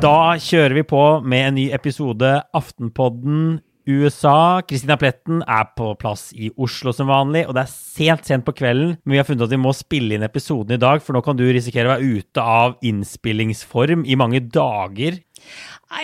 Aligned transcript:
Da 0.00 0.38
kjører 0.40 0.72
vi 0.72 0.84
på 0.88 1.00
med 1.28 1.42
en 1.50 1.58
ny 1.58 1.66
episode 1.76 2.30
Aftenpodden 2.56 3.58
USA. 3.90 4.62
Kristina 4.64 4.96
Pletten 5.00 5.42
er 5.44 5.66
på 5.76 5.90
plass 6.00 6.30
i 6.32 6.48
Oslo 6.56 6.94
som 6.96 7.10
vanlig, 7.10 7.44
og 7.48 7.56
det 7.56 7.66
er 7.66 7.72
sent, 7.72 8.24
sent 8.28 8.46
på 8.46 8.54
kvelden. 8.56 8.94
Men 9.04 9.12
vi 9.16 9.20
har 9.20 9.28
funnet 9.28 9.44
at 9.44 9.52
vi 9.52 9.60
må 9.60 9.74
spille 9.76 10.16
inn 10.16 10.24
episoden 10.24 10.76
i 10.76 10.80
dag, 10.80 11.02
for 11.04 11.16
nå 11.16 11.20
kan 11.26 11.36
du 11.38 11.44
risikere 11.44 11.90
å 11.90 11.94
være 11.94 12.20
ute 12.20 12.40
av 12.40 12.78
innspillingsform 12.86 14.06
i 14.08 14.18
mange 14.20 14.40
dager. 14.48 15.20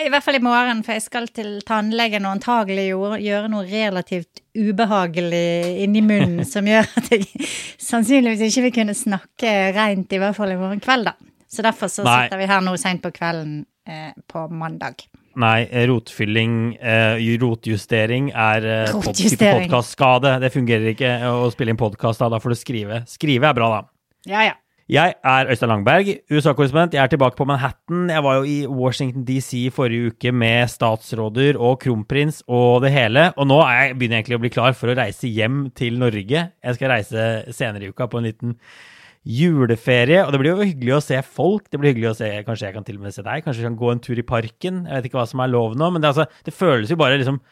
I 0.03 0.09
hvert 0.11 0.25
fall 0.25 0.35
i 0.35 0.43
morgen, 0.43 0.81
for 0.83 0.97
jeg 0.97 1.05
skal 1.05 1.29
til 1.31 1.61
tannlegen 1.67 2.25
og 2.27 2.35
antagelig 2.35 2.89
gjøre, 2.91 3.47
noe 3.53 3.63
relativt 3.69 4.41
ubehagelig 4.57 5.83
inni 5.85 6.01
munnen 6.03 6.43
som 6.47 6.67
gjør 6.67 6.89
at 6.99 7.11
jeg 7.13 7.29
sannsynligvis 7.79 8.43
ikke 8.49 8.65
vil 8.67 8.75
kunne 8.81 8.97
snakke 8.97 9.53
rent, 9.77 10.11
i 10.11 10.19
hvert 10.21 10.35
fall 10.35 10.51
i 10.51 10.59
morgen 10.59 10.83
kveld, 10.83 11.07
da. 11.07 11.15
Så 11.47 11.63
derfor 11.63 11.87
så 11.87 12.03
Nei. 12.03 12.25
sitter 12.25 12.41
vi 12.41 12.49
her 12.51 12.65
nå 12.65 12.73
seint 12.79 12.99
på 13.05 13.13
kvelden 13.15 13.61
eh, 13.87 14.11
på 14.27 14.47
mandag. 14.51 15.05
Nei, 15.37 15.67
rotfylling, 15.87 16.75
eh, 16.81 17.21
rotjustering 17.39 18.31
er 18.33 18.65
eh, 18.65 18.91
Rotjustering. 18.91 19.69
podkastskade. 19.69 20.33
Det 20.43 20.49
fungerer 20.51 20.91
ikke 20.91 21.11
å 21.29 21.47
spille 21.53 21.71
inn 21.71 21.79
podkast 21.79 22.23
da. 22.23 22.27
Da 22.33 22.41
får 22.43 22.55
du 22.55 22.59
skrive. 22.59 23.03
Skrive 23.07 23.47
er 23.51 23.55
bra, 23.55 23.69
da. 23.77 23.81
Ja, 24.27 24.43
ja. 24.49 24.55
Jeg 24.87 25.17
er 25.19 25.49
Øystein 25.51 25.67
Langberg, 25.67 26.09
USA-korrespondent. 26.31 26.93
Jeg 26.95 27.03
er 27.03 27.09
tilbake 27.11 27.35
på 27.35 27.43
Manhattan. 27.43 28.05
Jeg 28.07 28.23
var 28.23 28.37
jo 28.37 28.43
i 28.47 28.67
Washington 28.71 29.25
DC 29.27 29.67
forrige 29.75 30.13
uke 30.13 30.31
med 30.31 30.69
statsråder 30.71 31.59
og 31.59 31.81
kronprins 31.83 32.39
og 32.47 32.85
det 32.85 32.93
hele. 32.95 33.25
Og 33.35 33.49
nå 33.51 33.57
er 33.65 33.81
jeg, 33.81 33.97
begynner 33.97 34.15
jeg 34.15 34.23
egentlig 34.23 34.37
å 34.37 34.43
bli 34.45 34.53
klar 34.55 34.77
for 34.79 34.87
å 34.87 34.95
reise 34.95 35.27
hjem 35.27 35.65
til 35.75 35.99
Norge. 35.99 36.45
Jeg 36.63 36.79
skal 36.79 36.93
reise 36.93 37.27
senere 37.51 37.83
i 37.83 37.91
uka 37.91 38.07
på 38.07 38.21
en 38.21 38.29
liten 38.29 38.55
juleferie, 39.27 40.21
og 40.23 40.31
det 40.31 40.39
blir 40.39 40.53
jo 40.53 40.63
hyggelig 40.63 40.95
å 40.95 41.03
se 41.03 41.19
folk. 41.19 41.67
Det 41.67 41.83
blir 41.83 41.91
hyggelig 41.91 42.13
å 42.13 42.17
se, 42.21 42.31
Kanskje 42.47 42.69
jeg 42.69 42.79
kan 42.79 42.87
til 42.87 43.01
og 43.01 43.09
med 43.09 43.17
se 43.17 43.27
deg? 43.27 43.43
Kanskje 43.43 43.65
vi 43.65 43.67
kan 43.67 43.79
gå 43.83 43.91
en 43.91 44.03
tur 44.07 44.23
i 44.23 44.29
parken? 44.31 44.85
Jeg 44.87 45.01
vet 45.01 45.11
ikke 45.11 45.19
hva 45.19 45.27
som 45.27 45.43
er 45.43 45.51
lov 45.51 45.75
nå, 45.75 45.91
men 45.91 45.99
det, 45.99 46.13
altså, 46.15 46.31
det 46.47 46.55
føles 46.55 46.95
jo 46.95 47.01
bare 47.03 47.19
liksom 47.19 47.43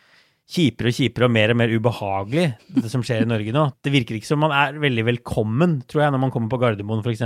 kjipere 0.46 0.92
og 0.92 0.98
kjipere 0.98 1.26
og 1.28 1.34
mer 1.34 1.52
og 1.54 1.58
mer 1.58 1.72
ubehagelig, 1.74 2.46
det 2.78 2.90
som 2.92 3.04
skjer 3.06 3.24
i 3.26 3.30
Norge 3.30 3.54
nå. 3.56 3.64
Det 3.82 3.94
virker 3.94 4.18
ikke 4.20 4.30
som 4.30 4.44
man 4.46 4.54
er 4.54 4.78
veldig 4.82 5.06
velkommen, 5.08 5.80
tror 5.90 6.06
jeg, 6.06 6.14
når 6.14 6.22
man 6.22 6.34
kommer 6.34 6.52
på 6.54 6.60
Gardermoen, 6.62 7.02
f.eks. 7.02 7.24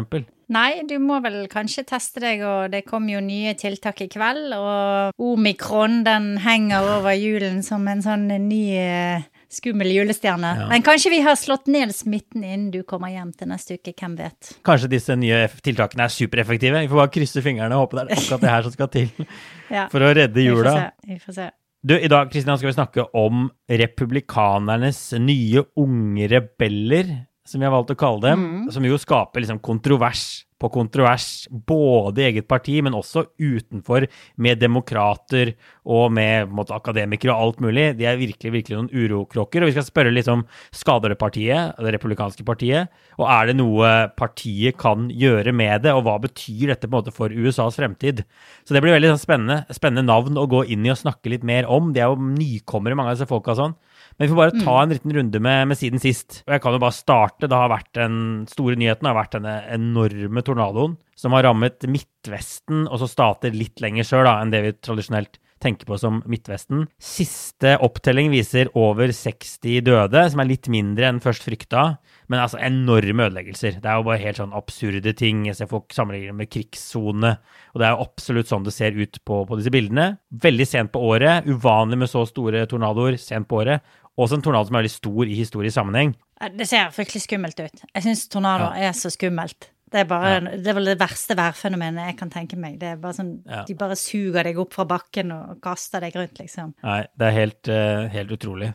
Nei, 0.49 0.81
du 0.89 0.95
må 1.03 1.19
vel 1.21 1.43
kanskje 1.51 1.83
teste 1.91 2.23
deg, 2.23 2.41
og 2.47 2.71
det 2.73 2.85
kommer 2.87 3.17
jo 3.17 3.19
nye 3.21 3.51
tiltak 3.59 3.99
i 4.01 4.07
kveld. 4.09 4.55
Og 4.55 5.19
omikron, 5.35 5.99
den 6.07 6.31
henger 6.41 6.87
over 6.95 7.13
julen 7.13 7.59
som 7.65 7.85
en 7.91 8.01
sånn 8.01 8.25
ny 8.47 8.63
eh, 8.79 9.27
skummel 9.51 9.91
julestjerne. 9.93 10.55
Ja. 10.63 10.65
Men 10.71 10.85
kanskje 10.85 11.11
vi 11.13 11.21
har 11.27 11.37
slått 11.37 11.69
ned 11.69 11.93
smitten 11.93 12.41
innen 12.47 12.71
du 12.73 12.81
kommer 12.87 13.13
hjem 13.13 13.35
til 13.37 13.51
neste 13.51 13.77
uke, 13.77 13.93
hvem 13.99 14.17
vet. 14.17 14.55
Kanskje 14.65 14.89
disse 14.95 15.19
nye 15.19 15.43
tiltakene 15.61 16.07
er 16.07 16.15
supereffektive. 16.15 16.81
Vi 16.85 16.89
får 16.89 17.03
bare 17.03 17.13
krysse 17.19 17.45
fingrene 17.45 17.77
og 17.77 17.85
håpe 17.89 17.99
det 17.99 18.07
er 18.07 18.17
akkurat 18.17 18.47
det 18.47 18.53
her 18.55 18.67
som 18.69 18.77
skal 18.79 18.93
til 18.95 19.09
Ja, 19.75 19.85
for 19.91 20.01
å 20.01 20.13
redde 20.17 20.41
jula. 20.41 20.71
vi 20.71 20.71
får 20.71 20.79
se. 20.79 21.09
Vi 21.13 21.23
får 21.27 21.41
se. 21.43 21.49
Du, 21.79 21.93
I 21.95 22.09
dag 22.11 22.27
Kristian, 22.27 22.57
skal 22.59 22.67
vi 22.67 22.75
snakke 22.75 23.03
om 23.15 23.45
republikanernes 23.71 24.97
nye 25.15 25.61
unge 25.79 26.25
rebeller, 26.27 27.13
som 27.47 27.61
vi 27.61 27.67
har 27.69 27.71
valgt 27.71 27.93
å 27.93 27.99
kalle 27.99 28.19
dem. 28.25 28.41
Som 28.73 28.83
jo 28.83 28.97
skaper 28.99 29.39
liksom 29.39 29.61
kontrovers 29.63 30.43
på 30.59 30.69
kontrovers, 30.73 31.47
både 31.49 32.23
i 32.23 32.27
eget 32.29 32.47
parti, 32.51 32.79
men 32.83 32.97
også 32.97 33.25
utenfor, 33.39 34.07
med 34.39 34.59
demokrater 34.61 35.53
og 35.89 36.11
med 36.15 36.51
måte, 36.53 36.75
akademikere 36.75 37.33
og 37.33 37.43
alt 37.43 37.63
mulig. 37.63 37.85
De 37.99 38.07
er 38.07 38.19
virkelig 38.19 38.53
virkelig 38.53 38.77
noen 38.77 38.91
urokråker. 38.91 39.63
Og 39.63 39.71
vi 39.71 39.77
skal 39.77 39.87
spørre 39.87 40.13
litt 40.13 40.29
om 40.31 40.45
skader 40.75 41.13
det 41.13 41.19
partiet, 41.21 41.79
det 41.79 41.93
republikanske 41.95 42.45
partiet, 42.47 42.91
og 43.19 43.27
er 43.31 43.49
det 43.49 43.57
noe 43.59 43.91
partiet 44.19 44.77
kan 44.79 45.09
gjøre 45.09 45.53
med 45.55 45.85
det, 45.87 45.95
og 45.95 46.05
hva 46.07 46.17
betyr 46.23 46.73
dette 46.73 46.87
på 46.87 46.93
en 46.93 46.99
måte 46.99 47.15
for 47.15 47.33
USAs 47.33 47.79
fremtid? 47.79 48.23
Så 48.67 48.75
det 48.75 48.83
blir 48.83 48.95
veldig 48.97 49.13
sånn 49.15 49.23
spennende, 49.23 49.61
spennende 49.75 50.07
navn 50.09 50.39
å 50.39 50.47
gå 50.49 50.65
inn 50.71 50.85
i 50.85 50.93
og 50.93 50.99
snakke 50.99 51.31
litt 51.33 51.47
mer 51.47 51.69
om. 51.71 51.93
De 51.95 52.03
er 52.03 52.11
jo 52.11 52.19
nykommere, 52.35 52.99
mange 52.99 53.13
av 53.13 53.19
disse 53.19 53.29
folka 53.29 53.55
sånn. 53.57 53.77
Men 54.19 54.27
vi 54.27 54.33
får 54.33 54.39
bare 54.41 54.63
ta 54.65 54.75
en 54.81 54.91
liten 54.91 55.13
runde 55.15 55.39
med, 55.39 55.67
med 55.71 55.79
siden 55.79 56.01
sist. 56.03 56.41
Og 56.43 56.51
jeg 56.51 56.63
kan 56.63 56.75
jo 56.75 56.81
bare 56.83 56.97
starte. 56.97 57.47
Det 57.47 57.55
har 57.55 57.71
vært 57.71 57.93
den 57.95 58.17
store 58.51 58.75
nyheten 58.79 59.07
har 59.07 59.15
vært 59.15 59.37
denne 59.37 59.53
enorme 59.71 60.43
tornadoen 60.43 60.97
som 61.19 61.35
har 61.35 61.47
rammet 61.47 61.87
Midtvesten, 61.87 62.85
og 62.87 62.99
så 63.01 63.07
stater 63.11 63.55
litt 63.55 63.79
lenger 63.83 64.07
sør 64.07 64.27
da, 64.27 64.37
enn 64.39 64.51
det 64.51 64.61
vi 64.63 64.75
tradisjonelt 64.79 65.39
tenker 65.59 65.87
på 65.89 65.97
som 65.99 66.21
Midtvesten. 66.29 66.85
Siste 67.03 67.75
opptelling 67.83 68.31
viser 68.31 68.69
over 68.79 69.11
60 69.15 69.81
døde, 69.83 70.23
som 70.31 70.41
er 70.41 70.47
litt 70.47 70.69
mindre 70.71 71.09
enn 71.09 71.21
først 71.23 71.45
frykta. 71.47 71.83
Men 72.31 72.43
altså 72.43 72.59
enorme 72.63 73.25
ødeleggelser. 73.27 73.79
Det 73.81 73.89
er 73.89 73.99
jo 73.99 74.05
bare 74.07 74.21
helt 74.21 74.39
sånn 74.39 74.55
absurde 74.55 75.13
ting. 75.17 75.47
Jeg 75.49 75.57
ser 75.57 75.71
folk 75.71 75.91
sammenligner 75.95 76.37
med 76.37 76.51
krigssone. 76.53 77.33
Og 77.73 77.81
det 77.81 77.87
er 77.87 77.95
jo 77.95 78.05
absolutt 78.05 78.51
sånn 78.51 78.67
det 78.67 78.75
ser 78.75 78.95
ut 78.95 79.19
på, 79.25 79.41
på 79.49 79.59
disse 79.59 79.73
bildene. 79.73 80.11
Veldig 80.29 80.67
sent 80.69 80.93
på 80.93 81.01
året. 81.09 81.49
Uvanlig 81.49 82.03
med 82.03 82.11
så 82.11 82.23
store 82.29 82.63
tornadoer 82.69 83.17
sent 83.19 83.49
på 83.49 83.63
året. 83.63 83.83
Også 84.19 84.35
en 84.35 84.43
tornado 84.43 84.67
som 84.67 84.75
er 84.75 84.83
veldig 84.83 84.91
stor 84.93 85.29
i 85.31 85.35
historisk 85.37 85.77
sammenheng. 85.77 86.13
Det 86.59 86.67
ser 86.67 86.91
fryktelig 86.95 87.21
skummelt 87.23 87.59
ut. 87.63 87.83
Jeg 87.93 88.03
syns 88.05 88.25
tornadoer 88.31 88.81
er 88.89 88.95
så 88.97 89.11
skummelt. 89.13 89.69
Det 89.89 90.03
er, 90.03 90.05
bare, 90.05 90.33
det 90.61 90.69
er 90.69 90.75
vel 90.77 90.85
det 90.91 90.99
verste 91.01 91.33
værfenomenet 91.33 92.11
jeg 92.11 92.17
kan 92.19 92.29
tenke 92.29 92.57
meg. 92.61 92.75
Det 92.81 92.91
er 92.91 92.99
bare 93.01 93.15
sånn, 93.17 93.31
Ja. 93.49 93.63
De 93.65 93.73
bare 93.79 93.95
suger 93.97 94.45
deg 94.45 94.59
opp 94.61 94.75
fra 94.77 94.85
bakken 94.85 95.31
og 95.33 95.55
kaster 95.65 96.03
deg 96.03 96.13
rundt, 96.19 96.37
liksom. 96.37 96.75
Nei, 96.85 96.99
det 97.17 97.25
er 97.25 97.33
helt, 97.33 97.71
eh, 97.73 98.05
helt 98.13 98.35
utrolig. 98.35 98.69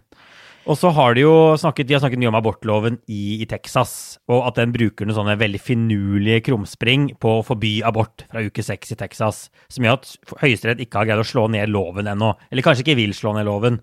Og 0.64 0.78
så 0.80 0.88
har 0.96 1.12
de 1.12 1.24
jo 1.26 1.32
snakket, 1.60 1.86
de 1.88 1.94
har 1.96 2.00
snakket 2.00 2.20
mye 2.22 2.30
om 2.30 2.38
abortloven 2.38 2.94
i, 3.04 3.42
i 3.44 3.46
Texas, 3.48 4.16
og 4.32 4.46
at 4.48 4.56
den 4.56 4.72
bruker 4.72 5.04
noen 5.04 5.18
sånne 5.18 5.36
veldig 5.40 5.60
finurlige 5.60 6.46
krumspring 6.46 7.10
på 7.20 7.34
å 7.38 7.42
forby 7.44 7.74
abort 7.84 8.24
fra 8.30 8.40
uke 8.46 8.64
seks 8.64 8.94
i 8.94 8.98
Texas, 9.00 9.42
som 9.68 9.84
gjør 9.84 9.98
at 9.98 10.38
Høyesterett 10.40 10.80
ikke 10.80 11.02
har 11.02 11.10
greid 11.10 11.20
å 11.20 11.26
slå 11.28 11.46
ned 11.52 11.68
loven 11.72 12.08
ennå. 12.08 12.32
Eller 12.48 12.64
kanskje 12.64 12.86
ikke 12.86 12.96
vil 13.02 13.12
slå 13.16 13.34
ned 13.36 13.44
loven. 13.48 13.82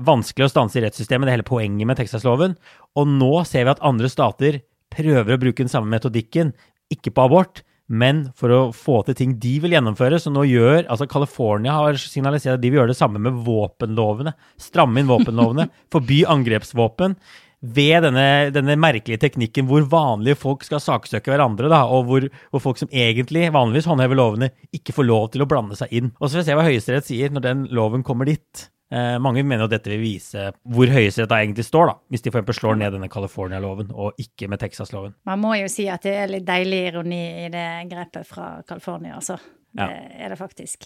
Vanskelig 0.00 0.48
å 0.48 0.54
stanse 0.54 0.80
i 0.80 0.84
rettssystemet, 0.86 1.28
det 1.28 1.34
er 1.34 1.38
hele 1.40 1.50
poenget 1.50 1.90
med 1.90 2.00
Texas-loven. 2.00 2.56
Og 2.96 3.12
nå 3.12 3.34
ser 3.48 3.68
vi 3.68 3.74
at 3.74 3.84
andre 3.84 4.08
stater 4.12 4.62
prøver 4.92 5.36
å 5.36 5.42
bruke 5.42 5.60
den 5.60 5.72
samme 5.72 5.92
metodikken, 5.92 6.56
ikke 6.92 7.12
på 7.12 7.28
abort, 7.28 7.60
men 7.90 8.24
for 8.38 8.52
å 8.54 8.60
få 8.76 9.00
til 9.06 9.16
ting 9.18 9.36
de 9.42 9.56
vil 9.62 9.74
gjennomføre. 9.76 10.20
Så 10.22 10.32
nå 10.32 10.44
gjør 10.48 10.86
altså 10.86 11.08
California 11.10 11.76
har 11.76 11.98
signalisert 12.00 12.56
at 12.56 12.62
de 12.62 12.70
vil 12.70 12.82
gjøre 12.82 12.92
det 12.94 12.98
samme 12.98 13.22
med 13.22 13.40
våpenlovene. 13.46 14.34
Stramme 14.60 15.02
inn 15.02 15.10
våpenlovene, 15.10 15.68
forby 15.94 16.22
angrepsvåpen. 16.30 17.16
Ved 17.62 18.02
denne, 18.02 18.50
denne, 18.50 18.74
merkelige 18.80 19.20
teknikken 19.22 19.68
hvor 19.68 19.84
vanlige 19.86 20.34
folk 20.40 20.64
skal 20.66 20.82
saksøke 20.82 21.30
hverandre, 21.30 21.68
da, 21.70 21.84
og 21.86 22.08
hvor, 22.08 22.26
hvor, 22.50 22.62
folk 22.64 22.80
som 22.80 22.90
egentlig 22.90 23.44
vanligvis 23.54 23.86
håndhever 23.86 24.18
lovene, 24.18 24.50
ikke 24.74 24.96
får 24.96 25.06
lov 25.06 25.28
til 25.30 25.44
å 25.44 25.50
blande 25.50 25.78
seg 25.78 25.94
inn. 25.94 26.10
Og 26.18 26.26
så 26.26 26.40
får 26.40 26.42
vi 26.42 26.48
se 26.48 26.56
hva 26.58 26.66
Høyesterett 26.66 27.06
sier 27.06 27.30
når 27.30 27.46
den 27.46 27.66
loven 27.70 28.02
kommer 28.06 28.26
dit. 28.26 28.66
Eh, 28.92 29.16
mange 29.24 29.40
mener 29.46 29.64
at 29.64 29.72
dette 29.72 29.88
vil 29.94 30.02
vise 30.02 30.50
hvor 30.68 30.90
Høyesterett 30.92 31.32
egentlig 31.38 31.64
står, 31.64 31.88
da, 31.88 31.96
hvis 32.12 32.26
de 32.26 32.32
f.eks. 32.34 32.58
slår 32.58 32.76
ned 32.82 32.92
denne 32.92 33.08
California-loven 33.12 33.94
og 33.94 34.20
ikke 34.20 34.50
med 34.52 34.60
Texas-loven. 34.60 35.16
Man 35.28 35.40
må 35.40 35.54
jo 35.62 35.70
si 35.72 35.88
at 35.88 36.04
det 36.04 36.12
er 36.18 36.30
litt 36.34 36.46
deilig 36.48 36.84
ironi 36.90 37.24
i 37.46 37.48
det 37.52 37.66
grepet 37.88 38.28
fra 38.28 38.54
California, 38.68 39.16
altså. 39.16 39.40
Ja. 39.72 39.86
Det 39.88 40.16
er 40.20 40.28
det 40.28 40.36
faktisk. 40.36 40.84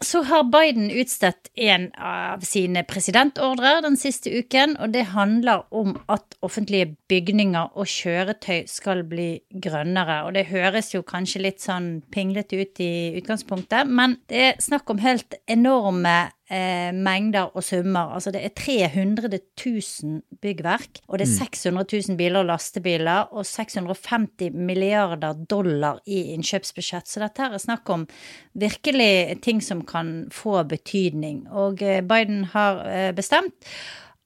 Så 0.00 0.22
har 0.22 0.44
Biden 0.46 0.90
utstedt 0.90 1.48
en 1.54 1.88
av 1.98 2.44
sine 2.46 2.84
presidentordrer 2.86 3.80
den 3.82 3.96
siste 3.98 4.30
uken, 4.30 4.76
og 4.78 4.92
det 4.94 5.08
handler 5.16 5.64
om 5.74 5.96
at 6.06 6.36
offentlige 6.46 6.92
bygninger 7.10 7.74
og 7.74 7.90
kjøretøy 7.90 8.68
skal 8.70 9.02
bli 9.10 9.28
grønnere. 9.50 10.20
Og 10.28 10.36
det 10.38 10.46
høres 10.52 10.92
jo 10.94 11.02
kanskje 11.02 11.42
litt 11.42 11.64
sånn 11.64 12.04
pinglete 12.14 12.62
ut 12.62 12.84
i 12.86 12.92
utgangspunktet, 13.18 13.90
men 13.90 14.20
det 14.30 14.46
er 14.46 14.62
snakk 14.62 14.94
om 14.94 15.02
helt 15.02 15.34
enorme 15.50 16.16
eh, 16.54 16.90
mengder 16.94 17.50
og 17.54 17.64
summer. 17.66 18.14
Altså 18.16 18.32
det 18.34 18.44
er 18.44 18.54
300 18.54 19.40
000 19.58 20.20
byggverk, 20.42 21.02
og 21.08 21.18
det 21.18 21.26
er 21.26 21.32
600 21.32 21.82
mm. 21.82 22.04
000 22.08 22.18
biler 22.20 22.40
og 22.40 22.48
lastebiler, 22.52 23.34
og 23.34 23.46
650 23.46 24.54
milliarder 24.54 25.44
dollar 25.50 26.00
i 26.06 26.22
innkjøpsbudsjett. 26.36 27.10
Så 27.10 27.22
dette 27.24 27.42
her 27.42 27.56
er 27.56 27.64
snakk 27.64 27.90
om 27.90 28.06
virkelig 28.54 29.40
ting 29.44 29.62
som 29.64 29.82
kan 29.86 30.30
få 30.32 30.62
betydning. 30.70 31.44
Og 31.50 31.82
eh, 31.82 32.02
Biden 32.04 32.44
har 32.54 32.84
eh, 32.88 33.10
bestemt 33.16 33.74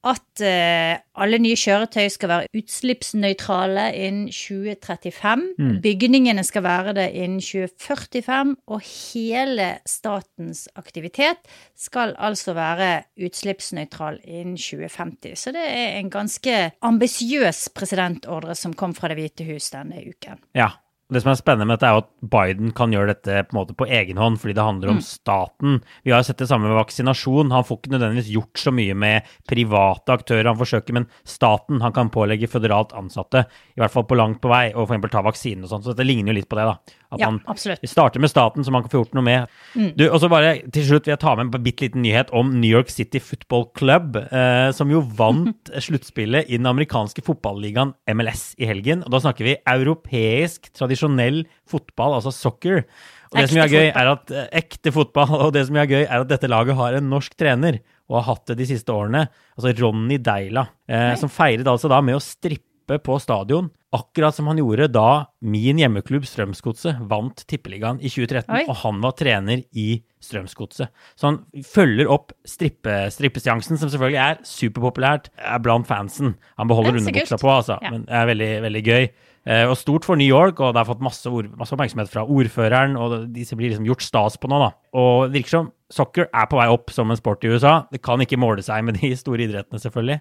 at 0.06 0.42
uh, 0.46 0.94
alle 1.18 1.38
nye 1.42 1.58
kjøretøy 1.58 2.06
skal 2.12 2.30
være 2.30 2.50
utslippsnøytrale 2.58 3.88
innen 3.98 4.28
2035. 4.30 5.46
Mm. 5.58 5.76
Bygningene 5.82 6.44
skal 6.46 6.64
være 6.66 6.94
det 7.00 7.08
innen 7.18 7.42
2045, 7.42 8.54
og 8.70 8.82
hele 8.86 9.68
statens 9.88 10.66
aktivitet 10.78 11.42
skal 11.76 12.14
altså 12.18 12.54
være 12.58 12.90
utslippsnøytral 13.26 14.20
innen 14.24 14.56
2050. 14.56 15.34
Så 15.38 15.54
det 15.56 15.66
er 15.66 15.98
en 15.98 16.12
ganske 16.14 16.58
ambisiøs 16.82 17.68
presidentordre 17.74 18.54
som 18.58 18.76
kom 18.78 18.94
fra 18.94 19.10
Det 19.10 19.18
hvite 19.18 19.48
hus 19.50 19.72
denne 19.74 20.04
uken. 20.06 20.38
Ja, 20.54 20.70
det 21.08 21.22
som 21.22 21.30
er 21.32 21.38
spennende 21.40 21.64
med 21.68 21.78
dette, 21.78 21.88
er 21.88 22.02
at 22.02 22.08
Biden 22.20 22.72
kan 22.76 22.92
gjøre 22.92 23.14
dette 23.14 23.44
på 23.48 23.54
en 23.54 23.58
måte 23.62 23.76
på 23.78 23.86
egen 23.88 24.18
hånd, 24.20 24.36
fordi 24.42 24.56
det 24.58 24.66
handler 24.66 24.92
om 24.92 24.98
mm. 24.98 25.06
staten. 25.06 25.78
Vi 26.04 26.12
har 26.12 26.26
sett 26.26 26.42
det 26.42 26.50
samme 26.50 26.68
med 26.68 26.76
vaksinasjon. 26.76 27.54
Han 27.54 27.64
får 27.64 27.80
ikke 27.80 27.94
nødvendigvis 27.94 28.28
gjort 28.34 28.60
så 28.60 28.72
mye 28.76 28.96
med 28.98 29.30
private 29.48 30.18
aktører 30.18 30.50
han 30.50 30.60
forsøker, 30.60 30.98
men 30.98 31.08
staten 31.24 31.80
han 31.84 31.94
kan 31.96 32.12
pålegge 32.12 32.50
føderalt 32.52 32.92
ansatte, 32.98 33.46
i 33.72 33.80
hvert 33.80 33.94
fall 33.94 34.04
på 34.08 34.18
langt 34.20 34.42
på 34.44 34.52
vei, 34.52 34.66
å 34.76 34.84
f.eks. 34.84 35.08
ta 35.14 35.24
vaksinen 35.24 35.64
og 35.64 35.72
sånn. 35.72 35.86
Så 35.86 35.94
dette 35.94 36.08
ligner 36.08 36.34
jo 36.34 36.42
litt 36.42 36.50
på 36.50 36.60
det, 36.60 36.68
da. 36.68 36.98
At 37.08 37.22
ja, 37.22 37.30
man 37.30 37.40
absolutt. 37.48 37.84
starter 37.88 38.20
med 38.20 38.28
staten, 38.28 38.64
så 38.64 38.72
man 38.74 38.84
kan 38.84 38.92
få 38.92 39.00
gjort 39.00 39.14
noe 39.16 39.24
med. 39.24 39.52
Mm. 39.72 39.92
Du, 39.96 40.04
og 40.10 40.18
så 40.20 40.28
bare 40.28 40.58
til 40.74 40.84
slutt 40.84 41.08
vil 41.08 41.14
jeg 41.14 41.22
ta 41.22 41.32
med 41.38 41.48
en 41.48 41.64
bitte 41.64 41.86
liten 41.86 42.04
nyhet 42.04 42.32
om 42.36 42.50
New 42.60 42.68
York 42.68 42.92
City 42.92 43.20
Football 43.24 43.64
Club, 43.78 44.18
eh, 44.20 44.68
som 44.76 44.92
jo 44.92 45.00
vant 45.16 45.72
sluttspillet 45.88 46.50
i 46.50 46.58
den 46.60 46.68
amerikanske 46.68 47.24
fotballigaen 47.24 47.94
MLS 48.12 48.50
i 48.60 48.68
helgen. 48.68 49.06
Og 49.06 49.14
da 49.14 49.22
snakker 49.24 49.48
vi 49.48 49.56
europeisk 49.64 50.68
tradisjonell 50.76 51.46
fotball, 51.68 52.18
altså 52.18 52.34
soccer. 52.34 52.84
Og 53.32 53.40
det 53.40 53.48
som 53.50 53.60
er 53.60 53.72
gøy, 53.72 53.88
er 53.88 54.12
at 54.12 54.32
eh, 54.32 54.52
ekte 54.60 54.92
fotball, 54.92 55.32
og 55.46 55.56
det 55.56 55.64
som 55.68 55.80
er 55.80 55.88
gøy, 55.88 56.02
er 56.04 56.20
at 56.20 56.28
dette 56.28 56.50
laget 56.50 56.76
har 56.76 57.00
en 57.00 57.08
norsk 57.08 57.40
trener, 57.40 57.80
og 58.08 58.20
har 58.20 58.30
hatt 58.34 58.52
det 58.52 58.60
de 58.62 58.68
siste 58.70 58.92
årene. 58.92 59.26
Altså 59.56 59.72
Ronny 59.80 60.20
Deila, 60.24 60.68
eh, 60.88 61.12
som 61.20 61.32
feiret 61.32 61.68
altså 61.68 61.88
da 61.92 62.04
med 62.04 62.20
å 62.20 62.24
strippe 62.24 62.67
på 62.96 63.18
stadion. 63.20 63.68
Akkurat 63.92 64.36
som 64.36 64.48
han 64.48 64.58
gjorde 64.60 64.88
da 64.92 65.28
min 65.44 65.78
hjemmeklubb 65.80 66.24
Strømsgodset 66.28 66.98
vant 67.08 67.44
Tippeligaen 67.48 68.00
i 68.00 68.08
2013, 68.08 68.48
Oi. 68.52 68.64
og 68.68 68.76
han 68.82 68.98
var 69.04 69.14
trener 69.16 69.62
i 69.76 70.02
Strømsgodset. 70.24 70.88
Så 71.16 71.28
han 71.28 71.38
følger 71.64 72.08
opp 72.12 72.32
strippe, 72.48 72.96
strippeseansen, 73.14 73.78
som 73.80 73.92
selvfølgelig 73.92 74.20
er 74.24 74.42
superpopulært 74.48 75.30
er 75.36 75.62
blant 75.64 75.88
fansen. 75.88 76.36
Han 76.60 76.68
beholder 76.68 76.96
underbuksa 76.98 77.38
på, 77.40 77.52
altså, 77.52 77.78
ja. 77.84 77.92
men 77.92 78.08
det 78.08 78.16
er 78.16 78.30
veldig, 78.32 78.52
veldig 78.66 78.84
gøy. 78.88 79.08
Eh, 79.48 79.64
og 79.64 79.78
stort 79.80 80.04
for 80.04 80.18
New 80.20 80.28
York, 80.28 80.60
og 80.60 80.74
det 80.74 80.82
har 80.82 80.88
fått 80.90 81.04
masse, 81.04 81.30
masse 81.56 81.72
oppmerksomhet 81.72 82.10
fra 82.12 82.26
ordføreren, 82.28 82.98
og 83.00 83.30
disse 83.32 83.56
blir 83.56 83.72
liksom 83.72 83.86
gjort 83.88 84.04
stas 84.04 84.36
på 84.40 84.50
nå, 84.50 84.58
da. 84.60 84.72
Og 84.98 85.28
det 85.28 85.38
virker 85.38 85.54
som 85.54 85.70
soccer 85.92 86.26
er 86.28 86.48
på 86.50 86.58
vei 86.58 86.66
opp 86.68 86.92
som 86.92 87.08
en 87.08 87.16
sport 87.16 87.46
i 87.46 87.52
USA. 87.54 87.78
Det 87.88 88.02
kan 88.04 88.20
ikke 88.20 88.40
måle 88.40 88.64
seg 88.64 88.84
med 88.84 88.98
de 89.00 89.14
store 89.16 89.46
idrettene, 89.46 89.80
selvfølgelig. 89.80 90.18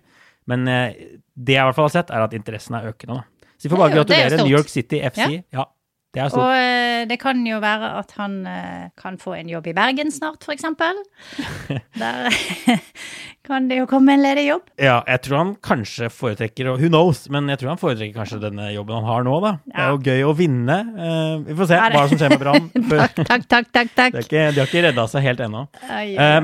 Men 0.48 0.68
eh, 0.72 1.18
det 1.38 1.58
jeg 1.58 1.64
i 1.64 1.70
hvert 1.70 1.78
fall 1.78 1.90
har 1.90 1.96
sett, 1.96 2.14
er 2.14 2.28
at 2.28 2.36
interessen 2.38 2.78
er 2.80 2.92
økende. 2.92 3.22
da. 3.22 3.52
Så 3.58 3.68
vi 3.68 3.74
får 3.74 3.84
bare 3.84 3.96
gratulere 3.96 4.44
New 4.44 4.54
York 4.54 4.70
City 4.70 5.02
FC. 5.10 5.26
Ja. 5.28 5.42
ja. 5.60 5.66
Det 6.16 6.24
er 6.24 6.32
stort. 6.32 6.48
Og 6.48 6.56
eh, 6.56 7.04
det 7.10 7.18
kan 7.22 7.42
jo 7.46 7.60
være 7.62 7.90
at 8.00 8.14
han 8.18 8.38
eh, 8.50 8.86
kan 8.98 9.20
få 9.22 9.36
en 9.38 9.50
jobb 9.52 9.68
i 9.70 9.74
Bergen 9.76 10.10
snart, 10.14 10.48
f.eks. 10.48 10.64
Der 12.02 12.38
kan 13.48 13.68
det 13.70 13.82
jo 13.82 13.86
komme 13.92 14.16
en 14.16 14.24
ledig 14.24 14.48
jobb. 14.48 14.64
Ja, 14.82 15.02
jeg 15.06 15.22
tror 15.28 15.38
han 15.38 15.52
kanskje 15.64 16.10
foretrekker 16.10 16.72
Who 16.80 16.90
knows? 16.90 17.26
Men 17.34 17.52
jeg 17.52 17.62
tror 17.62 17.76
han 17.76 17.82
foretrekker 17.82 18.18
kanskje 18.18 18.42
denne 18.48 18.72
jobben 18.74 18.98
han 18.98 19.10
har 19.12 19.28
nå, 19.28 19.36
da. 19.44 19.54
Ja. 19.68 19.76
Det 19.76 19.84
er 19.84 19.92
jo 19.92 20.02
gøy 20.08 20.26
å 20.32 20.34
vinne. 20.40 20.80
Vi 21.46 21.60
får 21.60 21.72
se 21.74 21.84
hva 21.84 22.08
som 22.08 22.24
skjer 22.24 22.34
med 22.34 22.44
Brann. 22.46 22.68
takk, 22.96 23.22
takk, 23.22 23.48
takk, 23.52 23.72
takk, 23.76 23.94
takk. 23.94 24.20
de 24.32 24.46
har 24.48 24.66
ikke 24.66 24.86
redda 24.88 25.08
seg 25.12 25.28
helt 25.28 25.44
ennå. 25.44 25.68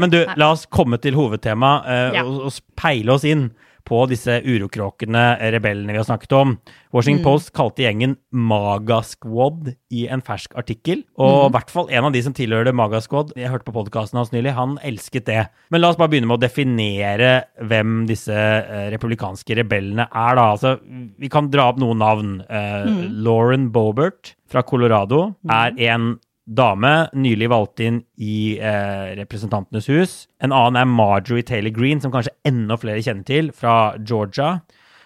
Men 0.03 0.13
du, 0.13 0.21
la 0.37 0.53
oss 0.53 0.67
komme 0.69 1.01
til 1.01 1.17
hovedtemaet 1.17 1.89
uh, 2.13 2.23
og, 2.27 2.49
og 2.51 2.79
peile 2.79 3.17
oss 3.17 3.25
inn 3.27 3.49
på 3.87 4.03
disse 4.11 4.39
urokråkene, 4.45 5.23
rebellene 5.53 5.93
vi 5.93 5.99
har 5.99 6.07
snakket 6.07 6.35
om. 6.37 6.55
Washington 6.95 7.21
mm. 7.21 7.27
Post 7.27 7.51
kalte 7.55 7.83
gjengen 7.83 8.15
Maga 8.31 9.01
Squad 9.05 9.73
i 9.93 10.05
en 10.11 10.23
fersk 10.25 10.55
artikkel. 10.59 11.03
Og 11.19 11.33
i 11.33 11.49
mm. 11.49 11.55
hvert 11.55 11.73
fall 11.73 11.91
en 11.91 12.07
av 12.07 12.15
de 12.15 12.23
som 12.25 12.35
tilhørte 12.35 12.75
Maga 12.75 13.01
Squad, 13.03 13.33
jeg 13.39 13.51
hørte 13.51 13.67
på 13.67 13.75
podkasten 13.75 14.21
hans 14.21 14.33
nylig, 14.33 14.55
han 14.57 14.77
elsket 14.87 15.27
det. 15.29 15.41
Men 15.73 15.83
la 15.83 15.91
oss 15.91 15.99
bare 15.99 16.13
begynne 16.13 16.31
med 16.31 16.39
å 16.39 16.43
definere 16.43 17.31
hvem 17.59 18.03
disse 18.09 18.33
uh, 18.35 18.87
republikanske 18.93 19.59
rebellene 19.59 20.07
er, 20.07 20.39
da. 20.39 20.49
Altså, 20.55 20.77
vi 21.19 21.31
kan 21.31 21.51
dra 21.53 21.69
opp 21.71 21.81
noen 21.83 21.99
navn. 22.03 22.35
Uh, 22.47 22.85
mm. 22.87 23.01
Lauren 23.25 23.71
Bobert 23.75 24.35
fra 24.51 24.63
Colorado 24.67 25.33
mm. 25.41 25.53
er 25.53 25.83
en 25.91 26.13
dame, 26.43 26.91
nylig 27.15 27.47
valgt 27.51 27.81
inn 27.83 28.01
i 28.19 28.59
eh, 28.59 29.13
Representantenes 29.19 29.87
hus. 29.91 30.15
En 30.43 30.51
annen 30.55 30.81
er 30.81 30.89
Marjorie 30.89 31.45
Taylor 31.47 31.71
Green, 31.75 32.01
som 32.03 32.11
kanskje 32.13 32.33
enda 32.47 32.77
flere 32.79 33.03
kjenner 33.03 33.27
til, 33.27 33.51
fra 33.55 33.95
Georgia. 34.03 34.57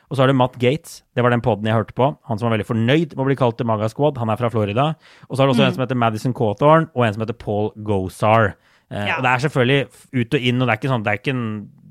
Og 0.07 0.15
så 0.15 0.23
har 0.23 0.31
du 0.31 0.37
Matt 0.39 0.55
Gates, 0.61 1.01
det 1.17 1.23
var 1.25 1.33
den 1.35 1.43
poden 1.43 1.67
jeg 1.67 1.75
hørte 1.75 1.95
på. 1.97 2.09
Han 2.29 2.39
som 2.39 2.47
var 2.47 2.55
veldig 2.55 2.69
fornøyd 2.69 3.13
med 3.13 3.23
å 3.25 3.27
bli 3.27 3.37
kalt 3.37 3.57
The 3.59 3.67
Maga 3.67 3.89
Squad. 3.91 4.19
Han 4.21 4.31
er 4.31 4.39
fra 4.39 4.49
Florida. 4.53 4.93
Og 5.27 5.35
så 5.35 5.43
har 5.43 5.49
du 5.49 5.53
også 5.53 5.65
mm. 5.65 5.67
en 5.67 5.75
som 5.75 5.83
heter 5.83 5.99
Madison 5.99 6.35
Cawthorn, 6.37 6.87
og 6.95 7.05
en 7.05 7.17
som 7.17 7.25
heter 7.25 7.37
Paul 7.41 7.73
Gosar. 7.85 8.53
Eh, 8.87 9.03
ja. 9.11 9.17
Og 9.17 9.25
det 9.25 9.33
er 9.33 9.43
selvfølgelig 9.43 10.21
ut 10.23 10.39
og 10.39 10.47
inn, 10.49 10.61
og 10.61 10.65
det 10.65 10.73
er 10.73 10.81
ikke 10.81 10.93
sånn, 10.93 11.05
det 11.05 11.13
er 11.13 11.21
ikke 11.21 11.35
en, 11.35 11.47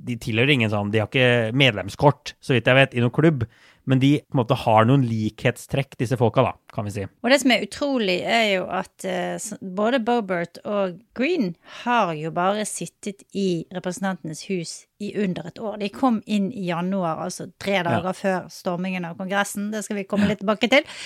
de 0.06 0.16
tilhører 0.23 0.54
ingen 0.54 0.71
sånn 0.71 0.92
De 0.94 1.00
har 1.02 1.09
ikke 1.11 1.56
medlemskort, 1.59 2.37
så 2.40 2.56
vidt 2.56 2.71
jeg 2.71 2.78
vet, 2.78 2.97
i 2.97 3.04
noen 3.04 3.14
klubb 3.14 3.47
men 3.87 4.00
de 4.02 4.16
på 4.19 4.35
en 4.35 4.40
måte 4.40 4.59
har 4.59 4.87
noen 4.88 5.05
likhetstrekk, 5.07 5.95
disse 6.00 6.19
folka, 6.19 6.43
da, 6.43 6.55
kan 6.75 6.88
vi 6.88 6.95
si. 6.97 7.05
Og 7.23 7.31
det 7.31 7.38
som 7.43 7.52
er 7.55 7.62
utrolig, 7.66 8.16
er 8.26 8.47
jo 8.57 8.64
at 8.75 9.07
uh, 9.07 9.61
både 9.78 10.00
Bobert 10.02 10.59
og 10.66 10.99
Green 11.16 11.52
har 11.85 12.11
jo 12.19 12.33
bare 12.35 12.66
sittet 12.69 13.23
i 13.31 13.64
Representantenes 13.75 14.43
hus 14.50 14.75
i 14.99 15.12
under 15.23 15.47
et 15.50 15.61
år. 15.62 15.78
De 15.78 15.90
kom 15.93 16.19
inn 16.26 16.49
i 16.50 16.66
januar, 16.66 17.23
altså 17.28 17.47
tre 17.62 17.78
dager 17.87 18.11
ja. 18.11 18.16
før 18.16 18.50
stormingen 18.50 19.07
av 19.07 19.21
Kongressen. 19.21 19.71
Det 19.71 19.85
skal 19.87 20.00
vi 20.00 20.09
komme 20.11 20.26
litt 20.31 20.43
tilbake 20.43 20.71
til. 20.73 20.99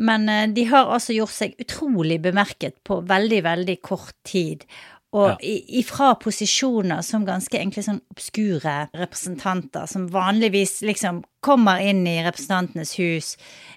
Men 0.00 0.24
uh, 0.30 0.46
de 0.48 0.66
har 0.72 0.88
altså 0.88 1.18
gjort 1.18 1.36
seg 1.36 1.60
utrolig 1.60 2.22
bemerket 2.24 2.80
på 2.88 3.02
veldig, 3.12 3.44
veldig 3.44 3.78
kort 3.84 4.16
tid. 4.24 4.64
Og 5.12 5.28
ja. 5.28 5.36
ifra 5.76 6.14
posisjoner 6.16 7.02
som 7.04 7.26
ganske 7.28 7.58
enkle 7.60 7.82
sånn 7.84 8.00
obskure 8.14 8.76
representanter, 8.96 9.84
som 9.90 10.06
vanligvis 10.12 10.78
liksom 10.88 11.20
kommer 11.44 11.82
inn 11.84 12.06
i 12.08 12.22
Representantenes 12.24 12.94
hus, 12.96 13.34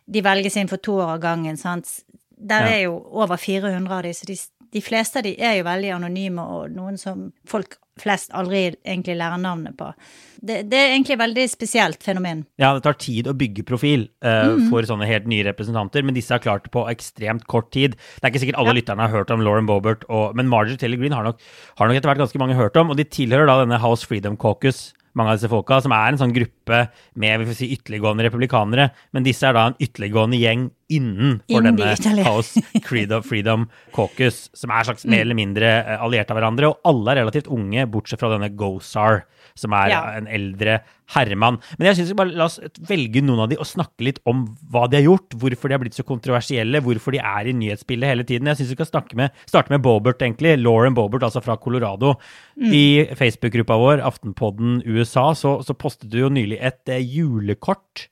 de 0.07 0.23
velges 0.23 0.55
inn 0.55 0.71
for 0.71 0.79
to 0.79 0.95
år 1.01 1.17
av 1.17 1.23
gangen, 1.25 1.59
sant. 1.59 1.91
Der 2.35 2.67
ja. 2.67 2.71
er 2.77 2.81
jo 2.85 2.95
over 3.11 3.39
400 3.41 3.97
av 3.97 4.05
de, 4.07 4.13
så 4.15 4.29
de, 4.29 4.37
de 4.75 4.83
fleste 4.83 5.21
av 5.21 5.25
de 5.25 5.33
er 5.39 5.59
jo 5.59 5.65
veldig 5.69 5.95
anonyme, 5.95 6.43
og 6.43 6.71
noen 6.75 6.99
som 6.99 7.29
folk 7.47 7.77
flest 8.01 8.33
aldri 8.35 8.65
egentlig 8.83 9.15
lærer 9.15 9.39
navnet 9.39 9.77
på. 9.79 9.87
Det, 10.35 10.65
det, 10.67 10.77
er 10.77 10.89
egentlig 10.91 11.15
et 11.15 11.21
veldig 11.21 11.45
spesielt 11.47 12.03
fenomen. 12.03 12.41
Ja, 12.59 12.73
det 12.75 12.83
tar 12.83 12.97
tid 12.99 13.29
å 13.31 13.35
bygge 13.39 13.63
profil 13.67 14.09
uh, 14.25 14.57
mm. 14.57 14.65
for 14.67 14.85
sånne 14.87 15.07
helt 15.07 15.29
nye 15.31 15.45
representanter, 15.47 16.03
men 16.03 16.17
disse 16.17 16.35
har 16.35 16.43
klart 16.43 16.67
det 16.67 16.73
på 16.75 16.83
ekstremt 16.91 17.47
kort 17.51 17.71
tid. 17.73 17.95
Det 17.95 18.27
er 18.27 18.33
ikke 18.33 18.43
sikkert 18.43 18.59
alle 18.59 18.75
ja. 18.75 18.79
lytterne 18.81 19.07
har 19.07 19.15
hørt 19.15 19.31
om 19.31 19.45
Lauren 19.45 19.69
Bobert, 19.69 20.03
og, 20.11 20.35
men 20.35 20.51
Marjorie 20.51 20.81
Taylor 20.81 20.99
Green 20.99 21.15
har 21.15 21.23
nok, 21.29 21.39
har 21.79 21.89
nok 21.89 22.01
etter 22.01 22.11
hvert 22.11 22.25
ganske 22.25 22.43
mange 22.43 22.59
hørt 22.59 22.77
om, 22.81 22.91
og 22.91 22.99
de 22.99 23.07
tilhører 23.07 23.47
da 23.47 23.61
denne 23.63 23.79
House 23.79 24.07
Freedom 24.07 24.35
Caucus 24.39 24.89
mange 25.15 25.31
av 25.31 25.39
disse 25.39 25.51
folka, 25.51 25.79
som 25.83 25.93
er 25.95 26.11
en 26.11 26.19
sånn 26.19 26.33
gruppe 26.35 26.81
med 27.21 27.39
vi 27.39 27.47
får 27.47 27.57
si, 27.57 27.71
ytterliggående 27.77 28.25
republikanere, 28.27 28.89
men 29.15 29.23
disse 29.23 29.47
er 29.47 29.55
da 29.55 29.69
en 29.69 29.77
ytterliggående 29.79 30.39
gjeng 30.41 30.67
innenfor 30.91 31.59
Innen 31.59 31.77
de 31.79 31.87
denne. 31.97 32.25
House 32.29 32.61
Creed 32.85 33.11
of 33.15 33.25
Freedom 33.25 33.67
Caucus, 33.95 34.49
som 34.53 34.73
er 34.73 34.85
slags 34.87 35.05
mer 35.09 35.23
eller 35.25 35.37
mindre 35.37 35.71
eh, 35.81 36.01
allierte 36.03 36.33
av 36.35 36.39
hverandre, 36.39 36.69
og 36.73 36.85
alle 36.85 37.13
er 37.15 37.21
relativt 37.23 37.49
unge, 37.51 37.87
bortsett 37.91 38.21
fra 38.21 38.29
denne 38.35 38.51
Gosar, 38.57 39.23
som 39.55 39.73
er 39.77 39.89
Ja. 39.93 40.01
en 40.19 40.27
eldre 40.27 40.81
herremann. 41.15 41.59
Men 41.77 41.87
jeg 41.87 41.99
synes 41.99 42.11
vi 42.11 42.17
bare 42.19 42.33
la 42.35 42.47
oss 42.49 42.59
velge 42.89 43.21
noen 43.23 43.43
av 43.45 43.49
de 43.51 43.57
og 43.61 43.67
snakke 43.69 44.03
litt 44.03 44.19
om 44.27 44.43
hva 44.73 44.85
de 44.89 44.97
har 44.99 45.05
gjort, 45.05 45.35
hvorfor 45.39 45.69
de 45.69 45.77
har 45.77 45.83
blitt 45.83 45.97
så 45.97 46.03
kontroversielle, 46.07 46.81
hvorfor 46.83 47.15
de 47.15 47.21
er 47.21 47.47
i 47.49 47.55
nyhetsbildet 47.55 48.09
hele 48.11 48.25
tiden. 48.27 48.49
Jeg 48.51 48.59
syns 48.61 48.73
vi 48.73 48.79
skal 48.79 49.05
med, 49.15 49.31
starte 49.47 49.71
med 49.71 49.81
Bobert, 49.85 50.21
egentlig. 50.25 50.57
Lauren 50.59 50.97
Bobert, 50.97 51.23
altså 51.23 51.41
fra 51.45 51.55
Colorado. 51.61 52.15
I 52.57 53.05
Facebook-gruppa 53.15 53.77
vår, 53.79 54.01
Aftenpodden 54.05 54.81
USA, 54.85 55.31
så, 55.33 55.61
så 55.63 55.73
postet 55.77 56.09
du 56.11 56.19
jo 56.19 56.29
nylig 56.33 56.59
et 56.59 56.89
eh, 56.89 57.01
julekort. 57.05 58.09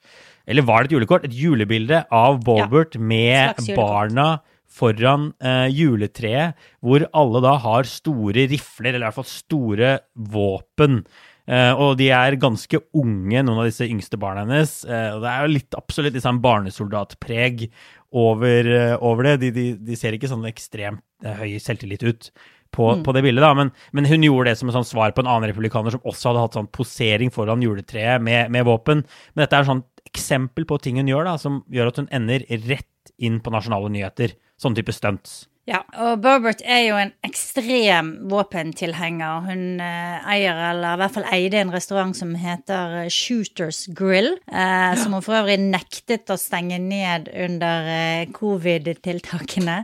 Eller 0.47 0.65
var 0.67 0.83
det 0.83 0.91
et 0.91 0.97
julekort? 0.97 1.27
Et 1.27 1.35
julebilde 1.43 2.03
av 2.11 2.41
Bobert 2.43 2.97
med 2.99 3.59
barna 3.77 4.41
foran 4.73 5.29
eh, 5.43 5.67
juletreet, 5.69 6.57
hvor 6.81 7.05
alle 7.13 7.43
da 7.45 7.57
har 7.61 7.87
store 7.89 8.47
rifler, 8.49 8.93
eller 8.93 9.05
i 9.05 9.07
hvert 9.07 9.19
fall 9.19 9.29
store 9.29 9.91
våpen. 10.33 11.03
Eh, 11.43 11.71
og 11.75 11.97
de 11.99 12.07
er 12.15 12.39
ganske 12.41 12.79
unge, 12.95 13.43
noen 13.43 13.61
av 13.61 13.67
disse 13.69 13.87
yngste 13.87 14.17
barna 14.19 14.45
hennes. 14.47 14.79
Eh, 14.87 15.11
og 15.13 15.21
det 15.23 15.29
er 15.29 15.45
jo 15.45 15.53
litt 15.53 15.77
absolutt 15.77 16.17
sånn 16.23 16.41
barnesoldatpreg 16.43 17.67
over, 18.13 18.73
eh, 18.79 18.95
over 18.97 19.29
det. 19.29 19.37
De, 19.43 19.53
de, 19.55 19.69
de 19.91 19.99
ser 19.99 20.17
ikke 20.17 20.31
sånn 20.31 20.49
ekstremt 20.49 21.03
eh, 21.25 21.37
høy 21.43 21.55
selvtillit 21.61 22.05
ut. 22.07 22.33
På, 22.73 22.87
på 23.05 23.13
det 23.13 23.21
bildet 23.21 23.43
da, 23.45 23.51
men, 23.53 23.69
men 23.93 24.07
hun 24.09 24.23
gjorde 24.25 24.49
det 24.49 24.57
som 24.57 24.71
et 24.71 24.73
sånn 24.73 24.87
svar 24.89 25.11
på 25.13 25.21
en 25.21 25.27
annen 25.29 25.45
republikaner 25.51 25.93
som 25.93 26.07
også 26.09 26.31
hadde 26.31 26.41
hatt 26.41 26.55
sånn 26.57 26.71
posering 26.73 27.29
foran 27.29 27.61
juletreet 27.61 28.23
med, 28.25 28.49
med 28.49 28.65
våpen. 28.65 29.03
Men 29.35 29.43
dette 29.43 29.59
er 29.59 29.67
sånn 29.67 29.83
eksempel 30.13 30.65
på 30.69 30.77
ting 30.83 31.01
hun 31.01 31.09
gjør 31.11 31.25
da, 31.31 31.37
som 31.41 31.63
gjør 31.73 31.89
at 31.93 32.03
hun 32.03 32.11
ender 32.13 32.45
rett 32.69 32.89
inn 33.19 33.41
på 33.43 33.51
nasjonale 33.53 33.89
nyheter. 33.91 34.37
Sånn 34.61 34.77
type 34.77 34.93
stunts. 34.95 35.43
Ja, 35.63 35.77
og 35.95 36.17
Burbert 36.19 36.59
er 36.67 36.81
jo 36.89 36.95
en 36.99 37.13
ekstrem 37.23 38.07
våpentilhenger. 38.27 39.45
Hun 39.45 39.61
eh, 39.79 40.25
eier, 40.33 40.57
eller 40.73 40.97
i 40.97 40.99
hvert 40.99 41.13
fall 41.15 41.27
eide, 41.31 41.61
en 41.61 41.71
restaurant 41.71 42.11
som 42.17 42.33
heter 42.35 42.97
eh, 43.05 43.07
Shooters 43.07 43.85
Grill. 43.95 44.33
Eh, 44.51 44.91
Som 44.99 45.15
hun 45.15 45.23
for 45.23 45.37
øvrig 45.39 45.55
nektet 45.63 46.27
å 46.27 46.35
stenge 46.35 46.81
ned 46.83 47.29
under 47.45 47.87
eh, 47.93 48.25
covid-tiltakene. 48.35 49.77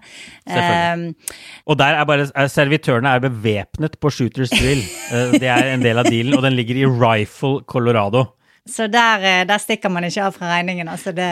Selvfølgelig. 0.49 1.15
Eh, 1.15 1.63
Og 1.71 1.79
der 1.79 2.01
er 2.01 2.09
bare 2.11 2.27
er 2.27 2.51
servitørene 2.51 3.15
er 3.15 3.23
bevæpnet 3.29 3.95
på 4.03 4.11
Shooters 4.11 4.51
Grill. 4.59 4.83
Eh, 4.83 5.37
det 5.39 5.47
er 5.47 5.71
en 5.77 5.85
del 5.87 6.03
av 6.03 6.11
dealen, 6.11 6.35
og 6.35 6.43
den 6.43 6.59
ligger 6.59 6.75
i 6.83 6.89
Rifle, 6.91 7.63
Colorado. 7.71 8.25
Så 8.69 8.87
der, 8.87 9.23
eh, 9.23 9.47
der 9.47 9.57
stikker 9.57 9.89
man 9.89 10.05
ikke 10.05 10.25
av 10.27 10.35
fra 10.37 10.51
regningen, 10.53 10.87
altså 10.87 11.11
det 11.15 11.29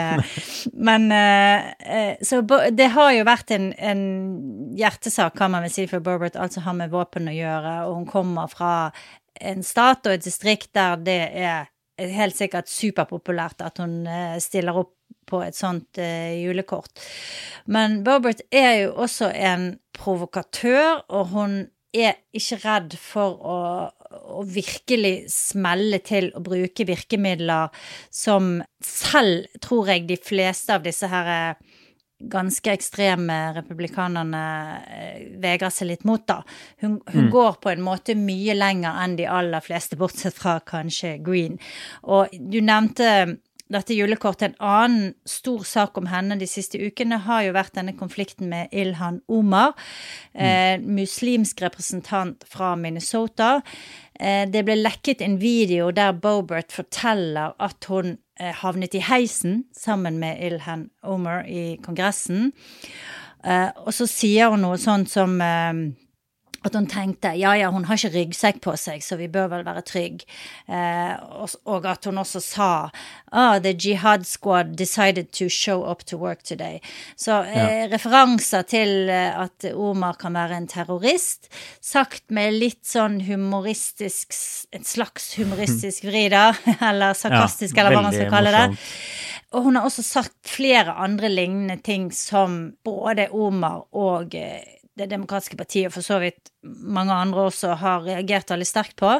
Men 0.74 1.12
eh, 1.12 1.70
eh, 1.80 2.18
Så 2.22 2.42
det 2.72 2.90
har 2.96 3.14
jo 3.14 3.28
vært 3.28 3.54
en, 3.56 3.72
en 3.78 4.04
hjertesak, 4.78 5.38
kan 5.38 5.54
man 5.54 5.66
vel 5.68 5.74
si, 5.74 5.88
for 5.88 6.04
Burbert, 6.04 6.36
altså 6.36 6.66
har 6.66 6.78
med 6.78 6.94
våpen 6.94 7.30
å 7.30 7.36
gjøre, 7.36 7.78
og 7.88 7.96
hun 8.02 8.10
kommer 8.10 8.52
fra 8.52 8.74
en 9.38 9.64
stat 9.64 10.08
og 10.08 10.18
et 10.18 10.26
distrikt 10.26 10.72
der 10.74 10.98
det 10.98 11.22
er 11.38 11.68
helt 11.98 12.38
sikkert 12.38 12.70
superpopulært 12.70 13.62
at 13.62 13.78
hun 13.82 14.08
stiller 14.42 14.80
opp 14.82 14.96
på 15.30 15.42
et 15.44 15.58
sånt 15.58 16.00
julekort. 16.00 16.90
Men 17.66 18.00
Burbert 18.06 18.42
er 18.50 18.84
jo 18.84 18.96
også 19.04 19.30
en 19.30 19.76
provokatør, 19.98 21.04
og 21.10 21.34
hun 21.36 21.58
er 21.96 22.18
ikke 22.36 22.60
redd 22.64 22.96
for 23.00 23.40
å, 23.40 23.58
å 24.38 24.44
virkelig 24.48 25.28
smelle 25.32 26.00
til 26.06 26.30
og 26.36 26.46
bruke 26.50 26.88
virkemidler 26.88 27.74
som 28.14 28.58
selv, 28.84 29.48
tror 29.64 29.94
jeg, 29.94 30.08
de 30.10 30.20
fleste 30.20 30.76
av 30.76 30.86
disse 30.86 31.10
her 31.12 31.32
eh, 31.34 31.76
ganske 32.18 32.74
ekstreme 32.74 33.36
republikanerne 33.58 34.44
eh, 34.90 35.26
vegrer 35.42 35.74
seg 35.74 35.92
litt 35.92 36.06
mot, 36.08 36.24
da. 36.28 36.42
Hun, 36.82 37.00
hun 37.14 37.30
går 37.34 37.60
på 37.62 37.72
en 37.72 37.84
måte 37.86 38.18
mye 38.18 38.56
lenger 38.58 39.02
enn 39.04 39.18
de 39.20 39.28
aller 39.30 39.64
fleste, 39.64 40.00
bortsett 40.00 40.38
fra 40.38 40.58
kanskje 40.66 41.18
Green. 41.24 41.60
Og 42.10 42.34
du 42.34 42.60
nevnte 42.62 43.38
dette 43.74 43.96
julekortet. 43.96 44.54
En 44.54 44.68
annen 44.68 45.14
stor 45.28 45.64
sak 45.68 45.98
om 46.00 46.08
henne 46.12 46.38
de 46.40 46.48
siste 46.50 46.80
ukene 46.80 47.20
har 47.26 47.44
jo 47.48 47.56
vært 47.58 47.76
denne 47.78 47.96
konflikten 47.98 48.50
med 48.52 48.72
Ilhan 48.72 49.22
Omar, 49.28 49.76
eh, 50.34 50.78
muslimsk 50.80 51.62
representant 51.62 52.44
fra 52.48 52.76
Minnesota. 52.76 53.62
Eh, 54.20 54.46
det 54.50 54.66
ble 54.66 54.76
lekket 54.80 55.22
en 55.22 55.38
video 55.38 55.92
der 55.92 56.14
Bobert 56.14 56.72
forteller 56.72 57.54
at 57.60 57.86
hun 57.90 58.18
eh, 58.40 58.54
havnet 58.54 58.96
i 58.96 59.04
heisen 59.04 59.66
sammen 59.76 60.20
med 60.20 60.42
Ilhan 60.42 60.90
Omar 61.04 61.46
i 61.46 61.78
Kongressen. 61.84 62.54
Eh, 63.44 63.70
og 63.86 63.94
så 63.94 64.08
sier 64.10 64.50
hun 64.50 64.64
noe 64.66 64.78
sånt 64.82 65.10
som 65.12 65.40
eh, 65.42 65.74
at 66.66 66.76
hun 66.76 66.88
tenkte 66.90 67.34
ja, 67.38 67.54
ja, 67.58 67.70
hun 67.74 67.86
har 67.88 68.00
ikke 68.00 68.14
ryggsekk 68.16 68.62
på 68.64 68.74
seg, 68.80 69.04
så 69.06 69.18
vi 69.20 69.30
bør 69.32 69.52
vel 69.52 69.66
være 69.68 69.84
trygge. 69.88 70.28
Eh, 70.66 71.14
og, 71.38 71.54
og 71.70 71.86
at 71.90 72.08
hun 72.10 72.22
også 72.22 72.42
sa 72.44 72.70
ah, 73.32 73.58
the 73.62 73.74
jihad 73.74 74.26
squad 74.26 74.76
decided 74.80 75.32
to 75.32 75.50
show 75.50 75.84
up 75.84 76.06
to 76.06 76.18
work 76.18 76.44
today. 76.44 76.80
Så 77.16 77.42
eh, 77.44 77.86
referanser 77.92 78.68
til 78.68 79.10
eh, 79.10 79.38
at 79.38 79.70
Omar 79.74 80.18
kan 80.22 80.38
være 80.38 80.58
en 80.58 80.70
terrorist, 80.72 81.52
sagt 81.82 82.28
med 82.34 82.58
litt 82.58 82.84
sånn 82.88 83.22
humoristisk 83.28 84.34
Et 84.76 84.86
slags 84.86 85.32
humoristisk 85.38 86.06
vri, 86.08 86.28
da, 86.32 86.52
eller 86.90 87.16
sarkastisk, 87.18 87.76
Ja, 87.76 87.86
eller 87.86 87.96
hva 87.96 88.04
man 88.08 88.16
skal 88.16 88.32
kalle 88.32 88.52
det. 88.54 88.66
Og 89.56 89.64
hun 89.64 89.78
har 89.80 89.88
også 89.88 90.04
sagt 90.04 90.36
flere 90.50 90.92
andre 91.00 91.30
lignende 91.32 91.78
ting 91.84 92.10
som 92.12 92.58
både 92.84 93.30
Omar 93.32 93.86
og 93.96 94.36
eh, 94.36 94.77
Det 94.98 95.10
demokratiske 95.12 95.58
partiet, 95.60 95.90
og 95.90 95.98
for 95.98 96.06
så 96.06 96.20
vidt 96.24 96.52
mange 96.64 97.14
andre 97.14 97.48
også, 97.52 97.76
har 97.78 98.06
reagert 98.08 98.50
veldig 98.50 98.68
sterkt 98.68 98.98
på. 99.00 99.12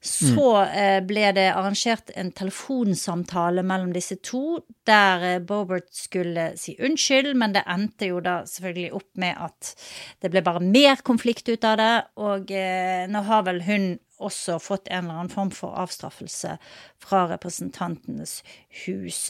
Så 0.00 0.44
eh, 0.64 1.02
ble 1.04 1.26
det 1.36 1.50
arrangert 1.52 2.08
en 2.16 2.30
telefonsamtale 2.32 3.60
mellom 3.68 3.90
disse 3.92 4.16
to, 4.24 4.62
der 4.88 5.24
eh, 5.28 5.42
Bobert 5.44 5.90
skulle 5.92 6.54
si 6.56 6.72
unnskyld, 6.80 7.34
men 7.36 7.52
det 7.52 7.66
endte 7.68 8.08
jo 8.08 8.22
da 8.24 8.38
selvfølgelig 8.48 8.94
opp 8.96 9.10
med 9.20 9.36
at 9.44 9.74
det 10.24 10.32
ble 10.32 10.44
bare 10.46 10.64
mer 10.64 11.04
konflikt 11.04 11.52
ut 11.52 11.68
av 11.68 11.76
det, 11.82 11.92
og 12.16 12.48
eh, 12.48 13.04
nå 13.12 13.24
har 13.28 13.44
vel 13.50 13.60
hun 13.68 13.90
også 14.20 14.56
fått 14.60 14.88
en 14.88 15.04
eller 15.04 15.20
annen 15.20 15.32
form 15.32 15.52
for 15.52 15.76
avstraffelse 15.80 16.56
fra 17.00 17.26
Representantenes 17.30 18.40
hus. 18.86 19.20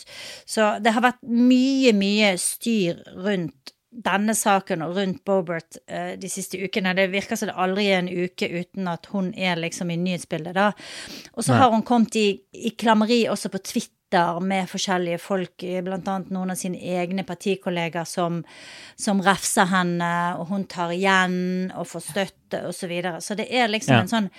Så 0.47 0.77
det 0.83 0.95
har 0.95 1.05
vært 1.05 1.23
mye, 1.27 1.95
mye 1.99 2.35
styr 2.39 3.03
rundt 3.19 3.75
denne 3.91 4.35
saken 4.39 4.83
og 4.87 4.97
rundt 4.97 5.25
Bobert 5.27 5.81
eh, 5.91 6.13
de 6.21 6.29
siste 6.31 6.59
ukene. 6.63 6.93
Det 6.95 7.09
virker 7.11 7.37
som 7.37 7.51
det 7.51 7.57
aldri 7.59 7.89
er 7.91 8.05
en 8.05 8.11
uke 8.11 8.47
uten 8.47 8.89
at 8.89 9.09
hun 9.11 9.33
er 9.35 9.59
liksom 9.59 9.91
i 9.91 9.97
nyhetsbildet, 9.99 10.55
da. 10.55 10.69
Og 11.35 11.45
så 11.45 11.57
har 11.59 11.73
hun 11.75 11.83
kommet 11.83 12.15
i, 12.17 12.29
i 12.55 12.71
klammeri 12.79 13.25
også 13.29 13.51
på 13.51 13.59
Twitter 13.67 14.39
med 14.43 14.67
forskjellige 14.71 15.19
folk, 15.23 15.63
bl.a. 15.87 16.15
noen 16.35 16.51
av 16.51 16.59
sine 16.59 16.79
egne 16.79 17.23
partikolleger 17.27 18.07
som, 18.07 18.41
som 18.99 19.21
refser 19.23 19.69
henne, 19.71 20.13
og 20.39 20.49
hun 20.51 20.65
tar 20.71 20.95
igjen 20.95 21.71
og 21.75 21.87
får 21.91 22.07
støtte 22.09 22.65
og 22.67 22.75
så 22.75 22.91
videre. 22.91 23.21
Så 23.23 23.37
det 23.39 23.47
er 23.51 23.71
liksom 23.71 23.95
Ja. 23.95 24.01
en 24.03 24.09
sånn 24.15 24.31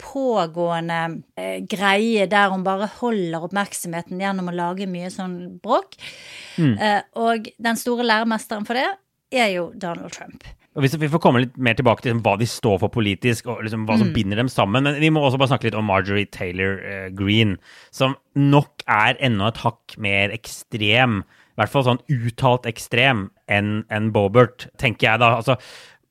pågående 0.00 1.00
eh, 1.38 1.58
greie 1.68 2.26
der 2.30 2.52
hun 2.52 2.64
bare 2.66 2.88
holder 2.98 3.46
oppmerksomheten 3.46 4.20
gjennom 4.20 4.48
å 4.50 4.56
lage 4.56 4.88
mye 4.90 5.10
sånn 5.12 5.36
bråk. 5.62 5.98
Eh, 6.60 7.02
og 7.20 7.50
den 7.60 7.78
store 7.80 8.06
læremesteren 8.08 8.66
for 8.68 8.78
det 8.80 8.88
er 9.30 9.52
jo 9.54 9.70
Donald 9.78 10.12
Trump. 10.16 10.48
Og 10.78 10.84
hvis 10.84 10.94
Vi 11.00 11.10
får 11.10 11.22
komme 11.22 11.42
litt 11.42 11.56
mer 11.58 11.74
tilbake 11.74 12.04
til 12.04 12.12
liksom, 12.12 12.22
hva 12.22 12.36
de 12.38 12.46
står 12.46 12.78
for 12.78 12.94
politisk, 12.94 13.48
og 13.50 13.64
liksom, 13.66 13.88
hva 13.88 13.98
som 13.98 14.12
binder 14.14 14.38
dem 14.38 14.48
sammen. 14.48 14.86
Men 14.86 15.00
vi 15.02 15.10
må 15.10 15.22
også 15.24 15.40
bare 15.40 15.50
snakke 15.50 15.66
litt 15.66 15.78
om 15.78 15.88
Marjorie 15.88 16.30
Taylor 16.30 16.78
eh, 16.86 17.08
Greene, 17.10 17.58
som 17.90 18.14
nok 18.38 18.84
er 18.86 19.18
enda 19.18 19.50
et 19.50 19.62
hakk 19.64 19.96
mer 19.98 20.30
ekstrem, 20.34 21.24
i 21.26 21.58
hvert 21.58 21.72
fall 21.72 21.84
sånn 21.88 22.02
uttalt 22.14 22.68
ekstrem, 22.70 23.28
enn 23.50 23.82
en 23.90 24.12
Bobert, 24.14 24.68
tenker 24.78 25.10
jeg 25.10 25.22
da. 25.24 25.34
Altså, 25.40 25.58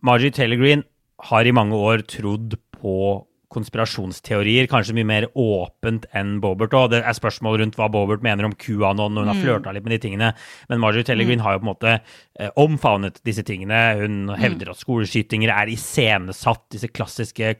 Marjorie 0.04 0.36
Taylor 0.36 0.60
Greene 0.60 0.88
har 1.32 1.48
i 1.48 1.56
mange 1.56 1.80
år 1.80 2.04
trodd 2.12 2.60
på 2.76 3.00
konspirasjonsteorier, 3.50 4.68
kanskje 4.70 4.94
mye 4.98 5.08
mer 5.10 5.26
åpent 5.34 6.06
enn 6.14 6.36
Bobert. 6.44 6.74
Og 6.78 6.92
det 6.94 7.00
er 7.02 7.18
spørsmål 7.18 7.58
rundt 7.64 7.80
hva 7.80 7.88
Bobert 7.90 8.22
mener 8.26 8.46
om 8.46 8.54
QAnon, 8.54 9.18
og 9.18 9.24
hun 9.26 9.32
har 9.32 9.40
flørta 9.42 9.74
litt 9.74 9.84
med 9.88 9.96
de 9.98 10.02
tingene. 10.06 10.32
Men 10.70 10.80
Marjorie 10.84 11.08
Tellegreen 11.08 11.40
Greene 11.40 11.46
har 11.46 11.56
jo 11.58 11.60
på 11.62 11.66
en 11.68 11.72
måte 11.74 11.92
eh, 12.40 12.50
omfavnet 12.58 13.20
disse 13.26 13.44
tingene. 13.48 13.80
Hun 14.00 14.30
hevder 14.40 14.72
at 14.74 14.80
skoleskytinger 14.82 15.52
er 15.54 15.70
iscenesatt, 15.74 16.66
disse 16.74 16.90
klassiske 16.94 17.56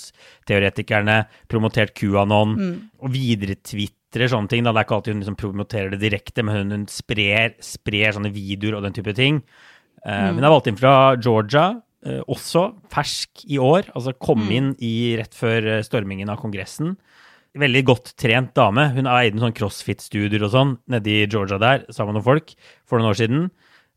konspirasjonsteoretikerne, 0.00 1.24
promotert 1.50 1.94
QAnon, 1.98 2.56
og 3.00 3.12
videretwitrer 3.14 4.30
sånne 4.30 4.48
ting. 4.50 4.64
Da. 4.64 4.72
Det 4.72 4.82
er 4.82 4.88
ikke 4.88 4.98
alltid 4.98 5.14
hun 5.14 5.22
liksom 5.24 5.38
promoterer 5.40 5.90
det 5.94 6.00
direkte, 6.02 6.44
men 6.46 6.56
hun, 6.58 6.70
hun 6.78 6.86
sprer, 6.90 7.54
sprer 7.64 8.16
sånne 8.16 8.32
videoer 8.34 8.78
og 8.78 8.86
den 8.88 8.96
type 8.96 9.14
ting. 9.16 9.42
Eh, 10.04 10.30
Hun 10.32 10.44
er 10.44 10.50
valgt 10.52 10.68
inn 10.70 10.78
fra 10.80 11.14
Georgia, 11.20 11.80
også 12.00 12.66
fersk 12.92 13.44
i 13.48 13.58
år. 13.60 13.90
Altså 13.94 14.14
kom 14.16 14.46
inn 14.52 14.72
i 14.80 15.16
rett 15.20 15.36
før 15.36 15.66
eh, 15.76 15.82
stormingen 15.86 16.32
av 16.32 16.40
Kongressen. 16.40 16.96
veldig 17.58 17.82
godt 17.84 18.12
trent 18.16 18.54
dame. 18.54 18.90
Hun 18.94 19.10
eide 19.10 19.36
en 19.36 19.44
sånn 19.48 19.56
crossfit-studier 19.56 20.42
og 20.46 20.52
sånn 20.54 20.76
nede 20.88 21.10
i 21.10 21.26
Georgia 21.26 21.58
der 21.58 21.84
sammen 21.90 22.14
med 22.14 22.20
noen 22.20 22.30
folk 22.30 22.54
for 22.86 22.98
noen 22.98 23.10
år 23.10 23.20
siden. 23.20 23.50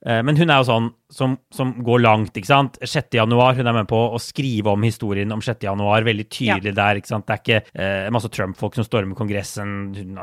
Eh, 0.04 0.20
men 0.26 0.36
hun 0.36 0.52
er 0.52 0.60
jo 0.60 0.68
sånn 0.68 0.88
som, 1.14 1.36
som, 1.54 1.72
går 1.86 2.02
langt, 2.04 2.36
ikke 2.36 2.50
sant. 2.50 2.80
6. 2.82 3.14
januar, 3.16 3.56
hun 3.56 3.70
er 3.70 3.76
med 3.78 3.88
på 3.88 4.00
å 4.12 4.20
skrive 4.20 4.74
om 4.74 4.84
historien 4.84 5.32
om 5.32 5.44
6. 5.44 5.64
januar, 5.64 6.04
veldig 6.04 6.26
tydelig 6.28 6.74
ja. 6.74 6.78
der, 6.82 7.00
ikke 7.00 7.14
sant. 7.14 7.28
Det 7.30 7.36
er 7.36 7.44
ikke 7.44 7.62
eh, 7.72 8.10
masse 8.12 8.32
Trump-folk 8.34 8.76
som 8.76 8.88
stormer 8.88 9.16
Kongressen. 9.16 9.94
Hun, 9.96 10.18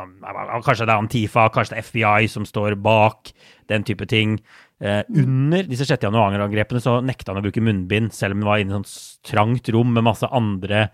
kanskje 0.66 0.84
det 0.84 0.92
er 0.92 0.98
Antifa, 0.98 1.48
kanskje 1.54 1.78
det 1.78 1.80
er 1.80 1.88
FBI 1.88 2.28
som 2.32 2.48
står 2.48 2.76
bak, 2.82 3.32
den 3.72 3.86
type 3.88 4.08
ting. 4.10 4.36
Eh, 4.80 5.02
under 5.12 5.66
disse 5.68 5.84
6. 5.84 6.06
januar-angrepene 6.08 6.80
så 6.80 6.98
nekta 7.04 7.34
han 7.34 7.42
å 7.42 7.44
bruke 7.44 7.62
munnbind, 7.64 8.14
selv 8.16 8.32
om 8.36 8.44
han 8.44 8.48
var 8.48 8.62
inne 8.62 8.72
i 8.72 8.78
et 8.78 8.78
sånt 8.80 9.26
trangt 9.28 9.68
rom 9.74 9.90
med 9.92 10.06
masse 10.06 10.28
andre 10.32 10.86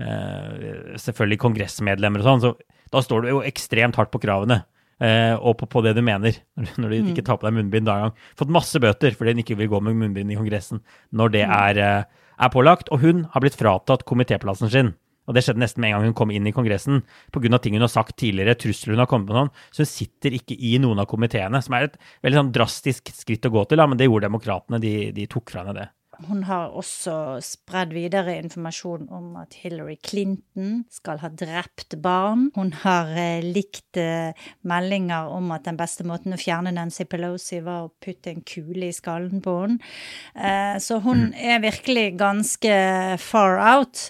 eh, 0.00 0.94
selvfølgelig 1.00 1.42
kongressmedlemmer 1.42 2.24
og 2.24 2.30
sånn. 2.30 2.44
Så 2.46 2.88
da 2.94 3.02
står 3.04 3.24
du 3.24 3.32
jo 3.34 3.42
ekstremt 3.44 3.98
hardt 4.00 4.12
på 4.14 4.22
kravene. 4.22 4.62
eh, 5.02 5.34
og 5.36 5.58
på, 5.60 5.68
på, 5.68 5.82
det 5.84 5.92
du 5.96 6.02
mener, 6.06 6.36
når 6.80 6.88
du 6.88 6.96
ikke 6.96 7.20
mm. 7.20 7.28
tar 7.28 7.40
på 7.40 7.48
deg 7.48 7.56
munnbind 7.58 7.88
da 7.90 8.00
gang. 8.00 8.18
Fått 8.38 8.52
masse 8.54 8.80
bøter 8.80 9.16
fordi 9.18 9.34
hun 9.34 9.44
ikke 9.44 9.58
vil 9.60 9.72
gå 9.72 9.80
med 9.84 9.98
munnbind 10.00 10.32
i 10.32 10.38
Kongressen 10.38 10.80
når 11.12 11.34
det 11.34 11.44
mm. 11.44 11.54
er, 11.58 11.80
uh, 11.84 12.28
er, 12.38 12.52
pålagt. 12.54 12.92
Og 12.94 13.04
hun 13.04 13.26
har 13.34 13.44
blitt 13.44 13.58
fratatt 13.60 14.06
komitéplassen 14.08 14.72
sin. 14.72 14.94
Og 15.24 15.36
det 15.36 15.44
skjedde 15.44 15.62
nesten 15.62 15.80
med 15.80 15.90
en 15.90 15.98
gang 15.98 16.10
hun 16.10 16.16
kom 16.18 16.32
inn 16.34 16.46
i 16.48 16.52
Kongressen, 16.54 17.02
pga. 17.32 17.58
ting 17.58 17.78
hun 17.78 17.86
har 17.86 17.92
sagt 17.92 18.18
tidligere, 18.20 18.56
trusler 18.60 18.94
hun 18.94 19.04
har 19.04 19.10
kommet 19.10 19.30
med 19.30 19.40
sånn. 19.40 19.52
Så 19.72 19.84
hun 19.84 19.90
sitter 19.90 20.36
ikke 20.36 20.56
i 20.58 20.76
noen 20.82 21.00
av 21.00 21.08
komiteene, 21.10 21.62
som 21.64 21.76
er 21.76 21.88
et 21.88 21.98
veldig 22.24 22.42
sånn 22.42 22.54
drastisk 22.54 23.12
skritt 23.16 23.48
å 23.48 23.54
gå 23.54 23.64
til, 23.70 23.80
da, 23.80 23.88
men 23.88 24.00
det 24.00 24.10
gjorde 24.10 24.28
demokratene. 24.28 24.82
De, 24.82 24.94
de 25.16 25.28
tok 25.30 25.54
fra 25.54 25.64
henne 25.64 25.78
det. 25.78 25.88
Hun 26.28 26.44
har 26.48 26.74
også 26.76 27.14
spredd 27.44 27.92
videre 27.94 28.36
informasjon 28.40 29.08
om 29.14 29.34
at 29.40 29.56
Hillary 29.62 29.96
Clinton 30.04 30.84
skal 30.92 31.20
ha 31.22 31.30
drept 31.32 31.96
barn. 32.02 32.48
Hun 32.56 32.72
har 32.84 33.10
eh, 33.18 33.44
likt 33.44 33.98
eh, 34.00 34.36
meldinger 34.66 35.32
om 35.34 35.52
at 35.54 35.66
den 35.68 35.78
beste 35.80 36.06
måten 36.08 36.36
å 36.36 36.40
fjerne 36.40 36.74
Nancy 36.74 37.06
Pelosi 37.08 37.60
var 37.64 37.86
å 37.86 37.92
putte 38.02 38.32
en 38.32 38.44
kule 38.46 38.88
i 38.88 38.96
skallen 38.96 39.42
på 39.44 39.56
henne. 39.62 39.92
Eh, 40.34 40.76
så 40.82 41.00
hun 41.04 41.28
mm. 41.28 41.36
er 41.52 41.62
virkelig 41.64 42.06
ganske 42.20 42.74
far 43.22 43.60
out, 43.62 44.08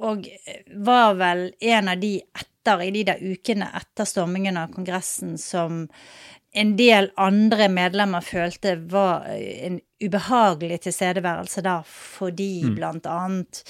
og 0.00 0.26
var 0.76 1.14
vel 1.20 1.50
en 1.60 1.92
av 1.92 2.00
de 2.00 2.16
etter, 2.20 2.82
i 2.84 2.90
de 2.94 3.06
der 3.08 3.22
ukene 3.24 3.70
etter 3.76 4.08
stormingen 4.08 4.58
av 4.60 4.72
Kongressen 4.74 5.38
som 5.40 5.86
en 6.52 6.74
del 6.78 7.10
andre 7.20 7.68
medlemmer 7.72 8.24
følte 8.24 8.74
var 8.90 9.28
en 9.30 9.78
ubehagelig 10.00 10.80
tilstedeværelse 10.86 11.62
da, 11.64 11.80
fordi 11.86 12.64
mm. 12.64 12.74
blant 12.78 13.08
annet 13.10 13.62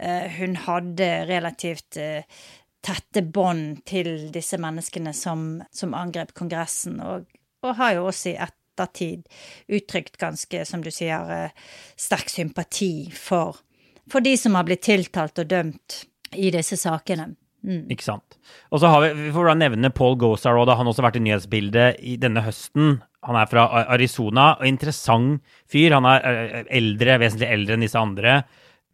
uh, 0.00 0.26
hun 0.38 0.56
hadde 0.64 1.10
relativt 1.28 1.98
uh, 2.00 2.24
tette 2.84 3.22
bånd 3.22 3.82
til 3.88 4.30
disse 4.32 4.58
menneskene 4.60 5.14
som, 5.16 5.62
som 5.72 5.94
angrep 5.96 6.34
Kongressen, 6.36 7.00
og, 7.00 7.28
og, 7.64 7.74
har 7.80 7.96
jo 7.98 8.08
også 8.10 8.32
i 8.32 8.38
ettertid 8.46 9.28
uttrykt 9.72 10.18
ganske, 10.20 10.64
som 10.68 10.82
du 10.84 10.90
sier, 10.94 11.24
uh, 11.28 11.78
sterk 11.96 12.32
sympati 12.32 13.10
for, 13.16 13.60
for 14.10 14.24
de 14.24 14.36
som 14.40 14.56
har 14.58 14.68
blitt 14.68 14.84
tiltalt 14.88 15.44
og 15.44 15.48
dømt 15.52 16.04
i 16.34 16.50
disse 16.54 16.76
sakene. 16.80 17.32
Mm. 17.64 17.86
Ikke 17.94 18.04
sant. 18.04 18.36
Og 18.70 18.82
så 18.82 18.90
har 18.92 19.00
vi, 19.04 19.10
vi 19.24 19.32
får 19.34 19.48
da 19.48 19.56
nevne 19.56 19.92
Paul 19.94 20.18
Gosar 20.20 20.58
òg, 20.60 20.68
han 20.68 20.84
har 20.84 20.92
også 20.92 21.04
vært 21.06 21.16
i 21.20 21.24
nyhetsbildet 21.24 22.02
i 22.04 22.18
denne 22.20 22.44
høsten. 22.44 22.98
Han 23.24 23.38
er 23.40 23.48
fra 23.48 23.64
Arizona, 23.94 24.50
og 24.58 24.68
interessant 24.68 25.40
fyr. 25.70 25.96
Han 25.96 26.08
er 26.10 26.28
eh, 26.28 26.58
eldre, 26.76 27.16
vesentlig 27.22 27.48
eldre 27.56 27.78
enn 27.78 27.86
disse 27.86 28.00
andre 28.00 28.42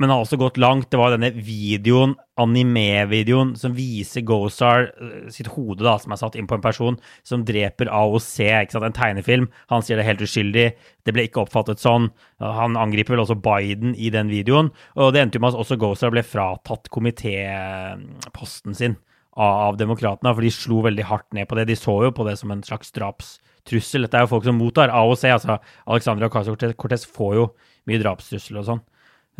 men 0.01 0.09
har 0.09 0.23
også 0.23 0.39
gått 0.41 0.57
langt. 0.57 0.89
Det 0.89 0.97
var 0.97 1.13
denne 1.13 1.29
videoen, 1.37 2.15
anime-videoen, 2.41 3.53
som 3.61 3.75
viser 3.77 4.25
Gozar 4.25 4.87
eh, 4.89 5.27
sitt 5.33 5.51
hode, 5.53 5.85
da, 5.85 5.99
som 6.01 6.15
er 6.15 6.21
satt 6.23 6.39
inn 6.41 6.49
på 6.49 6.57
en 6.57 6.65
person 6.65 6.97
som 7.27 7.45
dreper 7.45 7.91
AOC, 7.93 8.33
ikke 8.49 8.77
sant, 8.77 8.87
en 8.89 8.97
tegnefilm. 8.97 9.51
Han 9.73 9.85
sier 9.85 10.01
det 10.01 10.07
helt 10.09 10.25
uskyldig. 10.25 10.67
Det 11.05 11.15
ble 11.15 11.27
ikke 11.29 11.45
oppfattet 11.45 11.83
sånn. 11.85 12.09
Han 12.41 12.81
angriper 12.81 13.13
vel 13.15 13.27
også 13.27 13.37
Biden 13.45 13.93
i 13.93 14.09
den 14.15 14.33
videoen. 14.33 14.73
Og 14.97 15.13
det 15.13 15.21
endte 15.21 15.37
jo 15.37 15.45
med 15.45 15.53
at 15.53 15.61
også 15.67 15.77
Gozar 15.81 16.15
ble 16.15 16.25
fratatt 16.25 16.89
komitéposten 16.95 18.77
sin 18.79 18.97
av 19.41 19.77
demokratene, 19.79 20.33
for 20.35 20.45
de 20.45 20.53
slo 20.53 20.81
veldig 20.85 21.07
hardt 21.07 21.29
ned 21.37 21.49
på 21.49 21.59
det. 21.59 21.69
De 21.69 21.77
så 21.79 21.99
jo 22.07 22.15
på 22.17 22.25
det 22.27 22.39
som 22.41 22.51
en 22.53 22.65
slags 22.65 22.91
drapstrussel. 22.97 24.09
Dette 24.09 24.17
er 24.17 24.25
jo 24.25 24.33
folk 24.33 24.49
som 24.49 24.59
mottar 24.59 24.93
AOC. 24.93 25.27
altså 25.29 25.61
Alexandra 25.87 26.29
Ocasio-Cortez 26.33 27.05
får 27.05 27.37
jo 27.37 27.51
mye 27.89 28.01
drapstrusler 28.03 28.63
og 28.63 28.69
sånn. 28.71 28.83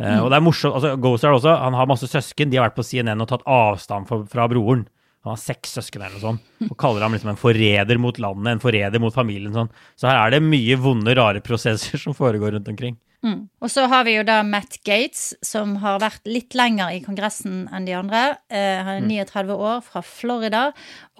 Mm. 0.01 0.23
Og 0.23 0.31
det 0.31 0.39
er 0.39 0.43
morsomt, 0.45 0.77
altså 0.77 0.95
Gozar 1.01 1.35
også, 1.37 1.53
han 1.61 1.77
har 1.77 1.89
masse 1.89 2.09
søsken. 2.09 2.49
De 2.49 2.57
har 2.57 2.69
vært 2.69 2.79
på 2.79 2.87
CNN 2.87 3.21
og 3.21 3.29
tatt 3.29 3.45
avstand 3.49 4.09
fra, 4.09 4.23
fra 4.31 4.47
broren. 4.51 4.87
Han 5.21 5.35
har 5.35 5.41
seks 5.41 5.75
søsken 5.77 6.01
eller 6.01 6.17
noe 6.17 6.23
sånt, 6.23 6.45
og 6.65 6.73
kaller 6.81 7.05
ham 7.05 7.13
liksom 7.13 7.29
en 7.35 7.37
forræder 7.37 7.99
mot 8.01 8.17
landet, 8.23 8.55
en 8.55 8.63
forræder 8.63 9.01
mot 9.03 9.13
familien. 9.13 9.53
Sånn. 9.53 9.69
Så 9.93 10.09
her 10.09 10.17
er 10.17 10.33
det 10.33 10.41
mye 10.41 10.77
vonde, 10.81 11.13
rare 11.17 11.43
prosesser 11.45 12.01
som 12.01 12.17
foregår 12.17 12.55
rundt 12.57 12.71
omkring. 12.73 12.97
Mm. 13.21 13.43
Og 13.61 13.69
så 13.69 13.85
har 13.85 14.07
vi 14.07 14.15
jo 14.15 14.23
da 14.25 14.39
Matt 14.41 14.79
Gates, 14.87 15.35
som 15.45 15.75
har 15.83 16.01
vært 16.01 16.25
litt 16.25 16.55
lenger 16.57 16.95
i 16.95 17.03
Kongressen 17.05 17.67
enn 17.69 17.85
de 17.85 17.93
andre. 17.93 18.23
Eh, 18.49 18.81
han 18.81 19.03
er 19.03 19.27
39 19.29 19.51
mm. 19.51 19.65
år, 19.69 19.83
fra 19.85 20.01
Florida, 20.05 20.63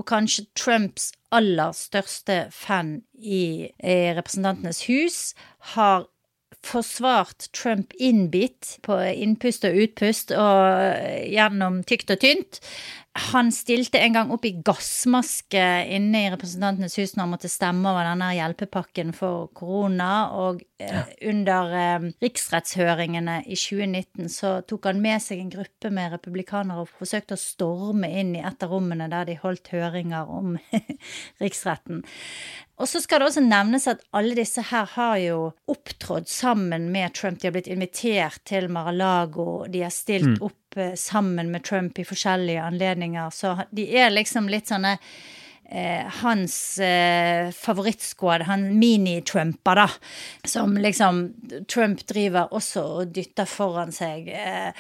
og 0.02 0.08
kanskje 0.10 0.48
Trumps 0.58 1.12
aller 1.32 1.76
største 1.78 2.48
fan 2.56 2.98
i, 3.22 3.70
i 3.70 4.00
Representantenes 4.18 4.82
hus. 4.90 5.20
Har 5.76 6.10
forsvart 6.66 7.50
Trump 7.58 7.94
innbitt 8.00 8.78
på 8.86 8.98
innpust 9.02 9.66
og 9.68 9.78
utpust 9.86 10.34
og 10.36 11.26
gjennom 11.32 11.82
tykt 11.90 12.14
og 12.14 12.22
tynt. 12.22 12.62
Han 13.12 13.50
stilte 13.52 14.00
en 14.00 14.14
gang 14.16 14.30
opp 14.32 14.46
i 14.48 14.54
gassmaske 14.64 15.64
inne 15.92 16.22
i 16.24 16.30
Representantenes 16.32 16.94
hus 16.96 17.12
når 17.12 17.26
han 17.26 17.32
måtte 17.34 17.50
stemme 17.52 17.92
over 17.92 18.08
denne 18.08 18.30
hjelpepakken 18.38 19.12
for 19.16 19.50
korona. 19.58 20.12
Og 20.40 20.62
eh, 20.80 21.12
under 21.28 21.76
eh, 21.76 22.06
riksrettshøringene 22.24 23.42
i 23.44 23.58
2019 23.60 24.32
så 24.32 24.54
tok 24.64 24.88
han 24.88 25.04
med 25.04 25.20
seg 25.26 25.42
en 25.44 25.52
gruppe 25.52 25.92
med 25.92 26.16
republikanere 26.16 26.86
og 26.86 26.94
forsøkte 27.02 27.36
å 27.36 27.42
storme 27.44 28.08
inn 28.22 28.32
i 28.40 28.46
et 28.48 28.64
av 28.64 28.72
rommene 28.72 29.10
der 29.12 29.28
de 29.28 29.36
holdt 29.44 29.74
høringer 29.76 30.32
om 30.32 30.56
riksretten. 31.44 32.06
Og 32.82 32.88
så 32.90 33.04
skal 33.04 33.20
det 33.20 33.28
også 33.28 33.44
nevnes 33.44 33.92
at 33.92 34.08
alle 34.16 34.40
disse 34.40 34.64
her 34.72 34.88
har 34.96 35.20
jo 35.22 35.44
opptrådt 35.70 36.32
sammen 36.32 36.88
med 36.96 37.14
Trump. 37.20 37.44
De 37.44 37.52
har 37.52 37.54
blitt 37.60 37.70
invitert 37.70 38.40
til 38.48 38.72
Mar-a-Lago, 38.72 39.66
de 39.68 39.84
har 39.84 39.94
stilt 39.94 40.40
mm. 40.40 40.42
opp 40.48 40.56
eh, 40.78 40.96
sammen 40.96 41.52
med 41.52 41.64
Trump 41.68 42.00
i 42.00 42.08
forskjellige 42.08 42.64
anledninger. 42.64 43.30
Så 43.30 43.56
de 43.72 43.88
er 43.98 44.14
liksom 44.14 44.50
litt 44.52 44.72
sånne 44.72 44.98
eh, 45.72 46.08
hans 46.22 46.80
eh, 46.80 47.52
favorittsquad, 47.56 48.46
han 48.50 48.68
mini-Trumper, 48.80 49.84
da. 49.84 49.88
Som 50.44 50.78
liksom 50.78 51.24
Trump 51.72 52.06
driver 52.08 52.54
også 52.54 52.86
og 53.02 53.16
dytter 53.16 53.50
foran 53.50 53.96
seg. 53.96 54.30
Eh, 54.32 54.72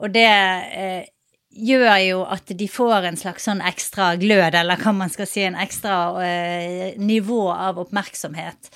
og 0.00 0.14
det 0.14 0.30
eh, 0.30 1.04
gjør 1.56 1.96
jo 2.04 2.22
at 2.28 2.52
de 2.58 2.68
får 2.68 3.08
en 3.08 3.18
slags 3.18 3.46
sånn 3.48 3.62
ekstra 3.64 4.14
glød, 4.20 4.54
eller 4.58 4.80
hva 4.80 4.92
man 4.96 5.12
skal 5.12 5.28
si, 5.28 5.44
en 5.46 5.58
ekstra 5.58 5.96
uh, 6.18 6.96
nivå 7.00 7.46
av 7.52 7.80
oppmerksomhet. 7.80 8.70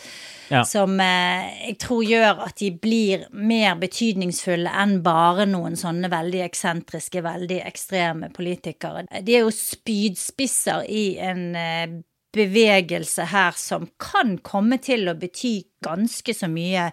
Ja. 0.50 0.64
Som 0.66 0.98
uh, 0.98 1.48
jeg 1.62 1.76
tror 1.82 2.04
gjør 2.04 2.44
at 2.46 2.58
de 2.58 2.70
blir 2.74 3.26
mer 3.30 3.76
betydningsfulle 3.80 4.70
enn 4.82 4.98
bare 5.04 5.46
noen 5.46 5.78
sånne 5.78 6.10
veldig 6.10 6.44
eksentriske, 6.48 7.22
veldig 7.24 7.60
ekstreme 7.68 8.32
politikere. 8.34 9.06
De 9.22 9.36
er 9.38 9.44
jo 9.46 9.54
spydspisser 9.54 10.88
i 10.90 11.04
en 11.22 11.44
uh, 11.54 11.98
bevegelse 12.34 13.26
her 13.30 13.54
som 13.58 13.88
kan 14.02 14.36
komme 14.46 14.78
til 14.82 15.10
å 15.10 15.16
bety 15.18 15.54
ganske 15.82 16.34
så 16.34 16.50
mye 16.50 16.90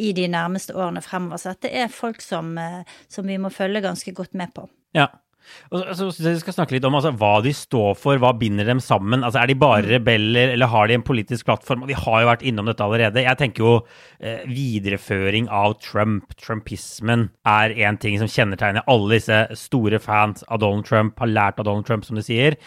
i 0.00 0.14
de 0.16 0.28
nærmeste 0.32 0.76
årene 0.76 1.02
fremover. 1.04 1.40
Så 1.40 1.52
dette 1.52 1.72
er 1.72 1.92
folk 1.92 2.24
som, 2.24 2.54
som 3.12 3.28
vi 3.28 3.36
må 3.40 3.52
følge 3.52 3.84
ganske 3.84 4.14
godt 4.16 4.36
med 4.38 4.54
på. 4.56 4.64
Ja, 4.96 5.10
og 5.70 5.84
så 5.92 6.08
synes 6.08 6.18
jeg 6.22 6.36
Vi 6.38 6.42
skal 6.42 6.56
snakke 6.56 6.74
litt 6.76 6.86
om 6.88 6.96
altså, 6.98 7.12
hva 7.18 7.38
de 7.44 7.52
står 7.56 7.94
for, 8.00 8.20
hva 8.20 8.32
binder 8.38 8.68
dem 8.68 8.80
sammen. 8.82 9.24
Altså, 9.26 9.40
Er 9.42 9.50
de 9.50 9.58
bare 9.58 9.84
mm. 9.84 9.88
rebeller, 9.92 10.52
eller 10.54 10.72
har 10.72 10.88
de 10.88 10.98
en 10.98 11.06
politisk 11.06 11.48
plattform? 11.48 11.86
Vi 11.88 11.96
har 11.98 12.22
jo 12.22 12.30
vært 12.30 12.44
innom 12.48 12.68
dette 12.70 12.84
allerede. 12.84 13.24
Jeg 13.24 13.40
tenker 13.40 13.64
jo 13.64 13.74
eh, 14.20 14.44
videreføring 14.48 15.48
av 15.48 15.78
Trump, 15.84 16.34
trumpismen, 16.40 17.28
er 17.48 17.76
en 17.88 18.00
ting 18.00 18.18
som 18.20 18.30
kjennetegner 18.30 18.86
alle 18.88 19.16
disse 19.16 19.40
store 19.58 20.00
fans 20.02 20.44
av 20.48 20.62
Donald 20.64 20.88
Trump, 20.88 21.18
har 21.20 21.32
lært 21.32 21.62
av 21.62 21.68
Donald 21.68 21.88
Trump, 21.88 22.06
som 22.08 22.18
de 22.18 22.26
sier. 22.26 22.58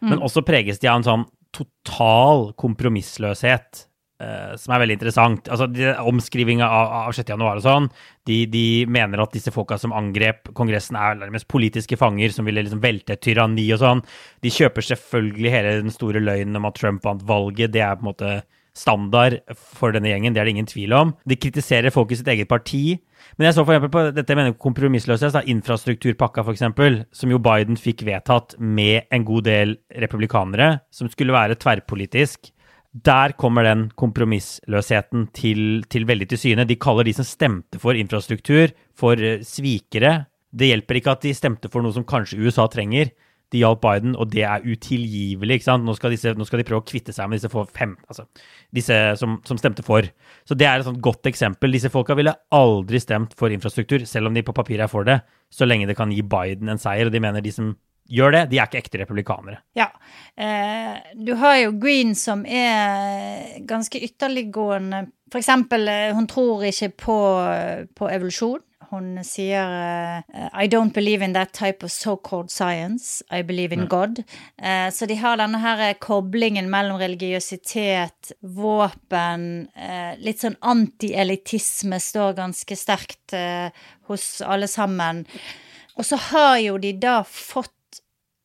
Mm. 0.00 0.12
Men 0.12 0.22
også 0.22 0.44
preges 0.46 0.80
de 0.82 0.90
av 0.90 1.00
en 1.00 1.08
sånn 1.08 1.28
total 1.56 2.50
kompromissløshet. 2.60 3.87
Uh, 4.18 4.56
som 4.58 4.72
er 4.74 4.80
veldig 4.82 4.96
interessant. 4.96 5.46
Altså, 5.46 5.68
Omskrivinga 6.10 6.66
av, 6.66 6.88
av 7.04 7.12
6. 7.14 7.28
januar 7.30 7.60
og 7.60 7.62
sånn, 7.62 7.84
de, 8.26 8.40
de, 8.50 8.64
mener 8.90 9.22
at 9.22 9.36
disse 9.36 9.52
folka 9.54 9.76
som 9.78 9.94
angrep 9.94 10.50
Kongressen, 10.58 10.98
er 10.98 11.20
nærmest 11.20 11.46
politiske 11.46 11.94
fanger 12.00 12.34
som 12.34 12.48
ville 12.48 12.64
liksom 12.66 12.82
velte 12.82 13.14
et 13.14 13.22
tyranni 13.22 13.68
og 13.76 13.78
sånn. 13.84 14.02
De 14.42 14.50
kjøper 14.50 14.88
selvfølgelig 14.88 15.54
hele 15.54 15.76
den 15.84 15.94
store 15.94 16.24
løgnen 16.24 16.58
om 16.58 16.66
at 16.66 16.80
Trump 16.80 17.06
vant 17.06 17.22
valget. 17.30 17.70
Det 17.76 17.84
er 17.86 17.94
på 17.94 18.08
en 18.08 18.10
måte 18.10 18.32
standard 18.78 19.38
for 19.54 19.94
denne 19.94 20.10
gjengen, 20.10 20.34
det 20.34 20.42
er 20.42 20.50
det 20.50 20.56
ingen 20.56 20.70
tvil 20.70 20.98
om. 20.98 21.14
De 21.28 21.38
kritiserer 21.38 21.94
folk 21.94 22.10
i 22.12 22.18
sitt 22.18 22.28
eget 22.30 22.50
parti 22.50 22.98
Men 23.38 23.48
jeg 23.48 23.58
så 23.58 23.64
for 23.66 23.88
på 23.92 24.02
dette 24.14 24.34
mener 24.34 24.54
kompromissløshet, 24.58 25.34
da, 25.34 25.46
infrastrukturpakka 25.46 26.42
f.eks., 26.42 26.62
som 27.14 27.30
jo 27.30 27.38
Biden 27.42 27.78
fikk 27.78 28.02
vedtatt 28.06 28.54
med 28.58 29.06
en 29.14 29.26
god 29.26 29.46
del 29.46 29.74
republikanere, 29.94 30.78
som 30.90 31.10
skulle 31.12 31.34
være 31.34 31.58
tverrpolitisk. 31.60 32.50
Der 33.04 33.34
kommer 33.38 33.66
den 33.66 33.88
kompromissløsheten 34.00 35.28
til, 35.36 35.84
til 35.92 36.06
veldig 36.08 36.30
til 36.30 36.40
syne. 36.40 36.66
De 36.66 36.78
kaller 36.80 37.06
de 37.06 37.14
som 37.18 37.26
stemte 37.26 37.78
for 37.82 37.98
infrastruktur, 37.98 38.72
for 38.96 39.20
eh, 39.20 39.44
svikere. 39.44 40.24
Det 40.50 40.70
hjelper 40.70 40.98
ikke 40.98 41.14
at 41.14 41.26
de 41.26 41.34
stemte 41.36 41.70
for 41.70 41.84
noe 41.84 41.94
som 41.94 42.06
kanskje 42.08 42.40
USA 42.40 42.66
trenger 42.72 43.12
de 43.52 43.62
hjalp 43.62 43.80
Biden, 43.80 44.16
og 44.16 44.28
det 44.32 44.42
er 44.44 44.64
utilgivelig. 44.64 45.58
ikke 45.58 45.66
sant? 45.68 45.86
Nå 45.86 45.94
skal, 45.96 46.12
disse, 46.12 46.34
nå 46.36 46.44
skal 46.44 46.60
de 46.60 46.66
prøve 46.68 46.82
å 46.82 46.88
kvitte 46.88 47.14
seg 47.16 47.30
med 47.30 47.40
disse, 47.40 47.64
fem, 47.72 47.94
altså, 48.10 48.26
disse 48.76 48.98
som, 49.20 49.38
som, 49.48 49.60
stemte 49.60 49.84
for. 49.86 50.08
Så 50.48 50.56
det 50.58 50.68
er 50.68 50.84
et 50.84 51.00
godt 51.04 51.28
eksempel. 51.30 51.72
Disse 51.72 51.92
folka 51.92 52.16
ville 52.18 52.34
aldri 52.54 53.00
stemt 53.00 53.32
for 53.38 53.52
infrastruktur, 53.54 54.04
selv 54.08 54.28
om 54.28 54.36
de 54.36 54.44
på 54.44 54.56
papiret 54.56 54.84
er 54.84 54.92
for 54.92 55.08
det, 55.08 55.22
så 55.52 55.68
lenge 55.68 55.88
det 55.88 55.96
kan 55.96 56.12
gi 56.12 56.20
Biden 56.20 56.68
en 56.68 56.80
seier. 56.80 57.08
Og 57.08 57.14
de 57.14 57.24
mener 57.24 57.44
de 57.44 57.54
som 57.54 57.72
gjør 58.08 58.34
det, 58.34 58.42
de 58.50 58.58
er 58.58 58.68
ikke 58.68 58.80
ekte 58.82 59.02
republikanere. 59.02 59.60
Ja. 59.78 59.90
Eh, 60.36 61.12
du 61.14 61.34
har 61.40 61.58
jo 61.62 61.74
Green 61.80 62.14
som 62.18 62.44
er 62.46 63.58
ganske 63.68 64.00
ytterliggående. 64.00 65.06
For 65.32 65.42
eksempel, 65.42 65.88
eh, 65.88 66.14
hun 66.16 66.28
tror 66.30 66.64
ikke 66.68 66.92
på, 67.04 67.18
på 67.94 68.10
evolusjon. 68.12 68.64
Hun 68.88 69.18
sier 69.26 69.68
uh, 69.68 70.48
I 70.56 70.68
don't 70.68 70.94
believe 70.94 71.24
in 71.24 71.34
that 71.34 71.52
type 71.52 71.84
of 71.84 71.92
so-called 71.92 72.50
science. 72.50 73.22
I 73.30 73.42
believe 73.42 73.72
in 73.72 73.86
God. 73.86 74.22
Uh, 74.62 74.88
så 74.92 75.06
de 75.06 75.18
har 75.20 75.36
denne 75.36 75.60
her 75.60 75.82
eh, 75.90 75.96
koblingen 76.00 76.70
mellom 76.72 76.96
religiøsitet, 77.00 78.32
våpen, 78.40 79.68
uh, 79.76 80.12
litt 80.24 80.40
sånn 80.40 80.56
antielitisme 80.64 82.00
står 82.00 82.38
ganske 82.40 82.78
sterkt 82.78 83.36
hos 84.08 84.26
alle 84.40 84.68
sammen. 84.70 85.26
Og 85.98 86.06
så 86.06 86.16
har 86.30 86.56
jo 86.62 86.78
de 86.80 86.94
da 86.96 87.20
fått, 87.26 87.74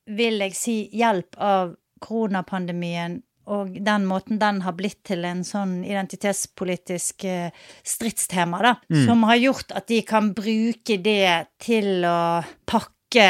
vil 0.05 0.41
jeg 0.43 0.57
si, 0.57 0.77
hjelp 0.95 1.37
av 1.39 1.75
koronapandemien 2.03 3.21
og 3.51 3.75
den 3.83 4.05
måten 4.07 4.39
den 4.39 4.61
har 4.63 4.75
blitt 4.77 5.01
til 5.07 5.25
en 5.27 5.41
sånn 5.43 5.81
identitetspolitisk 5.83 7.25
eh, 7.27 7.65
stridstema, 7.83 8.61
da, 8.63 8.73
mm. 8.87 9.01
som 9.07 9.25
har 9.27 9.39
gjort 9.41 9.73
at 9.75 9.89
de 9.91 9.99
kan 10.07 10.31
bruke 10.35 10.97
det 11.03 11.49
til 11.63 12.07
å 12.07 12.39
pakke 12.69 13.27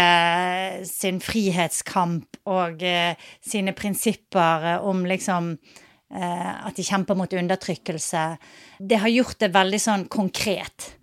sin 0.86 1.17
frihetskamp 1.23 2.43
og 2.53 2.86
eh, 2.86 3.17
sine 3.41 3.73
prinsipper 3.77 4.69
eh, 4.75 4.86
om 4.86 5.01
liksom 5.09 5.55
eh, 6.13 6.51
At 6.67 6.77
de 6.77 6.86
kjemper 6.86 7.17
mot 7.17 7.33
undertrykkelse. 7.33 8.23
Det 8.79 9.01
har 9.01 9.09
gjort 9.09 9.39
det 9.41 9.49
veldig 9.55 9.81
sånn 9.81 10.05
konkret. 10.13 10.93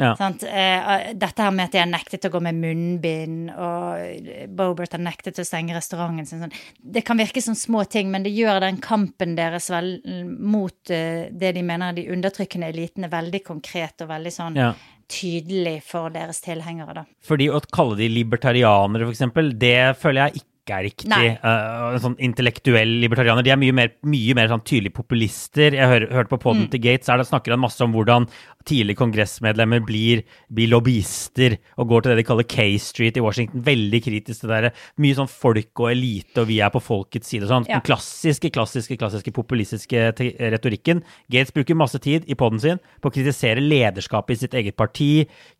Ja. 0.00 0.14
Eh, 0.16 1.10
dette 1.14 1.44
her 1.44 1.52
med 1.54 1.68
at 1.68 1.74
de 1.74 1.80
har 1.82 1.90
nektet 1.90 2.24
å 2.24 2.32
gå 2.32 2.40
med 2.44 2.56
munnbind, 2.56 3.50
og 3.52 4.30
Bobert 4.56 4.96
har 4.96 5.02
nektet 5.04 5.40
å 5.42 5.46
stenge 5.46 5.76
restauranten 5.76 6.28
sin. 6.28 6.44
Sånn. 6.44 6.54
Det 6.80 7.04
kan 7.06 7.20
virke 7.20 7.42
som 7.44 7.56
små 7.58 7.84
ting, 7.90 8.10
men 8.12 8.24
det 8.24 8.32
gjør 8.32 8.62
den 8.64 8.80
kampen 8.82 9.36
deres 9.38 9.68
vel, 9.72 9.98
mot 10.40 10.92
uh, 10.92 11.26
det 11.30 11.52
de 11.56 11.64
mener 11.66 11.90
er 11.90 11.98
de 12.00 12.08
undertrykkende 12.14 12.70
elitene, 12.72 13.10
veldig 13.12 13.42
konkret 13.46 14.04
og 14.04 14.10
veldig 14.12 14.32
sånn 14.34 14.56
ja. 14.58 14.70
tydelig 15.10 15.80
for 15.86 16.12
deres 16.14 16.40
tilhengere, 16.44 17.02
da. 17.02 17.04
Fordi 17.26 17.50
å 17.52 17.60
kalle 17.72 17.98
de 18.00 18.08
libertarianere, 18.12 19.10
f.eks., 19.10 19.52
det 19.60 19.76
føler 20.00 20.24
jeg 20.24 20.42
ikke 20.42 20.48
ikke 20.60 20.76
er 20.76 20.86
riktig. 20.86 21.30
Uh, 21.42 21.96
sånn 22.02 22.16
intellektuell 22.22 22.92
libertarianer. 23.02 23.44
De 23.46 23.52
er 23.54 23.60
mye 23.60 23.74
mer, 23.76 23.92
mye 24.06 24.36
mer 24.36 24.50
sånn 24.52 24.62
tydelige 24.66 24.96
populister. 25.00 25.76
Jeg 25.76 25.90
hør, 25.90 26.06
hørte 26.12 26.34
på 26.34 26.40
poden 26.44 26.66
mm. 26.66 26.70
til 26.74 26.82
Gates, 26.84 27.08
der 27.10 27.24
snakker 27.26 27.56
han 27.56 27.62
masse 27.62 27.82
om 27.84 27.94
hvordan 27.96 28.28
tidligere 28.68 29.00
kongressmedlemmer 29.00 29.80
blir, 29.86 30.22
blir, 30.52 30.68
lobbyister 30.70 31.56
og 31.80 31.88
går 31.90 32.04
til 32.04 32.12
det 32.12 32.18
de 32.20 32.26
kaller 32.28 32.46
K 32.48 32.66
Street 32.82 33.16
i 33.16 33.24
Washington. 33.24 33.64
Veldig 33.66 34.02
kritisk 34.04 34.42
til 34.42 34.52
det 34.52 34.58
der. 34.66 34.82
Mye 35.00 35.16
sånn 35.16 35.30
folk 35.32 35.84
og 35.84 35.90
elite, 35.94 36.42
og 36.42 36.50
vi 36.50 36.60
er 36.62 36.72
på 36.74 36.82
folkets 36.84 37.32
side 37.32 37.48
sånn. 37.50 37.66
Ja. 37.70 37.78
Den 37.78 37.86
klassiske, 37.88 38.52
klassiske, 38.52 38.98
klassiske 39.00 39.34
populistiske 39.36 40.10
retorikken. 40.52 41.02
Gates 41.32 41.54
bruker 41.56 41.78
masse 41.78 42.00
tid 42.04 42.28
i 42.28 42.36
poden 42.38 42.60
sin 42.62 42.82
på 43.00 43.10
å 43.10 43.14
kritisere 43.14 43.64
lederskapet 43.64 44.36
i 44.36 44.44
sitt 44.44 44.58
eget 44.60 44.76
parti. 44.80 45.10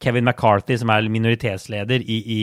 Kevin 0.03 0.29
McCarthy, 0.29 0.77
som 0.81 0.93
er 0.93 1.09
minoritetsleder 1.11 2.05
i, 2.05 2.21
i 2.21 2.41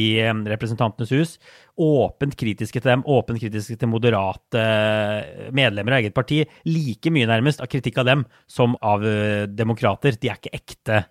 Representantenes 0.50 1.14
hus, 1.14 1.38
åpent 1.78 2.36
kritiske 2.38 2.82
til 2.82 2.92
dem, 2.92 3.06
åpent 3.06 3.42
kritiske 3.42 3.78
til 3.80 3.92
moderate 3.92 4.64
medlemmer 5.56 5.98
av 5.98 6.02
eget 6.04 6.16
parti. 6.18 6.42
Like 6.70 7.14
mye 7.14 7.30
nærmest 7.30 7.62
av 7.62 7.70
kritikk 7.72 8.02
av 8.02 8.10
dem 8.10 8.26
som 8.50 8.74
av 8.82 9.06
uh, 9.06 9.46
demokrater. 9.50 10.18
De 10.18 10.32
er 10.32 10.42
ikke 10.42 10.56
ekte 10.58 11.04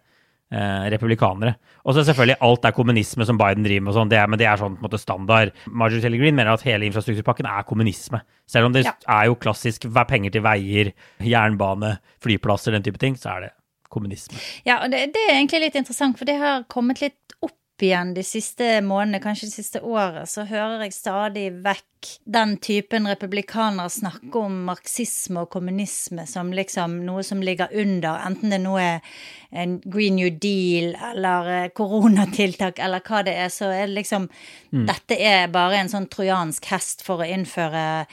eh, 0.53 0.87
republikanere. 0.93 1.57
Og 1.85 1.95
så 1.95 2.05
selvfølgelig 2.07 2.39
alt 2.47 2.67
er 2.67 2.75
kommunisme 2.77 3.27
som 3.27 3.39
Biden 3.39 3.67
driver 3.67 3.85
med, 3.85 3.93
og 3.93 3.99
sånn, 3.99 4.15
men 4.31 4.41
det 4.41 4.49
er 4.49 4.61
sånn 4.61 4.77
på 4.77 4.83
en 4.83 4.87
måte 4.89 5.01
standard. 5.01 5.53
Marjorie 5.67 6.03
Taylor 6.05 6.23
Green 6.23 6.39
mener 6.39 6.55
at 6.55 6.65
hele 6.67 6.89
infrastrukturpakken 6.89 7.49
er 7.51 7.67
kommunisme. 7.69 8.23
Selv 8.51 8.69
om 8.69 8.75
det 8.75 8.87
ja. 8.87 8.95
er 9.19 9.29
jo 9.31 9.39
klassisk 9.39 9.89
penger 10.09 10.35
til 10.35 10.45
veier, 10.47 10.93
jernbane, 11.23 11.97
flyplasser, 12.25 12.75
den 12.75 12.87
type 12.87 13.01
ting, 13.03 13.19
så 13.19 13.37
er 13.37 13.47
det 13.47 13.53
kommunisme. 13.93 14.39
Ja, 14.67 14.81
og 14.83 14.91
det, 14.93 15.07
det 15.15 15.23
er 15.29 15.39
egentlig 15.39 15.69
litt 15.69 15.79
interessant, 15.79 16.19
for 16.19 16.29
det 16.29 16.39
har 16.43 16.67
kommet 16.73 17.03
litt 17.05 17.39
opp 17.41 17.55
igjen 17.83 18.15
de 18.17 18.23
siste 18.25 18.81
månedene, 18.85 19.21
kanskje 19.23 19.51
det 19.51 19.57
siste 19.59 19.83
året, 19.85 20.29
så 20.31 20.47
hører 20.49 20.87
jeg 20.87 20.97
stadig 20.97 21.51
vekk 21.65 22.11
den 22.25 22.57
typen 22.63 23.09
republikanere 23.09 23.91
snakke 23.91 24.39
om 24.39 24.61
marxisme 24.69 25.43
og 25.43 25.51
kommunisme 25.51 26.27
som 26.29 26.53
liksom 26.55 27.01
noe 27.07 27.25
som 27.27 27.43
ligger 27.43 27.73
under, 27.75 28.21
enten 28.29 28.55
det 28.55 28.61
nå 28.63 28.77
er 28.79 29.01
en 29.57 29.79
Green 29.85 30.19
New 30.19 30.31
Deal 30.31 30.95
eller 31.11 31.51
eh, 31.55 31.69
koronatiltak 31.75 32.81
eller 32.83 33.03
hva 33.07 33.23
det 33.27 33.37
er, 33.41 33.51
så 33.53 33.71
er 33.73 33.87
det 33.87 33.97
liksom 33.97 34.29
mm. 34.29 34.85
Dette 34.87 35.19
er 35.19 35.53
bare 35.53 35.81
en 35.81 35.91
sånn 35.93 36.09
trojansk 36.13 36.69
hest 36.73 37.05
for 37.07 37.25
å 37.25 37.29
innføre 37.31 38.07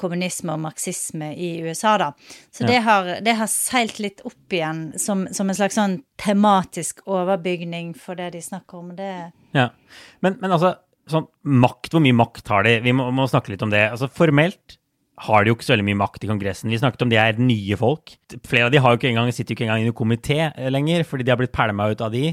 kommunisme 0.00 0.54
og 0.54 0.62
marxisme 0.62 1.30
i 1.36 1.50
USA, 1.66 1.96
da. 2.00 2.10
Så 2.54 2.64
ja. 2.64 2.70
det, 2.70 2.78
har, 2.86 3.12
det, 3.24 3.34
har, 3.38 3.50
seilt 3.52 4.00
litt 4.02 4.22
opp 4.28 4.54
igjen 4.54 4.90
som, 4.98 5.26
som, 5.34 5.48
en 5.48 5.58
slags 5.58 5.78
sånn 5.78 6.00
tematisk 6.20 7.04
overbygning 7.06 7.94
for 7.98 8.18
det 8.18 8.32
de 8.36 8.42
snakker 8.44 8.82
om. 8.82 8.92
Det 8.98 9.12
Ja. 9.56 9.70
Men, 10.24 10.38
men 10.40 10.52
altså, 10.52 10.74
sånn 11.10 11.28
makt, 11.42 11.92
hvor 11.94 12.04
mye 12.04 12.16
makt 12.16 12.52
har 12.52 12.66
de? 12.66 12.78
Vi 12.84 12.94
må, 12.96 13.08
må 13.14 13.28
snakke 13.30 13.52
litt 13.54 13.64
om 13.64 13.72
det. 13.72 13.86
Altså 13.92 14.10
formelt 14.12 14.78
har 15.26 15.42
de 15.42 15.50
jo 15.50 15.56
ikke 15.56 15.66
så 15.66 15.74
veldig 15.74 15.86
mye 15.88 15.98
makt 15.98 16.24
i 16.24 16.30
Kongressen. 16.30 16.70
Vi 16.70 16.78
snakket 16.78 17.02
om 17.04 17.10
de 17.10 17.18
er 17.18 17.40
nye 17.42 17.78
folk. 17.78 18.14
Flere 18.46 18.68
av 18.68 18.74
de 18.74 18.82
har 18.82 18.94
jo 18.94 19.00
ikke 19.00 19.10
engang, 19.10 19.32
sitter 19.34 19.52
jo 19.52 19.58
ikke 19.58 19.66
engang 19.66 19.82
i 19.82 19.88
noen 19.88 19.98
komité 19.98 20.38
eh, 20.46 20.68
lenger, 20.70 21.02
fordi 21.08 21.26
de 21.26 21.32
har 21.34 21.40
blitt 21.40 21.54
pælma 21.54 21.88
ut 21.90 22.04
av 22.04 22.14
de. 22.14 22.30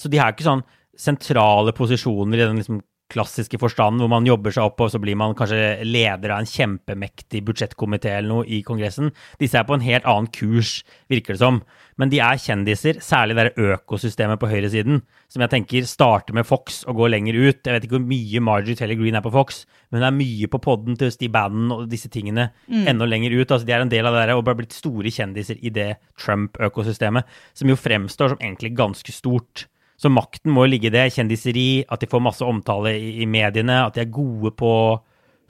Så 0.00 0.10
de 0.12 0.20
har 0.20 0.34
ikke 0.34 0.46
sånn 0.46 0.62
sentrale 1.00 1.74
posisjoner 1.76 2.38
i 2.38 2.44
den 2.44 2.60
liksom 2.60 2.80
klassiske 3.10 3.58
forstand, 3.60 4.00
hvor 4.00 4.10
man 4.12 4.26
jobber 4.28 4.54
seg 4.54 4.70
opp, 4.70 4.80
og 4.84 4.92
så 4.92 5.00
blir 5.02 5.18
man 5.18 5.34
kanskje 5.38 5.82
leder 5.86 6.34
av 6.34 6.42
en 6.42 6.48
kjempemektig 6.48 7.42
budsjettkomité 7.46 8.14
eller 8.16 8.30
noe 8.30 8.48
i 8.48 8.62
Kongressen. 8.66 9.12
Disse 9.40 9.58
er 9.60 9.66
på 9.68 9.76
en 9.76 9.84
helt 9.84 10.06
annen 10.08 10.30
kurs, 10.34 10.80
virker 11.10 11.36
det 11.36 11.42
som. 11.42 11.60
Men 12.00 12.12
de 12.12 12.20
er 12.24 12.40
kjendiser, 12.40 13.00
særlig 13.04 13.36
det 13.36 13.50
økosystemet 13.60 14.40
på 14.40 14.48
høyresiden, 14.48 15.02
som 15.30 15.44
jeg 15.44 15.52
tenker 15.52 15.88
starter 15.88 16.36
med 16.36 16.48
Fox 16.48 16.80
og 16.88 16.96
går 17.02 17.12
lenger 17.12 17.36
ut. 17.36 17.60
Jeg 17.60 17.74
vet 17.74 17.86
ikke 17.86 17.98
hvor 17.98 18.06
mye 18.08 18.44
Marjorie 18.46 18.78
Taylor 18.78 18.98
Green 19.02 19.18
er 19.18 19.24
på 19.24 19.34
Fox, 19.34 19.64
men 19.90 20.00
hun 20.00 20.08
er 20.08 20.16
mye 20.16 20.48
på 20.50 20.62
podden 20.64 20.96
til 21.00 21.12
Steve 21.12 21.34
Bannon 21.34 21.74
og 21.76 21.90
disse 21.90 22.08
tingene 22.12 22.48
mm. 22.70 22.86
enda 22.88 23.08
lenger 23.08 23.34
ut. 23.36 23.50
Altså, 23.50 23.66
de 23.68 23.76
er 23.76 23.84
en 23.84 23.92
del 23.92 24.08
av 24.08 24.16
det 24.16 24.24
der 24.24 24.36
og 24.38 24.46
bare 24.48 24.62
blitt 24.62 24.76
store 24.76 25.12
kjendiser 25.12 25.60
i 25.60 25.74
det 25.74 25.90
Trump-økosystemet, 26.22 27.28
som 27.58 27.72
jo 27.72 27.78
fremstår 27.78 28.34
som 28.34 28.40
egentlig 28.40 28.72
ganske 28.78 29.14
stort. 29.14 29.66
Så 30.00 30.08
makten 30.08 30.52
må 30.54 30.64
jo 30.64 30.72
ligge 30.72 30.88
i 30.88 30.94
det. 30.94 31.10
Kjendiseri, 31.12 31.84
at 31.84 32.00
de 32.00 32.08
får 32.08 32.22
masse 32.24 32.46
omtale 32.46 32.94
i, 32.96 33.18
i 33.20 33.28
mediene, 33.28 33.82
at 33.84 33.98
de 33.98 34.04
er 34.06 34.14
gode 34.14 34.54
på 34.56 34.72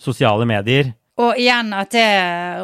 sosiale 0.01 0.47
medier. 0.49 0.91
Og 1.21 1.39
igjen 1.39 1.75
at 1.77 1.93
det, 1.95 2.09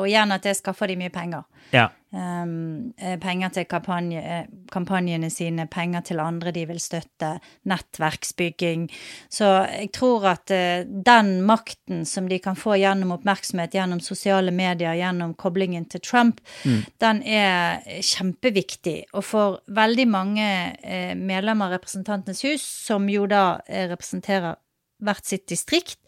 igjen 0.09 0.35
at 0.35 0.47
det 0.47 0.57
skaffer 0.59 0.91
de 0.91 0.99
mye 1.01 1.13
penger. 1.15 1.45
Ja. 1.75 1.91
Um, 2.17 2.95
penger 3.21 3.51
til 3.53 3.67
kampanje, 3.69 4.21
eh, 4.23 4.45
kampanjene 4.73 5.29
sine, 5.31 5.67
penger 5.69 6.01
til 6.07 6.21
andre 6.23 6.53
de 6.55 6.63
vil 6.71 6.79
støtte, 6.81 7.35
nettverksbygging. 7.69 8.87
Så 9.29 9.51
jeg 9.67 9.91
tror 9.93 10.25
at 10.31 10.55
uh, 10.55 10.87
den 10.87 11.43
makten 11.45 12.07
som 12.09 12.31
de 12.31 12.39
kan 12.41 12.57
få 12.57 12.79
gjennom 12.81 13.13
oppmerksomhet, 13.19 13.75
gjennom 13.77 14.01
sosiale 14.01 14.55
medier, 14.55 14.95
gjennom 14.97 15.35
koblingen 15.35 15.85
til 15.93 16.01
Trump, 16.01 16.41
mm. 16.65 16.85
den 17.03 17.23
er 17.27 17.83
kjempeviktig. 18.01 19.11
Og 19.13 19.27
for 19.27 19.61
veldig 19.67 20.09
mange 20.09 20.47
uh, 20.87 21.13
medlemmer 21.19 21.69
av 21.69 21.81
Representantenes 21.81 22.47
hus, 22.47 22.65
som 22.87 23.11
jo 23.13 23.27
da 23.29 23.59
representerer 23.67 24.57
hvert 25.05 25.25
sitt 25.25 25.47
distrikt, 25.49 25.99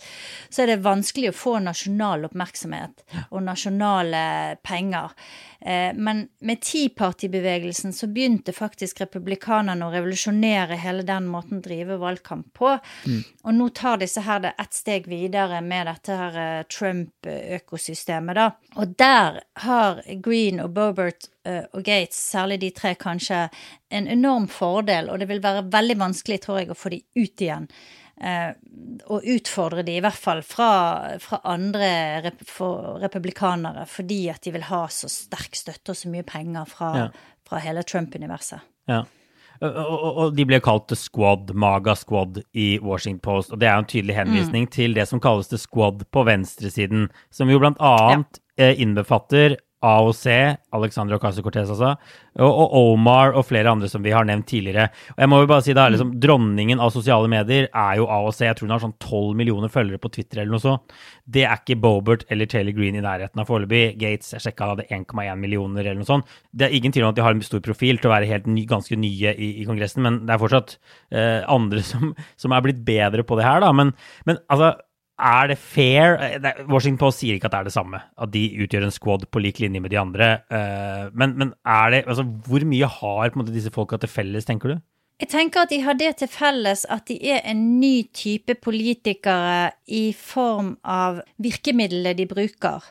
så 0.49 0.63
er 0.63 0.73
det 0.73 0.85
vanskelig 0.85 1.33
å 1.33 1.37
få 1.37 1.59
nasjonal 1.61 2.25
oppmerksomhet 2.29 3.05
og 3.29 3.43
nasjonale 3.45 4.23
penger. 4.65 5.13
Eh, 5.61 5.93
men 5.95 6.29
med 6.41 6.63
Tea 6.63 6.89
Party-bevegelsen 6.97 7.93
så 7.93 8.07
begynte 8.07 8.55
faktisk 8.57 9.01
republikanerne 9.03 9.87
å 9.87 9.93
revolusjonere 9.93 10.79
hele 10.81 11.05
den 11.07 11.27
måten 11.29 11.59
å 11.59 11.65
drive 11.65 11.99
valgkamp 12.01 12.53
på. 12.57 12.77
Mm. 13.05 13.21
Og 13.45 13.57
nå 13.59 13.69
tar 13.77 14.01
disse 14.01 14.23
her 14.25 14.41
det 14.45 14.55
ett 14.59 14.77
steg 14.77 15.09
videre 15.11 15.61
med 15.65 15.91
dette 15.91 16.19
her 16.23 16.41
eh, 16.45 16.65
Trump-økosystemet, 16.73 18.39
da. 18.39 18.51
Og 18.79 18.97
der 18.97 19.43
har 19.67 20.03
Green 20.25 20.63
og 20.65 20.73
Bobert 20.79 21.29
eh, 21.45 21.65
og 21.75 21.85
Gates, 21.85 22.21
særlig 22.33 22.63
de 22.65 22.73
tre, 22.73 22.95
kanskje 22.97 23.49
en 23.93 24.09
enorm 24.09 24.49
fordel, 24.53 25.11
og 25.11 25.21
det 25.21 25.29
vil 25.29 25.45
være 25.45 25.69
veldig 25.73 26.01
vanskelig, 26.07 26.43
tror 26.45 26.63
jeg, 26.63 26.73
å 26.73 26.79
få 26.79 26.95
de 26.95 27.03
ut 27.19 27.45
igjen 27.45 27.69
eh, 28.21 28.51
å 29.09 29.21
utfordre 29.35 29.85
de, 29.87 29.99
i 29.99 30.05
hvert 30.05 30.19
fall 30.19 30.43
fra, 30.47 30.71
fra 31.23 31.41
andre 31.49 31.91
rep 32.25 32.43
for 32.47 32.99
republikanere, 33.03 33.87
fordi 33.91 34.25
at 34.33 34.43
de 34.47 34.55
vil 34.57 34.67
ha 34.71 34.85
så 34.93 35.11
sterk 35.13 35.59
støtte 35.59 35.95
og 35.95 36.01
så 36.01 36.11
mye 36.13 36.27
penger 36.27 36.69
fra, 36.71 36.91
ja. 37.05 37.07
fra 37.49 37.63
hele 37.65 37.85
Trump-universet. 37.87 38.67
Ja. 38.91 39.05
Og, 39.59 39.75
og, 39.75 40.09
og, 40.09 40.35
de 40.39 40.45
ble 40.47 40.61
kalt 40.63 40.93
Squad, 40.95 41.51
Maga 41.59 41.97
Squad, 41.99 42.43
i 42.55 42.77
Washington 42.79 43.23
Post. 43.25 43.55
Og 43.55 43.59
det 43.59 43.67
er 43.67 43.75
jo 43.75 43.85
en 43.85 43.91
tydelig 43.91 44.19
henvisning 44.19 44.69
mm. 44.69 44.75
til 44.75 44.95
det 44.95 45.09
som 45.11 45.23
kalles 45.23 45.51
The 45.51 45.59
Squad 45.59 46.05
på 46.15 46.23
venstresiden, 46.29 47.09
som 47.35 47.51
jo 47.51 47.59
blant 47.63 47.81
annet 47.83 48.39
ja. 48.39 48.69
eh, 48.69 48.83
innbefatter 48.85 49.59
AOC, 49.85 50.25
Alexandra 50.75 51.19
Ocasio-Cortez 51.21 51.69
altså, 51.71 51.93
og, 52.43 52.73
Omar 52.75 53.37
og 53.39 53.45
flere 53.47 53.71
andre 53.71 53.87
som 53.91 54.03
vi 54.03 54.11
har 54.15 54.27
nevnt 54.27 54.49
tidligere. 54.51 54.89
Og 55.15 55.23
jeg 55.23 55.31
må 55.31 55.39
jo 55.43 55.51
bare 55.51 55.65
si 55.67 55.75
da, 55.77 55.85
liksom, 55.93 56.17
Dronningen 56.19 56.83
av 56.83 56.91
sosiale 56.95 57.31
medier 57.31 57.69
er 57.69 58.01
jo 58.01 58.09
AOC. 58.11 58.41
Jeg 58.43 58.59
tror 58.59 58.67
hun 58.67 58.75
har 58.75 58.83
sånn 58.83 58.97
12 58.97 59.39
millioner 59.39 59.71
følgere 59.71 60.03
på 60.03 60.11
Twitter 60.17 60.43
eller 60.43 60.57
noe 60.57 60.65
sånt. 60.65 60.97
Det 61.29 61.45
er 61.47 61.61
ikke 61.61 61.79
Bobert 61.83 62.25
eller 62.33 62.51
Taylor 62.51 62.75
Green 62.75 62.99
i 62.99 63.05
nærheten 63.05 63.39
av 63.39 63.47
foreløpig. 63.51 63.95
Gates 64.03 64.35
jeg 64.35 64.47
sjekka 64.49 64.73
hadde 64.73 64.89
1,1 64.91 65.39
millioner 65.39 65.85
eller 65.85 66.01
noe 66.03 66.11
sånt. 66.11 66.35
Det 66.51 66.67
er 66.67 66.75
ingen 66.75 66.95
tvil 66.95 67.07
om 67.07 67.15
at 67.15 67.21
de 67.21 67.27
har 67.29 67.37
en 67.37 67.47
stor 67.47 67.63
profil 67.63 68.03
til 68.03 68.11
å 68.11 68.15
være 68.17 68.31
helt 68.33 68.51
ny, 68.51 68.67
ganske 68.71 68.99
nye 68.99 69.35
i, 69.35 69.53
i, 69.63 69.69
Kongressen, 69.69 70.03
men 70.03 70.23
det 70.27 70.35
er 70.35 70.43
fortsatt 70.43 70.77
eh, 71.15 71.47
andre 71.47 71.85
som, 71.93 72.11
som, 72.35 72.55
er 72.55 72.67
blitt 72.67 72.83
bedre 72.87 73.23
på 73.23 73.39
det 73.39 73.47
her, 73.47 73.63
da. 73.63 73.71
Men, 73.77 73.95
men 74.27 74.43
altså 74.51 74.75
er 75.19 75.49
det 75.51 75.59
fair 75.59 76.17
eh, 76.23 76.63
Washington 76.71 77.01
Post 77.01 77.23
sier 77.23 77.37
ikke 77.37 77.49
at 77.51 77.57
det 77.57 77.61
er 77.63 77.69
det 77.69 77.75
samme, 77.75 78.01
at 78.19 78.33
de 78.35 78.45
utgjør 78.65 78.87
en 78.87 78.95
squad 78.95 79.27
på 79.33 79.43
lik 79.43 79.59
linje 79.63 79.83
med 79.83 79.93
de 79.93 79.99
andre. 80.01 80.31
Eh, 80.51 81.09
men, 81.13 81.35
men 81.41 81.53
er 81.67 81.95
det, 81.95 82.05
altså, 82.07 82.27
hvor 82.47 82.67
mye 82.69 82.93
har 82.99 83.35
måte, 83.39 83.55
disse 83.55 83.73
folka 83.75 83.99
til 83.99 84.13
felles, 84.13 84.47
tenker 84.49 84.75
du? 84.75 84.79
Jeg 85.19 85.33
tenker 85.33 85.65
at 85.65 85.73
de 85.73 85.81
har 85.83 85.97
det 85.99 86.13
til 86.21 86.31
felles 86.31 86.85
at 86.87 87.09
de 87.11 87.17
er 87.33 87.41
en 87.51 87.63
ny 87.81 88.07
type 88.15 88.55
politikere 88.63 89.73
i 89.91 90.13
form 90.15 90.77
av 90.87 91.19
virkemidlene 91.43 92.15
de 92.15 92.29
bruker 92.31 92.87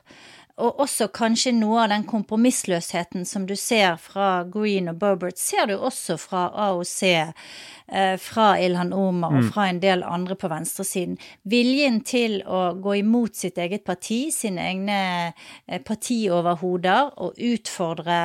og 0.58 0.80
også 0.82 1.08
kanskje 1.14 1.54
noe 1.54 1.84
av 1.84 1.92
den 1.92 2.06
kompromissløsheten 2.10 3.28
som 3.30 3.46
du 3.46 3.54
ser 3.60 4.00
fra 4.02 4.42
Green 4.50 4.90
og 4.90 4.98
Bobert, 5.02 5.38
ser 5.38 5.70
du 5.70 5.76
også 5.78 6.18
fra 6.18 6.48
AOC, 6.68 7.02
eh, 7.14 8.16
fra 8.22 8.48
Ilhan 8.58 8.94
Omar 8.94 9.36
og 9.36 9.44
mm. 9.46 9.52
fra 9.54 9.68
en 9.70 9.82
del 9.84 10.02
andre 10.04 10.38
på 10.40 10.50
venstresiden. 10.50 11.20
Viljen 11.46 12.02
til 12.02 12.40
å 12.42 12.72
gå 12.82 12.98
imot 13.04 13.38
sitt 13.38 13.62
eget 13.62 13.86
parti, 13.86 14.28
sine 14.34 14.66
egne 14.72 15.02
eh, 15.30 15.78
partioverhoder, 15.78 17.14
og 17.22 17.38
utfordre 17.38 18.18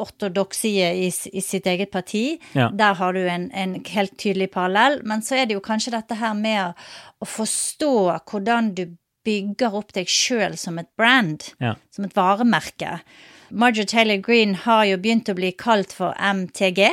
ortodoksie 0.00 0.88
i, 0.96 1.10
i, 1.10 1.42
sitt 1.44 1.66
eget 1.68 1.90
parti. 1.92 2.38
Ja. 2.56 2.70
Der 2.72 2.96
har 2.96 3.12
du 3.12 3.20
en, 3.28 3.50
en, 3.52 3.76
helt 3.84 4.16
tydelig 4.16 4.48
parallell. 4.54 5.00
Men 5.04 5.20
så 5.20 5.36
er 5.36 5.50
det 5.50 5.58
jo 5.58 5.64
kanskje 5.64 5.92
dette 5.98 6.16
her 6.16 6.32
med 6.38 6.72
å 7.20 7.28
forstå 7.28 7.92
hvordan 8.30 8.72
du 8.78 8.86
bygger 9.30 9.76
opp 9.78 9.94
deg 9.96 10.10
sjøl 10.10 10.56
som 10.58 10.80
et 10.82 10.90
brand, 10.98 11.52
ja. 11.62 11.76
som 11.94 12.06
et 12.06 12.16
varemerke. 12.16 12.98
Marjorie 13.50 13.86
Taylor 13.86 14.20
Green 14.22 14.54
har 14.66 14.84
jo 14.88 14.98
begynt 15.02 15.30
å 15.30 15.36
bli 15.38 15.52
kalt 15.58 15.94
for 15.94 16.14
MTG. 16.18 16.90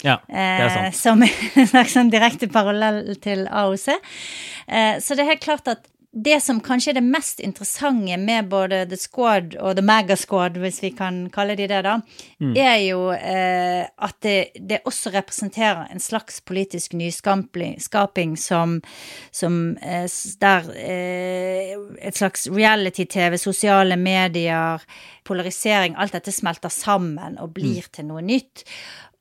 Ja, 0.00 0.16
det 0.26 0.44
er 0.64 0.72
sant. 0.72 0.86
Eh, 0.86 0.96
som 0.96 1.24
en 1.82 1.92
sånn 1.92 2.12
direkte 2.12 2.48
parallell 2.52 3.02
til 3.22 3.46
AOC. 3.46 3.88
Eh, 3.92 4.96
så 5.02 5.16
det 5.16 5.24
er 5.24 5.34
helt 5.34 5.44
klart 5.44 5.70
at 5.70 5.84
det 6.12 6.40
som 6.42 6.58
kanskje 6.58 6.90
er 6.90 6.96
det 6.98 7.06
mest 7.06 7.38
interessante 7.40 8.16
med 8.18 8.48
både 8.50 8.80
The 8.90 8.96
Squad 8.98 9.54
og 9.62 9.76
The 9.78 9.84
Mega 9.86 10.16
Squad, 10.18 10.56
hvis 10.58 10.80
vi 10.82 10.90
kan 10.98 11.20
kalle 11.30 11.54
de 11.54 11.68
det, 11.70 11.84
da, 11.86 12.00
mm. 12.42 12.56
er 12.58 12.78
jo 12.82 13.04
eh, 13.14 13.84
at 13.86 14.16
det, 14.26 14.34
det, 14.58 14.80
også 14.90 15.12
representerer 15.14 15.86
en 15.86 16.02
slags 16.02 16.40
politisk 16.42 16.96
nyskaping 16.98 18.36
som, 18.38 18.80
som 19.30 19.76
eh, 19.78 20.10
Der 20.40 20.66
eh, 20.74 21.78
et 22.02 22.18
slags 22.18 22.48
reality-TV, 22.50 23.38
sosiale 23.38 23.96
medier, 23.96 24.82
polarisering, 25.24 25.94
alt 25.96 26.18
dette 26.18 26.34
smelter 26.34 26.74
sammen 26.74 27.38
og 27.38 27.54
blir 27.54 27.86
mm. 27.86 27.92
til 27.94 28.10
noe 28.10 28.22
nytt. 28.26 28.66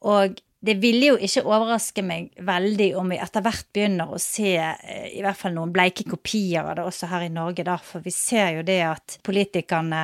Og 0.01 0.41
det 0.59 0.75
ville 0.81 1.13
jo 1.13 1.19
ikke 1.23 1.45
overraske 1.47 2.03
meg 2.03 2.33
veldig 2.45 2.89
om 2.99 3.13
vi 3.13 3.19
etter 3.21 3.43
hvert 3.45 3.67
begynner 3.75 4.11
å 4.11 4.19
se 4.19 4.57
eh, 4.59 5.05
i 5.15 5.21
hvert 5.23 5.39
fall 5.39 5.55
noen 5.55 5.71
bleike 5.75 6.03
kopier 6.09 6.67
av 6.67 6.75
det 6.79 6.87
også 6.89 7.07
her 7.11 7.27
i 7.29 7.31
Norge, 7.31 7.63
da. 7.67 7.77
For 7.79 8.03
vi 8.03 8.11
ser 8.15 8.57
jo 8.57 8.65
det 8.67 8.81
at 8.83 9.19
politikerne, 9.25 10.01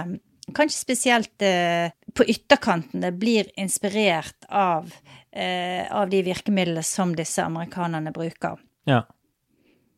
kanskje 0.55 0.77
spesielt 0.77 1.43
eh, 1.43 1.91
på 2.15 2.27
ytterkantene, 2.31 3.11
blir 3.11 3.51
inspirert 3.59 4.47
av, 4.47 4.87
eh, 5.35 5.83
av 5.91 6.07
de 6.13 6.23
virkemidlene 6.23 6.85
som 6.87 7.11
disse 7.17 7.43
amerikanerne 7.43 8.15
bruker. 8.15 8.55
Ja. 8.87 9.03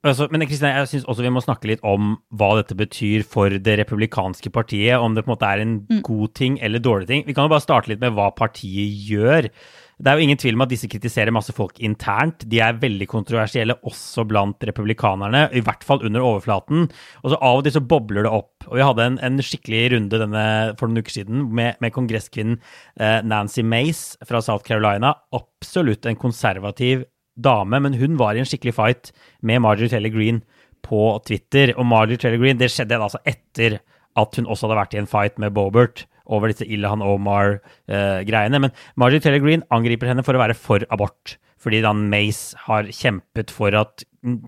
Altså, 0.06 0.28
men 0.32 0.46
Kristian, 0.48 0.72
jeg 0.72 0.89
syns 0.89 1.08
også 1.10 1.26
vi 1.26 1.32
må 1.34 1.41
snakke 1.43 1.70
litt 1.70 1.82
om 1.86 2.15
hva 2.38 2.52
dette 2.60 2.78
betyr 2.78 3.26
for 3.28 3.52
det 3.52 3.80
republikanske 3.82 4.50
partiet. 4.54 4.98
Om 5.02 5.17
det 5.17 5.26
på 5.26 5.32
en 5.32 5.36
måte 5.36 5.50
er 5.50 5.63
en 5.63 5.80
mm. 5.89 6.02
god 6.06 6.34
ting 6.38 6.58
eller 6.63 6.82
dårlig 6.82 7.10
ting. 7.10 7.26
Vi 7.28 7.36
kan 7.36 7.46
jo 7.46 7.54
bare 7.54 7.65
starte 7.65 7.91
litt 7.91 8.02
med 8.02 8.15
hva 8.17 8.30
partiet 8.38 9.10
gjør. 9.10 9.50
Det 9.98 10.12
er 10.12 10.20
jo 10.20 10.28
ingen 10.28 10.38
tvil 10.38 10.54
om 10.54 10.62
at 10.62 10.70
disse 10.70 10.90
kritiserer 10.92 11.34
masse 11.34 11.54
folk 11.58 11.80
internt. 11.82 12.46
De 12.46 12.60
er 12.62 12.78
veldig 12.78 13.08
kontroversielle 13.10 13.80
også 13.90 14.28
blant 14.30 14.62
republikanerne, 14.70 15.48
i 15.58 15.64
hvert 15.66 15.86
fall 15.86 16.04
under 16.06 16.22
overflaten. 16.22 16.86
Og 17.24 17.34
så 17.34 17.40
av 17.42 17.60
og 17.60 17.66
til 17.66 17.74
så 17.80 17.82
bobler 17.82 18.28
det 18.28 18.34
opp. 18.38 18.68
Og 18.70 18.78
vi 18.78 18.86
hadde 18.86 19.08
en, 19.10 19.18
en 19.26 19.42
skikkelig 19.42 19.84
runde 19.96 20.22
denne, 20.22 20.46
for 20.78 20.86
noen 20.86 21.02
uker 21.02 21.16
siden 21.18 21.48
med, 21.50 21.80
med 21.82 21.96
kongresskvinnen 21.96 22.60
eh, 23.02 23.24
Nancy 23.26 23.66
Mace 23.66 24.22
fra 24.30 24.44
South 24.46 24.68
Carolina. 24.68 25.16
Absolutt 25.34 26.06
en 26.06 26.20
konservativ 26.22 27.08
dame, 27.38 27.82
men 27.82 27.98
hun 27.98 28.20
var 28.22 28.38
i 28.38 28.44
en 28.44 28.50
skikkelig 28.50 28.76
fight 28.78 29.12
med 29.46 29.64
Marjorie 29.66 29.90
Taylor 29.94 30.14
Green 30.14 30.44
på 30.86 31.02
Twitter. 31.26 31.74
Og 31.74 31.90
Marjorie 31.90 32.22
Taylor 32.22 32.44
Green, 32.44 32.62
det 32.62 32.70
skjedde 32.74 33.02
altså 33.02 33.24
etter 33.26 33.80
at 34.18 34.38
hun 34.38 34.46
også 34.46 34.68
hadde 34.68 34.80
vært 34.84 34.94
i 34.94 35.02
en 35.02 35.10
fight 35.10 35.42
med 35.42 35.58
Bobert 35.58 36.06
over 36.28 36.52
disse 36.52 36.68
Ilhan 36.68 37.04
Omar-greiene. 37.06 38.62
Men 38.63 38.74
Marjorie 39.00 39.24
Taylor 39.24 39.44
Green 39.44 39.66
angriper 39.74 40.12
henne 40.12 40.26
for 40.26 40.38
å 40.38 40.44
være 40.44 40.58
for 40.58 40.86
abort. 40.94 41.38
Fordi 41.58 41.82
Dan 41.82 42.06
Mace 42.12 42.58
har 42.68 42.90
kjempet 42.94 43.52
for 43.54 43.74
at 43.76 44.06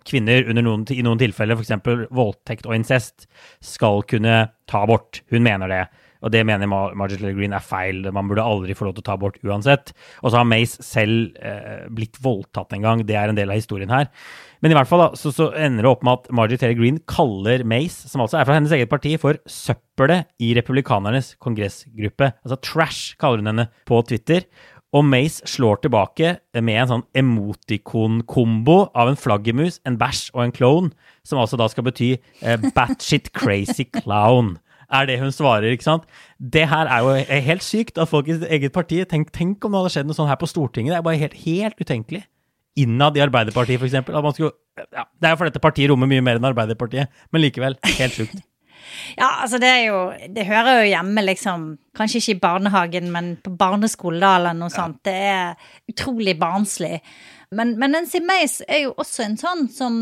kvinner 0.08 0.46
noen, 0.54 0.84
i 0.94 1.04
noen 1.06 1.22
tilfeller, 1.22 1.58
f.eks. 1.58 2.10
voldtekt 2.16 2.68
og 2.70 2.76
incest, 2.78 3.26
skal 3.66 4.04
kunne 4.10 4.44
ta 4.70 4.84
abort. 4.86 5.24
Hun 5.34 5.46
mener 5.46 5.72
det. 5.72 5.84
Og 6.20 6.34
det 6.34 6.42
mener 6.44 6.68
Marjorie 6.68 7.16
Taylor 7.16 7.38
Green 7.38 7.56
er 7.56 7.64
feil. 7.64 8.04
Man 8.16 8.28
burde 8.30 8.44
aldri 8.44 8.76
få 8.76 8.90
lov 8.90 8.98
til 8.98 9.06
å 9.06 9.08
ta 9.08 9.16
abort 9.16 9.40
uansett. 9.46 9.94
Og 10.22 10.32
så 10.32 10.42
har 10.42 10.50
Mace 10.50 10.84
selv 10.84 11.38
eh, 11.40 11.86
blitt 11.96 12.20
voldtatt 12.24 12.76
en 12.76 12.86
gang. 12.86 13.04
Det 13.08 13.16
er 13.16 13.32
en 13.32 13.40
del 13.40 13.54
av 13.54 13.60
historien 13.62 13.94
her. 13.94 14.10
Men 14.60 14.74
i 14.74 14.76
hvert 14.76 14.90
fall 14.90 15.04
da, 15.06 15.10
så, 15.16 15.32
så 15.32 15.50
ender 15.56 15.86
det 15.86 15.92
opp 15.92 16.02
med 16.04 16.20
at 16.20 16.32
Marjorie 16.36 16.60
Taylor 16.60 16.80
Green 16.82 17.00
kaller 17.08 17.64
Mace, 17.68 18.10
som 18.12 18.24
altså 18.24 18.40
er 18.40 18.48
fra 18.48 18.58
hennes 18.58 18.74
eget 18.76 18.92
parti, 18.92 19.14
for 19.22 19.40
søppelet 19.48 20.28
i 20.44 20.52
republikanernes 20.58 21.34
kongressgruppe. 21.44 22.34
Altså 22.44 22.60
trash, 22.66 23.16
kaller 23.22 23.44
hun 23.44 23.54
henne 23.54 23.70
på 23.88 24.02
Twitter. 24.10 24.48
Og 24.96 25.06
Mace 25.06 25.46
slår 25.48 25.84
tilbake 25.84 26.34
med 26.58 26.80
en 26.82 26.92
sånn 26.92 27.06
emotikon-kombo 27.22 28.80
av 28.98 29.12
en 29.12 29.20
flaggermus, 29.20 29.78
en 29.88 30.00
bæsj 30.02 30.32
og 30.34 30.48
en 30.48 30.56
klovn, 30.56 30.90
som 31.24 31.40
altså 31.40 31.60
da 31.62 31.70
skal 31.70 31.86
bety 31.86 32.16
eh, 32.18 32.72
batshit 32.76 33.30
crazy 33.38 33.86
clown 33.86 34.58
er 34.90 35.06
det 35.06 35.20
hun 35.22 35.30
svarer. 35.30 35.70
ikke 35.70 35.86
sant? 35.86 36.08
Det 36.42 36.66
her 36.66 36.90
er 36.90 37.06
jo 37.06 37.42
helt 37.46 37.62
sykt 37.62 38.02
at 38.02 38.10
folk 38.10 38.28
i 38.28 38.40
sitt 38.40 38.50
eget 38.50 38.74
parti 38.74 39.04
Tenk, 39.06 39.30
tenk 39.30 39.66
om 39.66 39.76
det 39.76 39.84
hadde 39.84 39.94
skjedd 39.94 40.10
noe 40.10 40.18
sånt 40.18 40.32
her 40.32 40.40
på 40.42 40.50
Stortinget. 40.50 40.96
Det 40.96 40.98
er 40.98 41.06
bare 41.06 41.22
helt, 41.22 41.38
helt 41.46 41.78
utenkelig 41.78 42.24
innad 42.84 43.18
i 43.18 43.24
Arbeiderpartiet, 43.24 43.82
f.eks. 43.82 43.98
Ja, 44.00 45.06
det 45.06 45.28
er 45.28 45.34
jo 45.34 45.40
fordi 45.40 45.52
dette 45.52 45.64
partiet 45.64 45.92
rommer 45.92 46.10
mye 46.10 46.24
mer 46.26 46.40
enn 46.40 46.48
Arbeiderpartiet, 46.50 47.12
men 47.34 47.44
likevel. 47.46 47.80
Helt 47.98 48.22
sjukt. 48.22 48.40
Ja, 49.18 49.28
altså 49.44 49.60
det 49.62 49.68
er 49.70 49.84
jo 49.84 49.98
Det 50.34 50.46
hører 50.48 50.80
jo 50.80 50.86
hjemme, 50.90 51.22
liksom 51.22 51.66
Kanskje 51.98 52.22
ikke 52.24 52.34
i 52.34 52.40
barnehagen, 52.42 53.12
men 53.14 53.28
på 53.44 53.52
barneskolen 53.60 54.24
da, 54.24 54.32
eller 54.40 54.56
noe 54.58 54.72
ja. 54.72 54.76
sånt. 54.80 55.02
Det 55.06 55.14
er 55.14 55.70
utrolig 55.92 56.34
barnslig. 56.40 56.98
Men, 57.52 57.76
men 57.80 57.94
Nancy 57.94 58.22
Mace 58.26 58.66
er 58.66 58.88
jo 58.88 58.96
også 58.98 59.28
en 59.28 59.38
sånn 59.40 59.68
som 59.74 60.00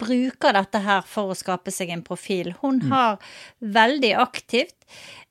bruker 0.00 0.56
dette 0.56 0.80
her 0.84 1.02
for 1.06 1.30
å 1.32 1.36
skape 1.38 1.70
seg 1.74 1.92
en 1.94 2.02
profil. 2.06 2.54
Hun 2.62 2.80
Mm. 2.80 2.90
har 2.90 3.18
veldig 3.60 4.14
aktivt 4.18 4.76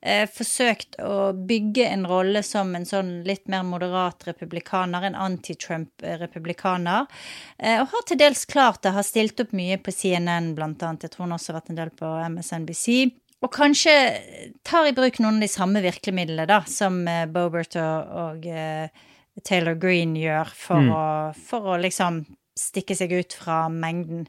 eh, 0.01 0.23
forsøkt 0.31 0.95
å 1.03 1.33
bygge 1.35 1.83
en 1.91 2.05
rolle 2.07 2.39
som 2.47 2.69
en 2.77 2.85
sånn 2.87 3.09
litt 3.27 3.49
mer 3.51 3.63
moderat 3.67 4.23
republikaner, 4.29 5.03
en 5.09 5.15
anti-Trump-republikaner, 5.99 7.07
eh, 7.59 7.81
og 7.81 7.89
har 7.91 8.05
til 8.07 8.17
dels 8.21 8.45
klart 8.45 8.81
det, 8.85 8.93
har 8.95 9.03
stilt 9.03 9.39
opp 9.43 9.51
mye 9.55 9.77
på 9.83 9.91
CNN 9.91 10.53
blant 10.55 10.81
annet, 10.83 11.03
jeg 11.07 11.11
tror 11.15 11.27
hun 11.27 11.35
også 11.37 11.51
har 11.53 11.59
vært 11.61 11.69
en 11.73 11.81
del 11.81 11.91
på 11.99 12.11
MSNBC. 12.29 13.11
Og 13.41 13.51
kanskje 13.55 13.93
tar 14.67 14.87
i 14.89 14.91
bruk 14.95 15.19
noen 15.23 15.35
av 15.39 15.45
de 15.45 15.51
samme 15.51 15.81
virkemidlene 15.83 16.47
da, 16.49 16.61
som 16.67 17.01
eh, 17.07 17.25
Bobert 17.31 17.75
og, 17.79 18.09
og 18.23 18.47
eh, 18.51 18.89
Taylor 19.47 19.75
Green 19.79 20.15
gjør 20.19 20.49
for, 20.55 20.79
Mm. 20.83 20.89
å, 20.91 21.35
for 21.47 21.61
å 21.75 21.77
liksom 21.79 22.25
stikke 22.59 22.97
seg 22.97 23.13
ut 23.15 23.35
fra 23.39 23.63
mengden. 23.73 24.25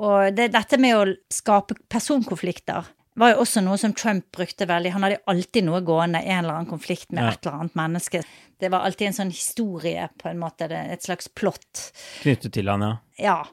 Og 0.00 0.34
det, 0.36 0.50
dette 0.54 0.78
med 0.80 0.96
å 0.96 1.04
skape 1.32 1.76
personkonflikter 1.90 2.88
var 3.20 3.34
jo 3.34 3.40
også 3.42 3.60
noe 3.64 3.76
som 3.76 3.92
Trump 3.92 4.28
brukte 4.32 4.64
veldig. 4.70 4.92
Han 4.94 5.04
hadde 5.04 5.18
alltid 5.28 5.66
noe 5.66 5.80
gående, 5.84 6.22
en 6.22 6.44
eller 6.44 6.54
annen 6.60 6.70
konflikt 6.70 7.10
med 7.12 7.24
Ja. 7.24 7.32
et 7.34 7.44
eller 7.44 7.58
annet 7.58 7.74
menneske. 7.76 8.22
Det 8.60 8.70
var 8.70 8.84
alltid 8.86 9.08
en 9.08 9.16
sånn 9.16 9.32
historie, 9.34 10.08
på 10.20 10.28
en 10.30 10.38
måte, 10.38 10.68
et 10.70 11.02
slags 11.02 11.28
plott. 11.28 11.90
Knyttet 12.22 12.52
til 12.54 12.68
han, 12.70 12.80
ja. 12.86 12.92
Ja. 13.18 13.44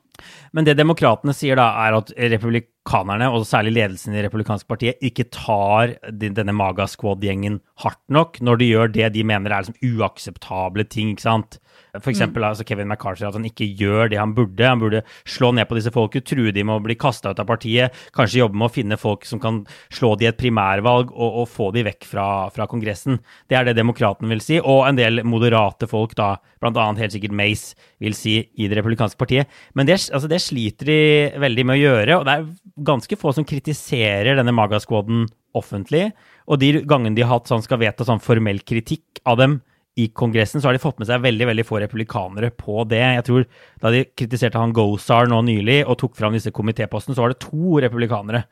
Men 0.53 0.65
det 0.65 0.77
demokratene 0.77 1.34
sier 1.36 1.56
da, 1.60 1.67
er 1.88 1.97
at 1.97 2.12
republikanerne, 2.15 3.27
og 3.34 3.45
særlig 3.47 3.73
ledelsen 3.75 4.15
i 4.15 4.23
republikanske 4.23 4.67
partiet, 4.69 5.01
ikke 5.03 5.27
tar 5.34 5.95
denne 6.12 6.53
Maga 6.56 6.88
Squad-gjengen 6.88 7.60
hardt 7.84 8.03
nok 8.10 8.39
når 8.39 8.58
de 8.62 8.69
gjør 8.71 8.93
det 8.93 9.12
de 9.17 9.23
mener 9.27 9.51
er 9.51 9.65
liksom 9.65 9.99
uakseptable 9.99 10.88
ting, 10.88 11.12
ikke 11.15 11.27
sant? 11.27 11.60
For 12.03 12.12
eksempel 12.12 12.45
altså 12.47 12.65
Kevin 12.67 12.89
McCarthy, 12.91 13.25
at 13.27 13.36
han 13.38 13.47
ikke 13.47 13.67
gjør 13.79 14.12
det 14.12 14.19
han 14.21 14.36
burde. 14.38 14.67
Han 14.67 14.81
burde 14.81 15.03
slå 15.27 15.51
ned 15.55 15.67
på 15.69 15.77
disse 15.77 15.93
folket, 15.93 16.27
true 16.27 16.53
de 16.55 16.65
med 16.65 16.79
å 16.79 16.83
bli 16.86 16.97
kasta 16.99 17.33
ut 17.33 17.41
av 17.41 17.47
partiet, 17.49 17.95
kanskje 18.15 18.41
jobbe 18.43 18.60
med 18.60 18.69
å 18.69 18.73
finne 18.73 18.99
folk 18.99 19.25
som 19.27 19.41
kan 19.43 19.63
slå 19.93 20.13
de 20.17 20.27
i 20.27 20.31
et 20.31 20.39
primærvalg 20.39 21.12
og, 21.13 21.41
og 21.43 21.49
få 21.51 21.69
de 21.75 21.86
vekk 21.88 22.07
fra, 22.10 22.27
fra 22.53 22.67
Kongressen. 22.69 23.21
Det 23.47 23.57
er 23.60 23.67
det 23.67 23.77
demokratene 23.79 24.31
vil 24.33 24.43
si, 24.43 24.60
og 24.60 24.86
en 24.88 24.99
del 24.99 25.23
moderate 25.27 25.89
folk, 25.89 26.15
da, 26.17 26.36
annet 26.62 27.03
helt 27.03 27.15
sikkert 27.15 27.36
Mace, 27.38 27.77
vil 28.03 28.15
si 28.17 28.38
i 28.57 28.69
det 28.69 28.79
republikanske 28.79 29.19
partiet. 29.19 29.51
Men 29.77 29.89
det, 29.89 29.99
altså, 30.13 30.29
det 30.31 30.41
sliter 30.43 30.91
de 30.91 31.01
veldig 31.41 31.67
med 31.67 31.77
å 31.77 31.81
gjøre, 31.81 32.19
og 32.19 32.27
det 32.27 32.36
er 32.36 32.47
ganske 32.88 33.19
få 33.19 33.33
som 33.36 33.47
kritiserer 33.47 34.38
denne 34.38 34.55
magasquaden 34.55 35.25
offentlig. 35.57 36.12
Og 36.47 36.62
de 36.62 36.83
gangene 36.88 37.17
de 37.17 37.25
har 37.25 37.38
hatt 37.38 37.49
sånn 37.49 37.65
skal 37.65 37.81
vedta 37.81 38.05
sånn 38.07 38.23
formell 38.23 38.62
kritikk 38.65 39.21
av 39.27 39.39
dem 39.41 39.60
i 39.97 40.07
Kongressen, 40.13 40.62
så 40.62 40.69
har 40.69 40.77
de 40.77 40.81
fått 40.81 40.99
med 41.01 41.10
seg 41.10 41.23
veldig 41.23 41.47
veldig 41.49 41.65
få 41.65 41.79
republikanere 41.81 42.51
på 42.53 42.83
det. 42.89 43.01
Jeg 43.01 43.25
tror 43.25 43.45
Da 43.81 43.91
de 43.93 44.03
kritiserte 44.13 44.62
han 44.62 44.75
Gozar 44.75 45.29
nå 45.29 45.41
nylig 45.45 45.79
og 45.86 45.97
tok 46.01 46.15
fram 46.17 46.38
disse 46.38 46.53
komitépostene, 46.53 47.17
så 47.17 47.25
var 47.25 47.33
det 47.33 47.41
to 47.41 47.79
republikanere 47.81 48.45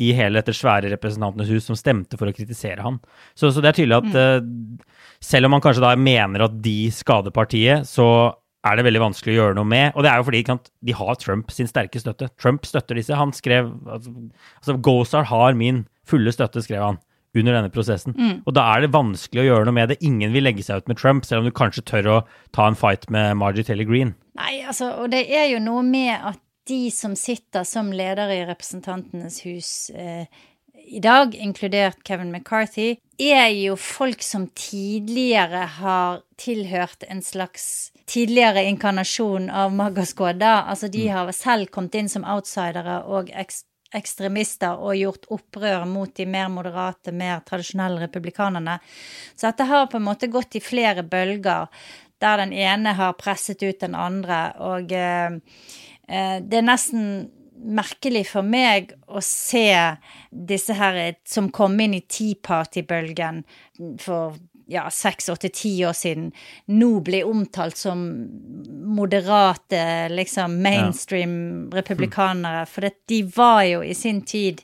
i 0.00 0.12
hele 0.16 0.40
dette 0.40 0.54
svære 0.56 0.90
Representantenes 0.94 1.50
hus 1.52 1.66
som 1.68 1.76
stemte 1.76 2.16
for 2.16 2.28
å 2.28 2.34
kritisere 2.36 2.84
han. 2.84 2.98
Så, 3.34 3.50
så 3.52 3.60
det 3.60 3.72
er 3.72 3.78
tydelig 3.80 3.98
at 3.98 4.18
eh, 4.20 4.44
selv 5.20 5.48
om 5.48 5.56
man 5.56 5.64
kanskje 5.64 5.84
da 5.84 5.92
mener 5.96 6.46
at 6.46 6.56
de 6.64 6.76
skader 6.92 7.34
partiet, 7.34 7.88
så 7.88 8.06
er 8.64 8.78
det 8.78 8.86
veldig 8.86 9.02
vanskelig 9.02 9.34
å 9.34 9.38
gjøre 9.38 9.58
noe 9.58 9.68
med. 9.68 9.92
Og 9.96 10.04
det 10.04 10.12
er 10.12 10.20
jo 10.20 10.26
fordi 10.28 10.42
sant, 10.48 10.70
de 10.80 10.96
har 10.96 11.16
Trump 11.20 11.52
sin 11.52 11.68
sterke 11.68 12.00
støtte. 12.00 12.30
Trump 12.40 12.68
støtter 12.68 13.00
disse. 13.00 13.16
Han 13.18 13.34
skrev 13.36 13.72
altså, 13.84 14.12
altså 14.60 14.76
Gozar 14.86 15.28
har 15.32 15.56
min 15.58 15.84
fulle 16.08 16.32
støtte, 16.34 16.62
skrev 16.64 16.84
han 16.84 17.00
under 17.38 17.56
denne 17.56 17.72
prosessen. 17.72 18.16
Og 18.44 18.54
da 18.56 18.66
er 18.74 18.84
det 18.84 18.92
vanskelig 18.92 19.42
å 19.42 19.46
gjøre 19.46 19.68
noe 19.68 19.76
med 19.76 19.92
det. 19.92 20.00
Ingen 20.04 20.34
vil 20.34 20.44
legge 20.44 20.64
seg 20.66 20.82
ut 20.82 20.90
med 20.90 21.00
Trump, 21.00 21.24
selv 21.24 21.42
om 21.42 21.48
du 21.48 21.56
kanskje 21.56 21.84
tør 21.88 22.10
å 22.12 22.20
ta 22.52 22.68
en 22.68 22.78
fight 22.78 23.08
med 23.10 23.36
Margie 23.40 23.64
Taylor 23.64 23.88
Green. 23.88 24.14
Nei, 24.38 24.62
altså, 24.64 24.92
og 25.02 25.12
det 25.12 25.26
er 25.32 25.50
jo 25.52 25.60
noe 25.64 25.84
med 25.86 26.12
at 26.16 26.40
de 26.68 26.86
som 26.94 27.16
sitter 27.18 27.66
som 27.66 27.90
ledere 27.92 28.36
i 28.36 28.46
Representantenes 28.46 29.40
hus 29.46 29.90
eh, 29.98 30.28
i 30.82 31.00
dag, 31.02 31.34
inkludert 31.34 32.02
Kevin 32.06 32.32
McCarthy, 32.32 32.96
er 33.22 33.48
jo 33.54 33.76
folk 33.78 34.22
som 34.24 34.48
tidligere 34.58 35.64
har 35.78 36.22
tilhørt 36.40 37.06
en 37.08 37.22
slags 37.22 37.92
tidligere 38.10 38.64
inkarnasjon 38.66 39.48
av 39.50 39.74
Magasquada. 39.74 40.62
Altså, 40.66 40.90
de 40.92 41.06
har 41.08 41.30
selv 41.36 41.70
kommet 41.70 41.94
inn 41.98 42.10
som 42.10 42.26
outsidere 42.26 43.02
og 43.06 43.30
eks 43.30 43.62
ekstremister 43.96 44.80
og 44.80 44.96
gjort 44.98 45.28
opprør 45.34 45.84
mot 45.88 46.12
de 46.16 46.26
mer 46.28 46.48
moderate, 46.52 47.12
mer 47.12 47.42
tradisjonelle 47.46 48.00
republikanerne. 48.04 48.78
Så 49.34 49.50
dette 49.50 49.68
har 49.68 49.90
på 49.90 50.00
en 50.00 50.08
måte 50.08 50.30
gått 50.32 50.56
i 50.56 50.64
flere 50.64 51.04
bølger, 51.04 51.68
der 52.22 52.42
den 52.44 52.52
ene 52.54 52.94
har 52.98 53.18
presset 53.18 53.62
ut 53.62 53.80
den 53.82 53.96
andre, 53.98 54.42
og 54.62 54.92
eh, 54.94 55.38
eh, 56.08 56.36
det 56.42 56.60
er 56.60 56.68
nesten 56.68 57.06
merkelig 57.62 58.24
for 58.32 58.46
meg 58.46 58.92
å 59.06 59.20
se 59.22 59.70
disse 60.30 60.74
her 60.74 60.98
som 61.28 61.50
kom 61.54 61.78
inn 61.80 61.94
i 61.94 62.02
Tea 62.10 62.38
Party-bølgen 62.42 63.42
for 64.02 64.38
ja, 64.72 64.86
seks, 64.90 65.28
åtte, 65.32 65.50
ti 65.52 65.74
år 65.86 65.94
siden, 65.96 66.30
nå 66.72 66.90
blir 67.04 67.28
omtalt 67.28 67.76
som 67.76 68.02
moderate, 68.96 70.08
liksom 70.08 70.58
mainstream 70.62 71.70
republikanere. 71.74 72.66
For 72.66 72.80
det, 72.88 72.94
de 73.08 73.22
var 73.36 73.62
jo 73.68 73.82
i 73.84 73.94
sin 73.94 74.22
tid 74.26 74.62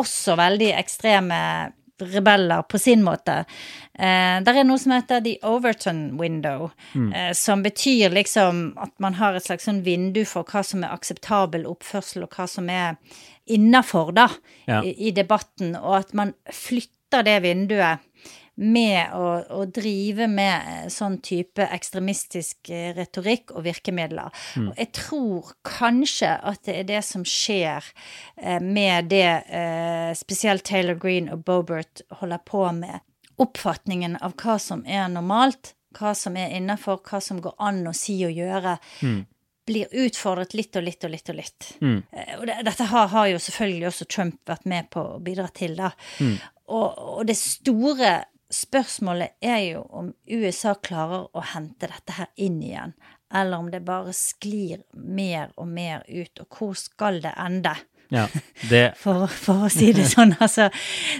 også 0.00 0.36
veldig 0.40 0.72
ekstreme 0.74 1.40
rebeller 2.02 2.62
på 2.66 2.78
sin 2.78 3.04
måte. 3.06 3.44
Eh, 3.94 4.40
der 4.42 4.56
er 4.58 4.66
noe 4.66 4.80
som 4.82 4.92
heter 4.96 5.20
the 5.22 5.36
Overton 5.46 6.16
window, 6.18 6.70
eh, 7.14 7.30
som 7.38 7.62
betyr 7.62 8.10
liksom 8.10 8.72
at 8.82 8.90
man 8.98 9.14
har 9.20 9.34
et 9.38 9.46
slags 9.46 9.68
sånn 9.68 9.84
vindu 9.86 10.24
for 10.26 10.42
hva 10.42 10.64
som 10.66 10.82
er 10.84 10.94
akseptabel 10.94 11.68
oppførsel, 11.70 12.26
og 12.26 12.34
hva 12.34 12.48
som 12.50 12.68
er 12.68 12.96
innafor, 13.46 14.12
da, 14.12 14.28
Ja. 14.66 14.82
i, 14.82 14.94
i 15.08 15.10
debatten, 15.14 15.76
og 15.76 15.96
at 16.00 16.14
man 16.14 16.34
flytter 16.50 17.22
det 17.24 17.42
vinduet 17.44 18.00
med 18.54 19.14
å, 19.18 19.28
å 19.50 19.64
drive 19.66 20.28
med 20.30 20.68
eh, 20.70 20.86
sånn 20.92 21.18
type 21.24 21.64
ekstremistisk 21.74 22.70
eh, 22.70 22.92
retorikk 22.94 23.50
og 23.54 23.64
virkemidler. 23.66 24.30
Og 24.62 24.72
jeg 24.78 24.90
tror 24.94 25.54
kanskje 25.66 26.30
at 26.38 26.62
det 26.68 26.76
er 26.78 26.88
det 26.92 27.00
som 27.06 27.24
skjer 27.26 27.86
eh, 28.36 28.60
med 28.62 29.10
det 29.10 29.26
eh, 29.26 30.12
spesielt 30.18 30.66
Taylor 30.66 30.98
Green 31.00 31.30
og 31.34 31.42
Bobert 31.46 32.04
holder 32.20 32.42
på 32.46 32.66
med. 32.76 33.02
Oppfatningen 33.42 34.20
av 34.22 34.36
hva 34.38 34.58
som 34.62 34.84
er 34.86 35.08
normalt, 35.10 35.74
hva 35.98 36.12
som 36.14 36.36
er 36.38 36.54
innafor, 36.54 37.00
hva 37.02 37.18
som 37.22 37.40
går 37.42 37.56
an 37.58 37.82
å 37.90 37.94
si 37.96 38.20
og 38.26 38.34
gjøre. 38.38 38.76
Blir 39.64 39.90
utfordret 40.04 40.54
litt 40.54 40.76
og 40.76 40.84
litt 40.84 41.06
og 41.06 41.10
litt 41.10 41.30
og 41.32 41.38
litt. 41.40 41.68
Mm. 41.80 41.98
Og 42.36 42.44
det, 42.46 42.58
dette 42.68 42.86
har, 42.90 43.08
har 43.10 43.30
jo 43.32 43.40
selvfølgelig 43.42 43.88
også 43.88 44.06
Trump 44.12 44.36
vært 44.46 44.68
med 44.70 44.90
på 44.92 45.02
å 45.16 45.20
bidra 45.24 45.48
til, 45.56 45.74
da. 45.78 45.90
Og, 46.68 46.98
og 47.18 47.24
det 47.26 47.36
store 47.40 48.12
spørsmålet 48.52 49.36
er 49.44 49.60
jo 49.70 49.84
om 49.90 50.12
USA 50.28 50.74
klarer 50.74 51.28
å 51.32 51.44
hente 51.54 51.88
dette 51.90 52.16
her 52.18 52.30
inn 52.36 52.60
igjen, 52.62 52.94
eller 53.34 53.58
om 53.58 53.70
det 53.72 53.84
bare 53.86 54.12
sklir 54.16 54.84
mer 54.92 55.50
og 55.56 55.68
mer 55.68 56.04
ut, 56.08 56.44
og 56.44 56.58
hvor 56.58 56.76
skal 56.78 57.22
det 57.24 57.34
ende? 57.40 57.74
Ja, 58.12 58.28
det, 58.70 58.84
For, 59.00 59.26
for 59.26 59.66
å 59.66 59.72
si 59.72 59.92
det 59.96 60.06
sånn, 60.12 60.36
altså. 60.38 60.68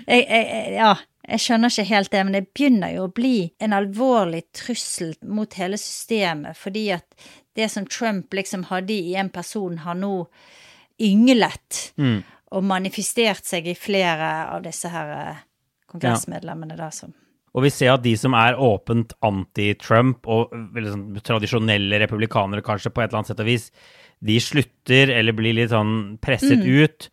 Jeg, 0.06 0.26
jeg, 0.28 0.74
ja, 0.76 0.92
jeg 1.24 1.40
skjønner 1.40 1.72
ikke 1.72 1.88
helt 1.88 2.12
det, 2.12 2.24
men 2.26 2.37
det 2.37 2.44
begynner 2.52 2.92
jo 2.94 3.06
å 3.08 3.14
bli 3.14 3.38
en 3.62 3.76
alvorlig 3.76 4.44
trussel 4.54 5.14
mot 5.24 5.56
hele 5.58 5.80
systemet, 5.80 6.58
fordi 6.60 6.90
at 6.98 7.26
det 7.56 7.70
som 7.72 7.87
Trump 7.87 8.34
liksom 8.34 8.68
hadde 8.68 8.94
i 8.94 9.14
en 9.18 9.30
person, 9.32 9.80
har 9.87 9.96
nå 9.98 10.26
ynglet 11.02 11.80
og 12.54 12.66
manifestert 12.66 13.46
seg 13.46 13.66
i 13.70 13.76
flere 13.78 14.30
av 14.52 14.62
disse 14.66 14.90
her 14.90 15.12
eh, 15.14 15.42
kongressmedlemmene 15.94 16.78
da 16.78 16.90
som 16.94 17.14
Og 17.54 17.62
vi 17.62 17.70
ser 17.70 17.92
at 17.92 18.02
de 18.02 18.16
som 18.18 18.35
er 18.35 18.59
åpent 18.59 19.14
anti-Trump, 19.22 20.26
og 20.26 20.50
sånn 20.74 21.20
tradisjonelle 21.22 22.00
republikanere 22.02 22.64
kanskje 22.66 22.90
på 22.90 23.02
et 23.02 23.12
eller 23.12 23.20
annet 23.20 23.30
sett 23.30 23.42
og 23.44 23.46
vis, 23.46 23.68
de 24.24 24.40
slutter 24.42 25.12
eller 25.14 25.37
blir 25.37 25.54
litt 25.54 25.70
sånn 25.70 26.16
presset 26.22 26.64
ut. 26.64 27.07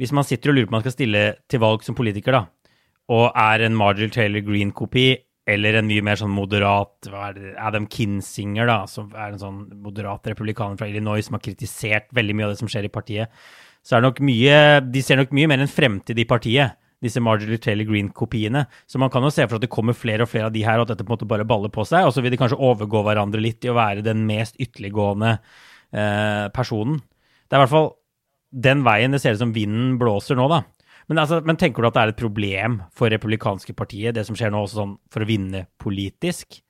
Hvis 0.00 0.14
man 0.16 0.24
sitter 0.24 0.50
og 0.50 0.56
lurer 0.56 0.70
på 0.70 0.72
om 0.72 0.78
man 0.78 0.86
skal 0.86 0.96
stille 0.96 1.26
til 1.50 1.60
valg 1.60 1.84
som 1.84 1.98
politiker, 1.98 2.38
da, 2.38 2.46
og 3.12 3.36
er 3.36 3.66
en 3.66 3.76
Marjorie 3.76 4.14
Taylor 4.14 4.44
Green-kopi, 4.46 5.10
eller 5.52 5.76
en 5.76 5.88
mye 5.88 6.04
mer 6.06 6.20
sånn 6.20 6.32
moderat 6.32 7.08
er 7.10 7.40
Adam 7.60 7.88
Kinsinger, 7.90 8.68
da, 8.70 8.78
som 8.88 9.10
er 9.12 9.32
en 9.32 9.40
sånn 9.42 9.62
moderat 9.82 10.28
republikaner 10.30 10.78
fra 10.78 10.88
Illinois 10.88 11.24
som 11.26 11.36
har 11.36 11.42
kritisert 11.44 12.12
veldig 12.14 12.36
mye 12.38 12.46
av 12.46 12.54
det 12.54 12.60
som 12.62 12.70
skjer 12.70 12.86
i 12.86 12.92
partiet, 12.94 13.42
så 13.82 13.96
er 13.96 14.02
det 14.02 14.06
nok 14.06 14.20
mye 14.22 14.58
De 14.94 15.00
ser 15.02 15.18
nok 15.18 15.32
mye 15.34 15.48
mer 15.50 15.64
en 15.64 15.70
fremtid 15.70 16.20
i 16.22 16.28
partiet 16.30 16.78
disse 17.02 17.22
Marjorie 17.22 17.60
Taylor 17.62 17.88
Green-kopiene. 17.88 18.64
Så 18.86 19.00
man 19.02 19.10
kan 19.12 19.24
jo 19.26 19.32
se 19.34 19.46
for 19.48 19.58
at 19.58 19.64
det 19.64 19.72
kommer 19.72 19.96
flere 19.96 20.26
og 20.26 20.30
flere 20.30 20.50
av 20.50 20.54
de 20.54 20.64
her, 20.66 20.78
og 20.78 20.86
at 20.86 20.94
dette 20.94 21.06
på 21.06 21.12
en 21.12 21.16
måte 21.16 21.30
bare 21.30 21.46
baller 21.48 21.72
på 21.72 21.86
seg. 21.88 22.06
Og 22.06 22.14
så 22.14 22.24
vil 22.24 22.34
de 22.34 22.40
kanskje 22.40 22.60
overgå 22.62 23.02
hverandre 23.06 23.42
litt 23.42 23.64
i 23.66 23.72
å 23.72 23.78
være 23.78 24.04
den 24.06 24.24
mest 24.28 24.60
ytterliggående 24.62 25.34
eh, 25.34 26.46
personen. 26.54 27.02
Det 27.46 27.56
er 27.56 27.60
i 27.60 27.64
hvert 27.66 27.74
fall 27.74 27.90
den 28.52 28.84
veien 28.84 29.14
det 29.14 29.22
ser 29.22 29.36
ut 29.36 29.42
som 29.42 29.54
vinden 29.56 29.96
blåser 30.00 30.38
nå, 30.38 30.46
da. 30.52 30.62
Men, 31.10 31.18
altså, 31.18 31.40
men 31.44 31.58
tenker 31.58 31.82
du 31.82 31.88
at 31.88 31.96
det 31.96 32.02
er 32.02 32.12
et 32.12 32.20
problem 32.20 32.82
for 32.96 33.10
republikanske 33.12 33.74
partiet, 33.76 34.14
det 34.16 34.26
som 34.28 34.36
skjer 34.38 34.52
nå, 34.52 34.62
også 34.62 34.78
sånn 34.78 34.98
for 35.12 35.24
å 35.24 35.28
vinne 35.28 35.66
politisk? 35.82 36.60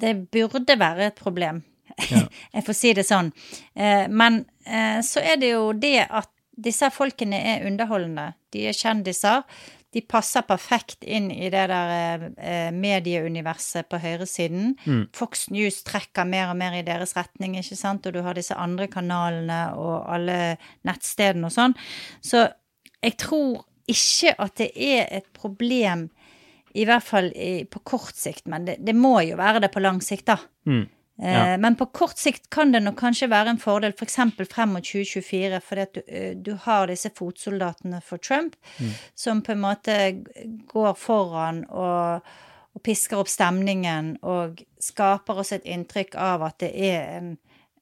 Det 0.00 0.14
burde 0.32 0.76
være 0.80 1.10
et 1.10 1.20
problem, 1.20 1.62
Jeg 2.54 2.64
får 2.66 2.76
si 2.76 2.92
det 2.96 3.06
sånn. 3.06 3.30
Eh, 3.74 4.06
men 4.08 4.44
eh, 4.64 5.00
så 5.06 5.22
er 5.22 5.40
det 5.40 5.52
jo 5.54 5.70
det 5.76 6.06
at 6.06 6.30
disse 6.60 6.90
folkene 6.92 7.38
er 7.54 7.66
underholdende. 7.68 8.32
De 8.52 8.66
er 8.68 8.76
kjendiser. 8.76 9.44
De 9.90 10.02
passer 10.06 10.44
perfekt 10.46 11.02
inn 11.02 11.30
i 11.34 11.48
det 11.50 11.64
der 11.72 12.26
eh, 12.38 12.68
medieuniverset 12.74 13.88
på 13.90 13.98
høyresiden. 13.98 14.76
Mm. 14.84 15.02
Fox 15.16 15.48
News 15.50 15.80
trekker 15.86 16.28
mer 16.28 16.52
og 16.52 16.60
mer 16.60 16.76
i 16.78 16.84
deres 16.86 17.16
retning, 17.18 17.56
ikke 17.58 17.78
sant, 17.78 18.06
og 18.06 18.14
du 18.14 18.20
har 18.22 18.38
disse 18.38 18.54
andre 18.54 18.86
kanalene 18.92 19.58
og 19.80 20.06
alle 20.14 20.38
nettstedene 20.86 21.50
og 21.50 21.56
sånn. 21.56 21.74
Så 22.22 22.46
jeg 23.00 23.16
tror 23.18 23.64
ikke 23.90 24.36
at 24.38 24.56
det 24.60 24.70
er 24.76 25.10
et 25.18 25.26
problem, 25.34 26.06
i 26.78 26.86
hvert 26.86 27.02
fall 27.02 27.32
i, 27.34 27.64
på 27.66 27.82
kort 27.82 28.14
sikt, 28.14 28.46
men 28.46 28.68
det, 28.68 28.76
det 28.86 28.94
må 28.94 29.16
jo 29.26 29.40
være 29.40 29.64
det 29.64 29.72
på 29.74 29.82
lang 29.82 29.98
sikt, 30.06 30.28
da. 30.30 30.38
Mm. 30.70 30.84
Eh, 31.22 31.50
Ja. 31.50 31.56
Men 31.56 31.76
på 31.76 31.86
kort 31.86 32.18
sikt 32.18 32.50
kan 32.50 32.72
det 32.72 32.80
nok 32.82 32.96
kanskje 32.96 33.28
være 33.28 33.50
en 33.50 33.58
fordel, 33.60 33.92
f.eks. 33.92 34.16
frem 34.48 34.72
mot 34.72 34.84
2024, 34.84 35.60
fordi 35.60 35.80
at 35.82 35.92
du, 35.94 36.00
eh, 36.08 36.34
du 36.36 36.54
har 36.54 36.86
disse 36.86 37.10
fotsoldatene 37.10 38.00
for 38.02 38.16
Trump, 38.18 38.56
som 39.14 39.42
på 39.42 39.52
en 39.52 39.60
måte 39.60 39.96
går 40.66 40.94
foran 40.96 41.64
og, 41.68 42.22
og 42.74 42.82
pisker 42.82 43.18
opp 43.20 43.28
stemningen 43.28 44.16
og 44.22 44.62
skaper 44.80 45.42
også 45.42 45.58
et 45.58 45.68
inntrykk 45.68 46.14
av 46.16 46.42
at 46.42 46.58
det 46.60 46.72
er 46.72 47.18
en, 47.18 47.38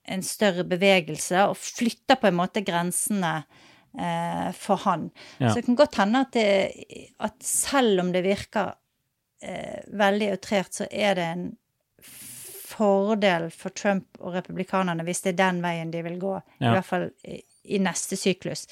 en 0.09 0.22
større 0.22 0.64
bevegelse, 0.64 1.47
og 1.49 1.57
flytter 1.57 2.16
på 2.18 2.26
en 2.26 2.39
måte 2.41 2.64
grensene 2.66 3.45
eh, 3.99 4.51
for 4.57 4.82
han. 4.89 5.11
Ja. 5.39 5.51
Så 5.51 5.61
det 5.61 5.66
kan 5.68 5.76
godt 5.78 6.01
hende 6.01 6.24
at, 6.26 6.32
det, 6.32 7.07
at 7.20 7.39
selv 7.45 8.01
om 8.01 8.12
det 8.12 8.24
virker 8.26 8.74
eh, 9.43 9.84
veldig 9.93 10.32
outrert, 10.34 10.74
så 10.74 10.91
er 10.91 11.14
det 11.14 11.30
en 11.36 11.49
fordel 12.79 13.49
for 13.55 13.74
Trump 13.74 14.07
og 14.20 14.35
republikanerne 14.39 15.05
hvis 15.07 15.22
det 15.24 15.35
er 15.35 15.41
den 15.43 15.61
veien 15.64 15.91
de 15.93 16.03
vil 16.07 16.18
gå. 16.22 16.37
I 16.62 16.70
hvert 16.72 16.87
fall 16.87 17.11
i, 17.26 17.41
i 17.74 17.79
neste 17.83 18.16
syklus. 18.16 18.66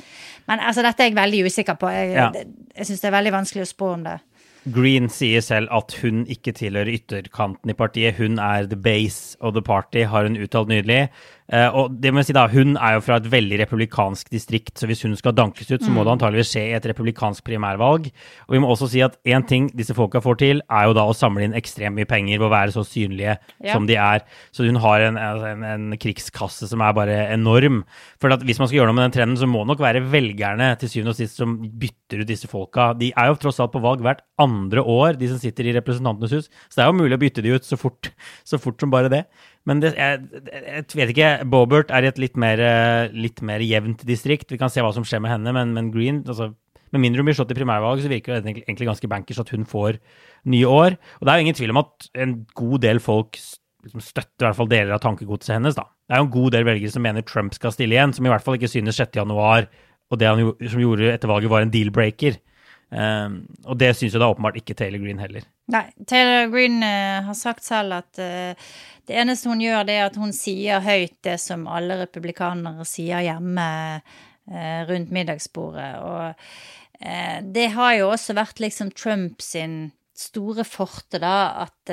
Men 0.48 0.62
altså, 0.62 0.82
dette 0.86 1.02
er 1.04 1.11
jeg 1.11 1.18
veldig 1.18 1.42
usikker 1.50 1.76
på. 1.80 1.90
Jeg, 1.92 2.14
Ja. 2.14 2.30
det- 2.32 2.46
jeg 2.76 2.86
syns 2.86 3.00
det 3.02 3.09
er 3.12 3.18
veldig 3.18 3.32
vanskelig 3.32 3.62
å 3.66 3.72
spå 3.74 3.92
om 3.94 4.04
det. 4.04 4.18
Green 4.74 5.09
sier 5.09 5.40
selv 5.46 5.68
at 5.70 5.92
hun 6.02 6.24
ikke 6.26 6.52
tilhører 6.52 6.90
ytterkanten 6.98 7.70
i 7.70 7.74
partiet. 7.78 8.16
Hun 8.18 8.38
er 8.42 8.66
the 8.66 8.74
base 8.76 9.36
of 9.40 9.54
the 9.54 9.62
party, 9.62 10.02
har 10.11 10.24
hun 10.26 10.34
uttalt 10.36 10.68
nydelig. 10.68 11.09
Eh, 11.47 11.68
og 11.78 11.94
det 12.03 12.11
må 12.11 12.18
jeg 12.18 12.26
si 12.30 12.34
da, 12.34 12.49
Hun 12.51 12.74
er 12.74 12.97
jo 12.97 13.03
fra 13.07 13.20
et 13.20 13.28
veldig 13.30 13.61
republikansk 13.61 14.30
distrikt, 14.34 14.74
så 14.80 14.88
hvis 14.90 15.05
hun 15.07 15.14
skal 15.18 15.34
dankes 15.36 15.68
ut, 15.70 15.84
så 15.84 15.92
må 15.94 16.03
det 16.03 16.16
antageligvis 16.16 16.51
skje 16.51 16.64
i 16.72 16.74
et 16.74 16.88
republikansk 16.90 17.44
primærvalg. 17.47 18.09
Og 18.49 18.57
vi 18.57 18.59
må 18.62 18.70
også 18.72 18.88
si 18.90 19.03
at 19.05 19.14
én 19.24 19.47
ting 19.47 19.68
disse 19.78 19.94
folka 19.94 20.18
får 20.24 20.40
til, 20.42 20.62
er 20.66 20.88
jo 20.88 20.97
da 20.99 21.05
å 21.07 21.14
samle 21.14 21.47
inn 21.47 21.55
ekstremt 21.55 21.94
mye 21.94 22.09
penger 22.11 22.40
ved 22.40 22.49
å 22.49 22.53
være 22.55 22.74
så 22.74 22.82
synlige 22.86 23.36
Ja. 23.62 23.72
som 23.72 23.86
de 23.86 23.94
er. 23.94 24.24
Så 24.53 24.66
hun 24.66 24.80
har 24.82 25.01
en, 25.07 25.16
en, 25.16 25.62
en 25.64 25.97
krigskasse 26.03 26.66
som 26.68 26.82
er 26.82 26.92
bare 26.92 27.16
enorm. 27.32 27.84
For 28.20 28.34
at 28.34 28.42
hvis 28.42 28.59
man 28.59 28.66
skal 28.68 28.80
gjøre 28.80 28.90
noe 28.90 28.99
med 28.99 29.07
den 29.11 29.16
trenden, 29.20 29.38
så 29.38 29.47
må 29.47 29.62
det 29.62 29.70
nok 29.74 29.84
være 29.86 30.03
velgerne 30.11 30.72
til 30.80 30.88
syvende 30.90 31.14
og 31.14 31.20
sist 31.20 31.38
som 31.38 31.57
bytter 31.78 32.22
ut 32.24 32.30
disse 32.30 32.51
folka. 32.51 32.90
De 32.99 33.12
er 33.14 33.30
jo 33.30 33.38
tross 33.47 33.61
alt 33.62 33.72
på 33.74 33.82
valg 33.84 34.03
hvert 34.03 34.24
andre 34.42 34.82
år, 34.82 35.14
de 35.20 35.30
som 35.30 35.38
sitter 35.38 35.70
i 35.70 35.76
Representantenes 35.78 36.34
hus. 36.34 36.51
Så 36.68 36.80
det 36.80 36.84
er 36.84 36.90
jo 36.90 36.99
mulig 37.01 37.16
å 37.16 37.22
bytte 37.22 37.42
de 37.47 37.55
ut 37.55 37.64
så 37.66 37.78
fort, 37.78 38.11
så 38.44 38.59
fort 38.59 38.80
som 38.82 38.90
bare 38.90 39.12
det. 39.12 39.24
Men 39.66 39.82
det, 39.82 39.94
jeg, 39.98 40.44
jeg 40.52 40.84
vet 40.94 41.12
ikke. 41.12 41.30
Bobert 41.50 41.90
er 41.94 42.06
i 42.06 42.10
et 42.12 42.20
litt 42.22 42.38
mer, 42.38 42.60
eh, 42.62 43.16
litt 43.16 43.42
mer 43.46 43.64
jevnt 43.64 44.04
distrikt. 44.06 44.52
Vi 44.52 44.60
kan 44.60 44.70
se 44.72 44.84
hva 44.84 44.92
som 44.94 45.06
skjer 45.06 45.24
med 45.24 45.32
henne, 45.34 45.54
men, 45.56 45.74
men 45.76 45.90
Green 45.94 46.22
altså, 46.26 46.52
Med 46.94 47.02
mindre 47.02 47.18
hun 47.18 47.26
blir 47.26 47.34
slått 47.34 47.50
i 47.50 47.56
primærvalg, 47.58 47.98
så 47.98 48.08
virker 48.08 48.38
det 48.38 48.52
egentlig, 48.62 48.86
ganske 48.86 49.08
bankers 49.10 49.40
at 49.42 49.48
hun 49.50 49.64
får 49.66 49.96
nye 50.46 50.68
år. 50.70 50.94
Og 51.18 51.26
det 51.26 51.32
er 51.32 51.40
jo 51.40 51.44
ingen 51.48 51.56
tvil 51.58 51.72
om 51.74 51.80
at 51.82 52.06
en 52.22 52.36
god 52.56 52.84
del 52.84 53.00
folk 53.02 53.34
liksom 53.82 54.04
støtter 54.06 54.44
i 54.44 54.46
hvert 54.46 54.58
fall 54.60 54.70
deler 54.70 54.94
av 54.94 55.02
tankegodset 55.02 55.56
hennes. 55.56 55.74
da. 55.74 55.82
Det 56.06 56.14
er 56.14 56.22
jo 56.22 56.28
en 56.28 56.36
god 56.38 56.54
del 56.54 56.68
velgere 56.68 56.94
som 56.94 57.02
mener 57.02 57.26
Trump 57.26 57.58
skal 57.58 57.74
stille 57.74 57.98
igjen, 57.98 58.14
som 58.14 58.26
i 58.26 58.30
hvert 58.30 58.46
fall 58.46 58.54
ikke 58.58 58.70
synes 58.70 59.02
6. 59.02 59.18
januar 59.18 59.66
og 60.10 60.20
det 60.20 60.28
han 60.28 60.42
jo, 60.42 60.52
som 60.70 60.82
gjorde 60.82 61.10
etter 61.10 61.30
valget, 61.30 61.50
var 61.50 61.64
en 61.64 61.72
deal-breaker. 61.72 62.38
Um, 62.87 63.41
og 63.66 63.80
det 63.80 63.91
syns 63.99 64.14
jo 64.14 64.20
da 64.22 64.28
åpenbart 64.30 64.61
ikke 64.61 64.76
Taylor 64.78 65.03
Green 65.03 65.18
heller. 65.18 65.47
Nei, 65.74 65.84
Taylor 66.07 66.47
Green 66.53 66.78
uh, 66.84 67.26
har 67.26 67.34
sagt 67.34 67.66
selv 67.66 67.97
at 67.99 68.20
uh, 68.22 68.68
det 69.11 69.18
eneste 69.18 69.51
hun 69.51 69.62
gjør, 69.62 69.89
det 69.89 69.97
er 69.99 70.07
at 70.07 70.18
hun 70.20 70.34
sier 70.34 70.84
høyt 70.84 71.16
det 71.26 71.34
som 71.43 71.66
alle 71.66 71.99
republikanere 72.05 72.87
sier 72.87 73.24
hjemme 73.26 73.68
uh, 73.99 74.80
rundt 74.91 75.14
middagsbordet. 75.14 75.93
Og 76.03 76.51
det 76.97 77.66
har 77.74 77.91
jo 77.99 78.07
også 78.09 78.32
vært 78.39 78.61
liksom 78.62 78.89
Trump 78.97 79.43
sin 79.45 79.91
store 80.16 80.64
forte, 80.64 81.18
da, 81.20 81.66
at 81.66 81.91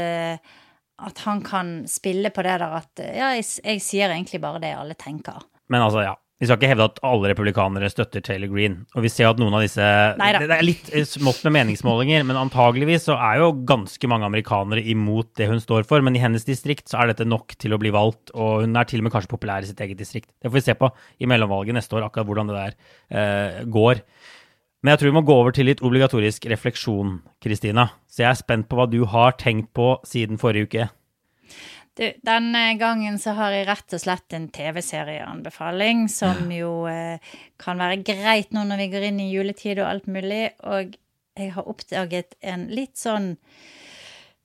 at 1.04 1.18
han 1.26 1.42
kan 1.44 1.72
spille 1.92 2.30
på 2.32 2.46
det 2.46 2.54
der 2.62 2.76
at 2.78 3.02
ja, 3.04 3.34
jeg, 3.36 3.44
jeg 3.66 3.82
sier 3.84 4.14
egentlig 4.14 4.40
bare 4.40 4.62
det 4.64 4.70
alle 4.78 4.96
tenker. 4.96 5.44
Men 5.68 5.84
altså, 5.84 6.06
ja. 6.06 6.14
Vi 6.44 6.48
skal 6.50 6.58
ikke 6.60 6.74
hevde 6.74 6.86
at 6.90 6.98
alle 7.08 7.30
republikanere 7.32 7.88
støtter 7.88 8.20
Taylor 8.20 8.50
Green. 8.52 8.74
Og 8.98 9.06
vi 9.06 9.12
ser 9.14 9.30
at 9.30 9.38
noen 9.40 9.54
av 9.56 9.62
disse 9.64 9.84
Neida. 10.20 10.42
Det 10.44 10.58
er 10.58 10.66
litt 10.68 10.90
eh, 10.92 11.06
smått 11.08 11.40
med 11.48 11.54
meningsmålinger, 11.56 12.26
men 12.28 12.36
antageligvis 12.36 13.06
så 13.08 13.16
er 13.16 13.40
jo 13.40 13.54
ganske 13.70 14.10
mange 14.12 14.28
amerikanere 14.28 14.84
imot 14.92 15.30
det 15.40 15.48
hun 15.48 15.64
står 15.64 15.88
for. 15.88 16.04
Men 16.04 16.18
i 16.20 16.24
hennes 16.24 16.44
distrikt 16.44 16.92
så 16.92 17.00
er 17.00 17.14
dette 17.14 17.30
nok 17.30 17.56
til 17.64 17.72
å 17.72 17.80
bli 17.80 17.94
valgt, 17.96 18.34
og 18.36 18.66
hun 18.66 18.76
er 18.76 18.90
til 18.90 19.00
og 19.00 19.08
med 19.08 19.16
kanskje 19.16 19.32
populær 19.32 19.64
i 19.64 19.70
sitt 19.72 19.80
eget 19.88 20.02
distrikt. 20.04 20.34
Det 20.36 20.52
får 20.52 20.60
vi 20.60 20.66
se 20.68 20.76
på 20.82 20.92
i 21.24 21.30
mellomvalget 21.32 21.80
neste 21.80 21.96
år, 21.96 22.10
akkurat 22.10 22.28
hvordan 22.28 22.52
det 22.52 22.60
der 22.60 22.76
uh, 22.76 23.64
går. 23.72 24.04
Men 24.84 24.92
jeg 24.92 25.00
tror 25.00 25.14
vi 25.14 25.16
må 25.16 25.24
gå 25.24 25.40
over 25.46 25.56
til 25.56 25.72
litt 25.72 25.86
obligatorisk 25.88 26.50
refleksjon, 26.52 27.22
Kristina. 27.40 27.88
Så 28.12 28.26
jeg 28.26 28.34
er 28.34 28.44
spent 28.44 28.68
på 28.68 28.82
hva 28.82 28.90
du 28.92 29.06
har 29.08 29.40
tenkt 29.40 29.72
på 29.80 29.94
siden 30.04 30.42
forrige 30.42 30.68
uke. 30.68 30.92
Du, 31.94 32.08
denne 32.26 32.62
gangen 32.82 33.20
så 33.22 33.36
har 33.38 33.54
jeg 33.54 33.68
rett 33.70 33.94
og 33.94 34.02
slett 34.02 34.34
en 34.34 34.48
TV-serieanbefaling, 34.54 36.08
som 36.10 36.50
jo 36.50 36.88
eh, 36.90 37.22
kan 37.62 37.78
være 37.78 38.02
greit 38.02 38.56
nå 38.56 38.66
når 38.66 38.82
vi 38.82 38.90
går 38.96 39.08
inn 39.12 39.22
i 39.22 39.30
juletid 39.30 39.78
og 39.78 39.92
alt 39.92 40.10
mulig. 40.10 40.48
Og 40.66 40.96
jeg 41.38 41.54
har 41.54 41.70
oppdaget 41.70 42.34
en 42.42 42.66
litt 42.74 42.98
sånn 42.98 43.36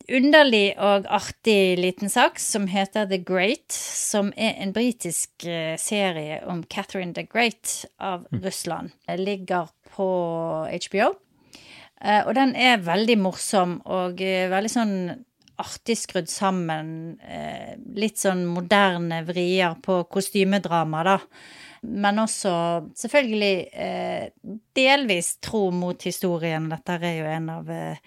underlig 0.09 0.73
og 0.81 1.09
artig 1.13 1.79
liten 1.81 2.13
sak 2.13 2.41
som 2.41 2.67
heter 2.69 3.09
The 3.09 3.21
Great, 3.25 3.73
som 3.73 4.29
er 4.37 4.57
en 4.61 4.75
britisk 4.77 5.49
eh, 5.49 5.77
serie 5.81 6.43
om 6.49 6.63
Catherine 6.69 7.17
the 7.17 7.25
Great 7.29 7.85
av 7.97 8.27
Russland. 8.45 8.93
Det 9.09 9.19
ligger 9.21 9.73
på 9.97 10.09
HBO. 10.69 11.15
Eh, 12.01 12.23
og 12.25 12.35
den 12.39 12.55
er 12.57 12.85
veldig 12.85 13.19
morsom 13.21 13.79
og 13.89 14.21
eh, 14.23 14.49
veldig 14.53 14.73
sånn 14.73 14.95
artig 15.59 15.99
skrudd 15.99 16.29
sammen. 16.31 17.19
Eh, 17.21 17.75
litt 17.99 18.21
sånn 18.21 18.45
moderne 18.49 19.23
vrier 19.27 19.79
på 19.83 20.03
kostymedrama, 20.13 21.03
da. 21.07 21.17
Men 21.89 22.23
også 22.25 22.53
selvfølgelig 22.99 23.57
eh, 23.73 24.31
delvis 24.75 25.37
tro 25.45 25.69
mot 25.75 26.03
historien. 26.09 26.71
Dette 26.73 26.99
er 26.99 27.19
jo 27.21 27.29
en 27.31 27.51
av 27.55 27.71
eh, 27.75 28.01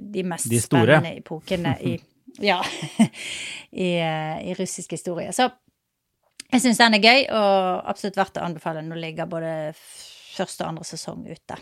de 0.00 0.24
mest 0.24 0.48
De 0.50 0.60
spennende 0.62 1.16
epokene 1.18 1.76
i 1.80 1.98
Ja. 2.40 2.60
I, 3.86 3.90
i 3.98 4.54
russisk 4.56 4.94
historie. 4.94 5.32
Så 5.36 5.48
jeg 6.50 6.62
syns 6.62 6.78
den 6.80 6.96
er 6.96 7.04
gøy, 7.04 7.26
og 7.36 7.90
absolutt 7.90 8.16
verdt 8.18 8.38
å 8.40 8.46
anbefale. 8.46 8.82
Nå 8.86 8.96
ligger 8.98 9.28
både 9.30 9.52
første 9.76 10.64
og 10.64 10.72
andre 10.72 10.86
sesong 10.88 11.26
ute. 11.28 11.58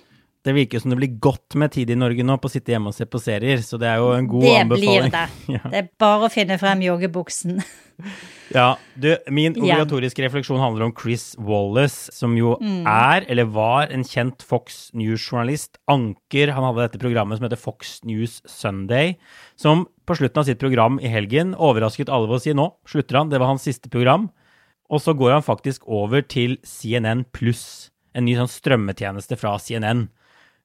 Det 0.48 0.54
virker 0.56 0.80
som 0.80 0.94
det 0.94 0.96
blir 1.02 1.18
godt 1.20 1.58
med 1.60 1.74
tid 1.76 1.90
i 1.92 1.96
Norge 1.98 2.24
nå 2.24 2.38
på 2.40 2.48
å 2.48 2.52
sitte 2.54 2.72
hjemme 2.72 2.88
og 2.88 2.96
se 2.96 3.04
på 3.10 3.20
serier, 3.20 3.60
så 3.60 3.76
det 3.80 3.90
er 3.90 4.00
jo 4.00 4.14
en 4.16 4.28
god 4.30 4.46
det 4.46 4.54
anbefaling. 4.62 5.10
blir 5.10 5.12
det. 5.12 5.26
Ja. 5.58 5.62
Det 5.68 5.80
er 5.82 5.88
bare 6.00 6.28
å 6.30 6.32
finne 6.32 6.56
frem 6.62 6.80
joggebuksen. 6.88 7.60
Ja, 8.54 8.76
du, 8.96 9.08
min 9.28 9.52
Ja. 9.58 9.60
obligatoriske 9.60 10.22
refleksjon 10.22 10.60
handler 10.62 10.86
om 10.86 10.92
Chris 10.96 11.34
Wallace, 11.36 12.12
som 12.14 12.36
jo 12.38 12.54
Mm. 12.62 12.86
er, 12.86 13.26
eller 13.28 13.44
var, 13.44 13.88
en 13.92 14.04
kjent 14.06 14.40
Fox 14.40 14.90
News-journalist. 14.94 15.76
Anker. 15.90 16.52
Han 16.54 16.64
hadde 16.64 16.86
dette 16.86 17.00
programmet 17.02 17.36
som 17.36 17.44
heter 17.48 17.58
Fox 17.60 17.98
News 18.08 18.38
Sunday, 18.46 19.16
som 19.58 19.82
på 20.06 20.16
slutten 20.16 20.38
av 20.40 20.46
sitt 20.48 20.58
program 20.62 21.00
i 21.02 21.08
helgen 21.12 21.52
overrasket 21.58 22.08
alle 22.08 22.28
ved 22.30 22.38
å 22.38 22.40
si 22.46 22.54
nå 22.56 22.70
slutter 22.88 23.18
han, 23.18 23.28
det 23.34 23.40
var 23.42 23.50
hans 23.50 23.66
siste 23.68 23.90
program. 23.92 24.30
Og 24.88 25.02
så 25.04 25.12
går 25.18 25.32
han 25.34 25.42
faktisk 25.44 25.82
over 25.86 26.22
til 26.22 26.56
CNN 26.64 27.26
pluss, 27.36 27.90
en 28.14 28.24
ny 28.24 28.38
sånn 28.38 28.48
strømmetjeneste 28.48 29.36
fra 29.36 29.58
CNN. 29.60 30.06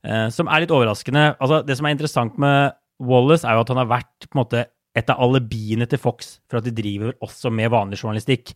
Eh, 0.03 0.27
som 0.35 0.49
er 0.51 0.63
litt 0.63 0.73
overraskende. 0.73 1.33
Altså, 1.39 1.61
det 1.65 1.77
som 1.79 1.87
er 1.87 1.95
interessant 1.95 2.39
med 2.41 2.75
Wallace, 3.03 3.47
er 3.47 3.55
jo 3.55 3.63
at 3.63 3.73
han 3.73 3.81
har 3.81 3.91
vært 3.91 4.27
på 4.27 4.35
en 4.35 4.43
måte 4.43 4.65
et 4.93 5.09
av 5.09 5.21
alibiene 5.25 5.87
til 5.89 6.01
Fox 6.01 6.37
for 6.51 6.59
at 6.59 6.67
de 6.67 6.73
driver 6.75 7.15
også 7.23 7.49
med 7.53 7.71
vanlig 7.73 8.01
journalistikk. 8.01 8.53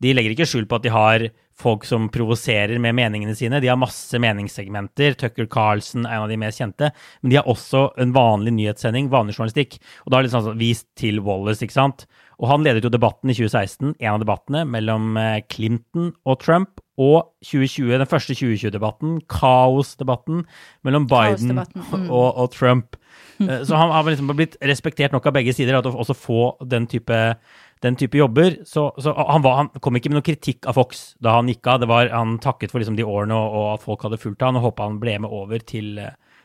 De 0.00 0.14
legger 0.16 0.34
ikke 0.34 0.48
skjul 0.48 0.66
på 0.68 0.78
at 0.78 0.86
de 0.86 0.92
har 0.94 1.26
folk 1.60 1.84
som 1.84 2.08
provoserer 2.12 2.78
med 2.80 2.96
meningene 2.96 3.34
sine. 3.36 3.60
De 3.60 3.68
har 3.68 3.78
masse 3.80 4.16
meningssegmenter. 4.22 5.16
Tucker 5.20 5.48
Carlson 5.50 6.06
er 6.06 6.16
en 6.16 6.24
av 6.24 6.32
de 6.32 6.38
mest 6.40 6.62
kjente. 6.62 6.90
Men 7.20 7.32
de 7.32 7.38
har 7.40 7.50
også 7.50 7.90
en 8.00 8.14
vanlig 8.16 8.54
nyhetssending, 8.56 9.10
vanlig 9.12 9.36
journalistikk. 9.36 9.76
Og 10.04 10.10
da 10.10 10.18
er 10.18 10.22
det 10.24 10.30
liksom 10.30 10.46
sånn 10.48 10.60
vist 10.60 10.88
til 10.98 11.20
Wallace, 11.26 11.64
ikke 11.64 11.76
sant. 11.76 12.06
Og 12.40 12.48
han 12.48 12.64
ledet 12.64 12.86
jo 12.86 12.92
debatten 12.92 13.32
i 13.32 13.36
2016, 13.36 13.98
en 13.98 14.14
av 14.14 14.22
debattene 14.22 14.64
mellom 14.68 15.18
eh, 15.20 15.42
Clinton 15.52 16.14
og 16.24 16.40
Trump. 16.40 16.80
Og 17.00 17.30
2020, 17.44 17.94
den 18.00 18.08
første 18.08 18.36
2020-debatten, 18.36 19.20
kaosdebatten 19.32 20.42
mellom 20.84 21.06
Biden 21.08 21.52
Kaosdebatten, 21.52 21.84
mm. 22.06 22.08
og, 22.08 22.26
og 22.40 22.50
Trump. 22.56 22.96
Eh, 23.40 23.62
Så 23.68 23.76
han 23.76 23.92
har 23.92 24.08
liksom 24.08 24.32
blitt 24.36 24.56
respektert 24.64 25.12
nok 25.16 25.28
av 25.28 25.36
begge 25.36 25.54
sider 25.56 25.78
at 25.78 25.88
å 25.88 25.94
også 25.96 26.16
få 26.16 26.42
den 26.68 26.88
type 26.90 27.20
den 27.84 27.96
type 27.96 28.18
jobber. 28.18 28.58
Så, 28.68 28.88
så 29.00 29.14
han, 29.16 29.42
var, 29.44 29.56
han, 29.62 29.70
kom 29.80 29.96
ikke 29.96 30.12
med 30.12 30.20
noen 30.20 30.26
kritikk 30.26 30.68
av 30.68 30.76
Fox 30.78 31.14
da 31.22 31.38
han 31.38 31.48
gikk 31.50 31.70
av. 31.70 31.86
Var, 31.88 32.12
han 32.14 32.36
takket 32.42 32.72
for 32.72 32.82
liksom 32.82 32.98
de 32.98 33.06
årene 33.06 33.36
og, 33.36 33.56
og, 33.56 33.66
at 33.76 33.86
folk 33.86 34.04
hadde 34.06 34.20
fulgt 34.20 34.44
han, 34.44 34.58
og 34.58 34.68
håpa 34.68 34.88
han 34.88 35.00
ble 35.02 35.16
med 35.24 35.32
over 35.32 35.64
til, 35.64 35.96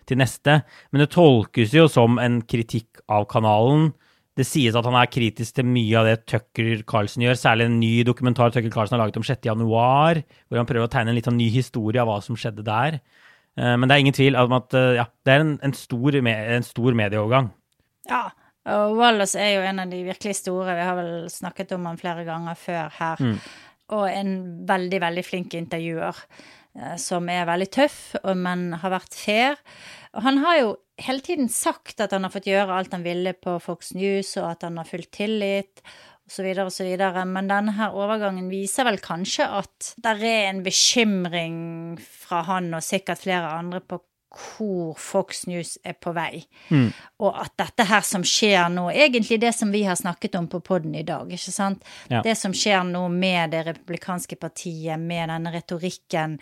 til, 0.07 0.21
neste. 0.21 0.61
Men 0.91 1.03
det 1.03 1.11
tolkes 1.15 1.75
jo 1.75 1.87
som 1.91 2.19
en 2.23 2.41
kritikk 2.47 3.03
av 3.11 3.27
kanalen. 3.31 3.91
Det 4.35 4.43
sies 4.47 4.75
at 4.75 4.87
han 4.87 4.97
er 4.99 5.11
kritisk 5.11 5.55
til 5.55 5.67
mye 5.67 5.99
av 5.99 6.09
det 6.09 6.15
Tucker 6.27 6.81
Carlsen 6.87 7.23
gjør, 7.23 7.37
særlig 7.39 7.69
en 7.69 7.77
ny 7.79 7.91
dokumentar 8.07 8.51
Tucker 8.51 8.71
Carlsen 8.73 8.97
har 8.97 9.05
laget 9.05 9.19
om 9.21 9.23
6. 9.23 9.45
januar, 9.47 10.19
hvor 10.49 10.59
han 10.59 10.67
prøver 10.67 10.89
å 10.89 10.91
tegne 10.91 11.13
en 11.13 11.15
litt 11.15 11.29
sånn 11.29 11.39
ny 11.39 11.47
historie 11.53 12.03
av 12.03 12.11
hva 12.11 12.17
som 12.23 12.35
skjedde 12.39 12.65
der. 12.67 12.99
Eh, 13.55 13.75
men 13.79 13.87
det 13.87 13.95
er 13.95 14.03
ingen 14.03 14.17
tvil 14.17 14.35
om 14.39 14.57
at 14.57 14.75
eh, 14.75 14.97
ja, 14.97 15.05
det 15.23 15.35
er 15.35 15.45
en, 15.45 15.53
en, 15.63 15.75
stor, 15.75 16.19
en 16.19 16.67
stor 16.67 16.99
medieovergang. 16.99 17.47
Ja, 18.11 18.25
og 18.65 18.97
Wallace 18.97 19.37
er 19.39 19.57
jo 19.57 19.65
en 19.69 19.83
av 19.83 19.91
de 19.91 20.01
virkelig 20.07 20.39
store. 20.39 20.73
Vi 20.77 20.85
har 20.87 20.97
vel 20.97 21.13
snakket 21.29 21.75
om 21.77 21.85
han 21.89 22.01
flere 22.01 22.25
ganger 22.27 22.57
før 22.57 22.93
her. 22.97 23.21
Mm. 23.21 23.35
Og 23.95 24.05
en 24.09 24.31
veldig, 24.67 25.01
veldig 25.03 25.25
flink 25.25 25.53
intervjuer. 25.57 26.23
Eh, 26.75 26.95
som 26.99 27.29
er 27.31 27.47
veldig 27.47 27.69
tøff, 27.71 27.99
men 28.35 28.71
har 28.81 28.95
vært 28.97 29.15
fair. 29.15 29.61
Og 30.15 30.25
han 30.25 30.41
har 30.43 30.57
jo 30.59 30.73
hele 31.01 31.23
tiden 31.23 31.51
sagt 31.51 32.01
at 32.03 32.15
han 32.15 32.27
har 32.27 32.33
fått 32.33 32.49
gjøre 32.49 32.75
alt 32.75 32.95
han 32.95 33.05
ville 33.05 33.35
på 33.37 33.57
Fox 33.63 33.93
News, 33.95 34.35
og 34.41 34.49
at 34.53 34.67
han 34.67 34.79
har 34.81 34.89
fulgt 34.89 35.13
tillit 35.19 35.83
osv., 36.27 36.49
osv. 36.65 36.89
Men 37.29 37.51
denne 37.51 37.75
her 37.77 37.95
overgangen 37.95 38.49
viser 38.51 38.87
vel 38.87 38.99
kanskje 39.03 39.47
at 39.61 39.93
det 40.01 40.17
er 40.17 40.49
en 40.49 40.63
bekymring 40.65 41.57
fra 42.01 42.43
han 42.49 42.73
og 42.73 42.83
sikkert 42.83 43.23
flere 43.23 43.55
andre 43.59 43.83
på 43.83 44.01
hvor 44.35 44.95
Fox 44.99 45.45
News 45.47 45.77
er 45.83 45.95
på 45.99 46.11
vei. 46.15 46.43
Mm. 46.69 46.89
Og 47.23 47.39
at 47.41 47.53
dette 47.59 47.85
her 47.87 48.03
som 48.05 48.25
skjer 48.27 48.67
nå, 48.73 48.89
egentlig 48.91 49.39
det 49.41 49.53
som 49.55 49.71
vi 49.73 49.83
har 49.87 49.97
snakket 49.99 50.35
om 50.39 50.49
på 50.51 50.61
poden 50.65 50.95
i 50.95 51.05
dag, 51.07 51.31
ikke 51.31 51.53
sant. 51.53 51.85
Ja. 52.11 52.21
Det 52.25 52.35
som 52.39 52.53
skjer 52.55 52.83
nå 52.87 53.05
med 53.13 53.55
det 53.55 53.65
republikanske 53.69 54.37
partiet, 54.41 54.99
med 54.99 55.31
denne 55.31 55.55
retorikken, 55.55 56.37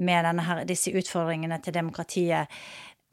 med 0.00 0.28
denne 0.28 0.48
her, 0.48 0.64
disse 0.68 0.92
utfordringene 0.94 1.60
til 1.64 1.76
demokratiet. 1.76 2.60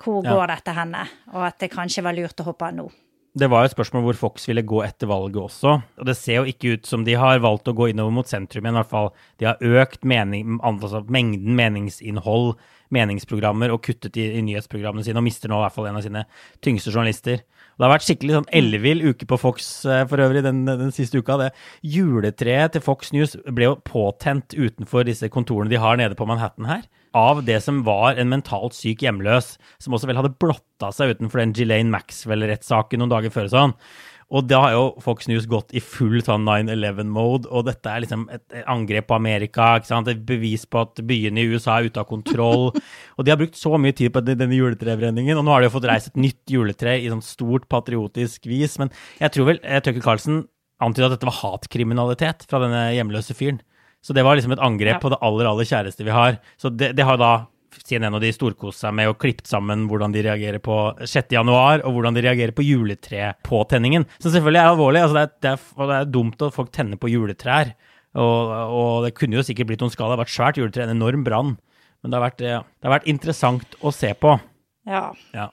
Hvor 0.02 0.24
går 0.26 0.48
dette 0.50 0.74
henne? 0.74 1.06
Og 1.36 1.46
at 1.46 1.60
det 1.62 1.74
kanskje 1.74 2.04
var 2.06 2.18
lurt 2.18 2.42
å 2.42 2.48
hoppe 2.48 2.72
av 2.72 2.78
nå. 2.80 2.90
Det 3.32 3.48
var 3.48 3.64
jo 3.64 3.70
et 3.70 3.74
spørsmål 3.78 4.04
hvor 4.04 4.18
Fox 4.20 4.50
ville 4.50 4.64
gå 4.68 4.82
etter 4.84 5.08
valget 5.08 5.40
også. 5.40 5.78
Og 6.02 6.08
det 6.08 6.18
ser 6.20 6.42
jo 6.42 6.52
ikke 6.52 6.74
ut 6.76 6.88
som 6.90 7.06
de 7.08 7.14
har 7.16 7.40
valgt 7.40 7.70
å 7.72 7.74
gå 7.78 7.88
innover 7.88 8.12
mot 8.18 8.28
sentrum 8.28 8.66
igjen, 8.66 8.76
i 8.76 8.82
hvert 8.82 8.92
fall. 8.92 9.08
De 9.40 9.48
har 9.48 9.62
økt 9.84 10.04
mening, 10.04 10.58
altså 10.60 11.00
mengden 11.08 11.56
meningsinnhold, 11.56 12.58
meningsprogrammer, 12.92 13.72
og 13.72 13.86
kuttet 13.88 14.20
i, 14.20 14.28
i, 14.36 14.44
nyhetsprogrammene 14.44 15.08
sine, 15.08 15.24
og 15.24 15.28
mister 15.30 15.48
nå 15.48 15.62
i 15.62 15.64
hvert 15.64 15.78
fall 15.78 15.88
en 15.88 16.02
av 16.02 16.04
sine 16.04 16.26
tyngste 16.60 16.92
journalister. 16.92 17.46
Det 17.80 17.88
har 17.88 17.94
vært 17.94 18.10
skikkelig 18.10 18.36
sånn 18.36 18.52
ellevill 18.60 19.06
uke 19.14 19.30
på 19.30 19.40
Fox 19.40 19.70
eh, 19.88 20.04
for 20.12 20.22
øvrig 20.22 20.44
den, 20.44 20.66
den, 20.68 20.92
siste 20.92 21.24
uka. 21.24 21.40
Det 21.40 21.54
juletreet 21.88 22.76
til 22.76 22.84
Fox 22.84 23.16
News 23.16 23.40
ble 23.48 23.72
jo 23.72 23.78
påtent 23.88 24.58
utenfor 24.60 25.08
disse 25.08 25.32
kontorene 25.32 25.72
de 25.72 25.80
har 25.80 25.96
nede 26.04 26.20
på 26.20 26.28
Manhattan 26.28 26.68
her 26.68 26.84
av 27.18 27.44
det 27.48 27.60
som 27.64 27.82
var 27.88 28.20
en 28.20 28.32
mentalt 28.32 28.76
syk 28.78 29.04
hjemløs, 29.04 29.58
som 29.84 29.96
også 29.96 30.10
vel 30.10 30.20
hadde 30.20 30.36
blotta 30.42 30.92
seg 30.96 31.16
utenfor 31.16 31.42
den 31.42 31.54
Ghislaine 31.56 31.92
Maxwell-rettssaken 31.94 33.04
noen 33.04 33.12
dager 33.12 33.34
før. 33.34 33.52
sånn. 33.52 33.76
Og 34.32 34.46
da 34.48 34.62
har 34.64 34.74
jo 34.78 34.84
Fox 35.04 35.28
News 35.28 35.44
gått 35.52 35.74
i 35.76 35.82
full 35.84 36.22
sånn 36.24 36.46
9-11-mode, 36.48 37.50
og 37.52 37.66
dette 37.68 37.92
er 37.92 38.06
liksom 38.06 38.30
et 38.32 38.62
angrep 38.64 39.10
på 39.10 39.18
Amerika. 39.18 39.74
ikke 39.76 39.90
sant? 39.90 40.08
Et 40.08 40.22
bevis 40.24 40.64
på 40.64 40.86
at 40.86 41.02
byene 41.04 41.44
i 41.44 41.52
USA 41.52 41.80
er 41.80 41.90
ute 41.92 42.00
av 42.00 42.08
kontroll. 42.08 42.70
og 43.18 43.28
de 43.28 43.34
har 43.34 43.42
brukt 43.42 43.60
så 43.60 43.76
mye 43.76 43.96
tid 43.98 44.14
på 44.16 44.24
denne 44.24 44.56
juletrebrenningen, 44.56 45.36
og 45.36 45.44
nå 45.44 45.52
har 45.52 45.62
de 45.62 45.68
jo 45.68 45.76
fått 45.76 45.90
reist 45.92 46.14
et 46.14 46.24
nytt 46.24 46.56
juletre 46.56 46.96
i 46.96 47.12
sånn 47.12 47.26
stort 47.26 47.68
patriotisk 47.72 48.48
vis. 48.48 48.80
Men 48.80 48.94
jeg 49.20 49.36
tror 49.36 49.52
vel 49.52 49.60
eh, 49.66 49.84
Tucker 49.84 50.06
Carlsen 50.06 50.46
antydet 50.82 51.12
at 51.12 51.18
dette 51.18 51.28
var 51.28 51.42
hatkriminalitet 51.42 52.48
fra 52.48 52.64
denne 52.64 52.88
hjemløse 52.96 53.36
fyren. 53.36 53.60
Så 54.02 54.16
det 54.18 54.26
var 54.26 54.38
liksom 54.38 54.56
et 54.56 54.64
angrep 54.64 54.98
ja. 54.98 55.02
på 55.02 55.12
det 55.14 55.20
aller, 55.22 55.48
aller 55.50 55.68
kjæreste 55.68 56.06
vi 56.06 56.14
har. 56.14 56.40
Så 56.58 56.72
det, 56.74 56.94
det 56.98 57.06
har 57.06 57.20
da 57.22 57.34
CNN 57.82 58.18
og 58.18 58.24
de 58.24 58.32
storkost 58.34 58.84
seg 58.84 58.94
med 58.98 59.12
og 59.12 59.18
klippet 59.22 59.50
sammen 59.50 59.86
hvordan 59.90 60.14
de 60.14 60.24
reagerer 60.26 60.62
på 60.64 60.78
6. 61.00 61.32
januar, 61.34 61.84
og 61.86 61.96
hvordan 61.96 62.18
de 62.18 62.26
reagerer 62.26 62.54
på 62.56 62.66
juletrepåtenningen. 62.66 64.08
Som 64.20 64.34
selvfølgelig 64.34 64.62
er 64.62 64.72
alvorlig. 64.74 65.06
Altså 65.06 65.18
det, 65.18 65.24
er, 65.24 65.34
det, 65.38 65.54
er, 65.54 65.88
det, 65.94 66.00
er, 66.00 66.12
dumt 66.18 66.46
at 66.48 66.58
folk 66.58 66.74
tenner 66.76 67.02
på 67.02 67.12
juletrær. 67.12 67.74
Og, 68.20 68.52
og, 68.52 68.94
det 69.06 69.16
kunne 69.16 69.40
jo 69.40 69.46
sikkert 69.48 69.72
blitt 69.72 69.86
noen 69.86 69.94
skader. 69.94 70.14
Det 70.14 70.20
har 70.20 70.24
vært 70.26 70.36
svært 70.36 70.60
juletre, 70.60 70.88
en 70.88 70.98
enorm 70.98 71.24
brann. 71.28 71.56
Men 72.02 72.12
det 72.12 72.18
har, 72.18 72.26
vært, 72.26 72.42
det 72.42 72.88
har 72.90 72.96
vært 72.98 73.10
interessant 73.12 73.78
å 73.86 73.94
se 73.96 74.12
på. 74.18 74.36
Ja. 74.90 75.12
ja. 75.38 75.52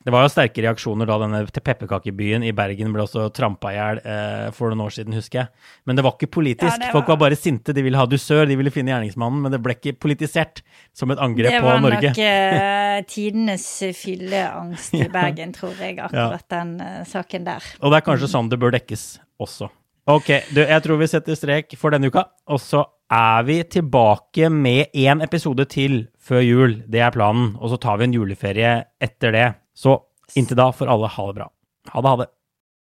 Det 0.00 0.12
var 0.14 0.24
jo 0.24 0.30
sterke 0.32 0.62
reaksjoner 0.64 1.08
da 1.08 1.18
denne 1.20 1.40
pepperkakebyen 1.44 2.44
i 2.48 2.54
Bergen 2.56 2.94
ble 2.94 3.02
også 3.04 3.26
trampa 3.36 3.68
i 3.68 3.76
hjel 3.76 3.98
eh, 4.00 4.46
for 4.56 4.72
noen 4.72 4.86
år 4.86 4.94
siden, 4.96 5.12
husker 5.12 5.42
jeg. 5.42 5.66
Men 5.84 5.98
det 5.98 6.04
var 6.06 6.14
ikke 6.16 6.30
politisk. 6.38 6.72
Ja, 6.72 6.86
var... 6.86 6.94
Folk 6.94 7.10
var 7.12 7.18
bare 7.20 7.36
sinte. 7.36 7.74
De 7.76 7.84
ville 7.84 8.00
ha 8.00 8.06
dusør, 8.08 8.46
de 8.48 8.56
ville 8.56 8.72
finne 8.72 8.94
gjerningsmannen. 8.94 9.42
Men 9.44 9.52
det 9.52 9.60
ble 9.60 9.76
ikke 9.76 9.98
politisert 10.00 10.62
som 10.96 11.12
et 11.12 11.20
angrep 11.20 11.52
på 11.52 11.74
Norge. 11.84 12.14
Det 12.16 12.28
var 12.30 12.56
nok 12.56 13.02
uh, 13.02 13.10
tidenes 13.12 13.66
fylleangst 14.00 14.96
i 14.96 15.04
Bergen, 15.18 15.52
tror 15.58 15.76
jeg, 15.76 15.98
akkurat 15.98 16.40
ja. 16.40 16.56
den 16.56 16.72
uh, 16.80 17.02
saken 17.10 17.44
der. 17.52 17.68
Og 17.84 17.92
det 17.92 18.00
er 18.00 18.08
kanskje 18.08 18.32
sånn 18.32 18.48
det 18.48 18.60
bør 18.62 18.72
dekkes 18.78 19.04
også. 19.44 19.68
Ok, 20.10 20.32
du, 20.56 20.64
jeg 20.64 20.82
tror 20.82 20.98
vi 20.98 21.12
setter 21.12 21.36
strek 21.36 21.76
for 21.78 21.92
denne 21.92 22.08
uka. 22.08 22.24
Og 22.48 22.64
så 22.64 22.86
er 23.12 23.44
vi 23.44 23.60
tilbake 23.68 24.48
med 24.48 24.94
én 24.96 25.20
episode 25.22 25.68
til 25.70 26.06
før 26.16 26.40
jul. 26.40 26.76
Det 26.88 27.04
er 27.04 27.12
planen. 27.14 27.52
Og 27.60 27.74
så 27.74 27.78
tar 27.82 28.00
vi 28.00 28.08
en 28.08 28.16
juleferie 28.16 28.78
etter 29.02 29.36
det. 29.36 29.48
Så 29.80 29.96
inntil 30.36 30.58
da 30.60 30.68
får 30.76 30.90
alle 30.92 31.08
ha 31.08 31.26
det 31.30 31.38
bra. 31.38 31.46
Ha 31.94 32.02
det, 32.04 32.08
ha 32.08 32.16
det. 32.20 32.26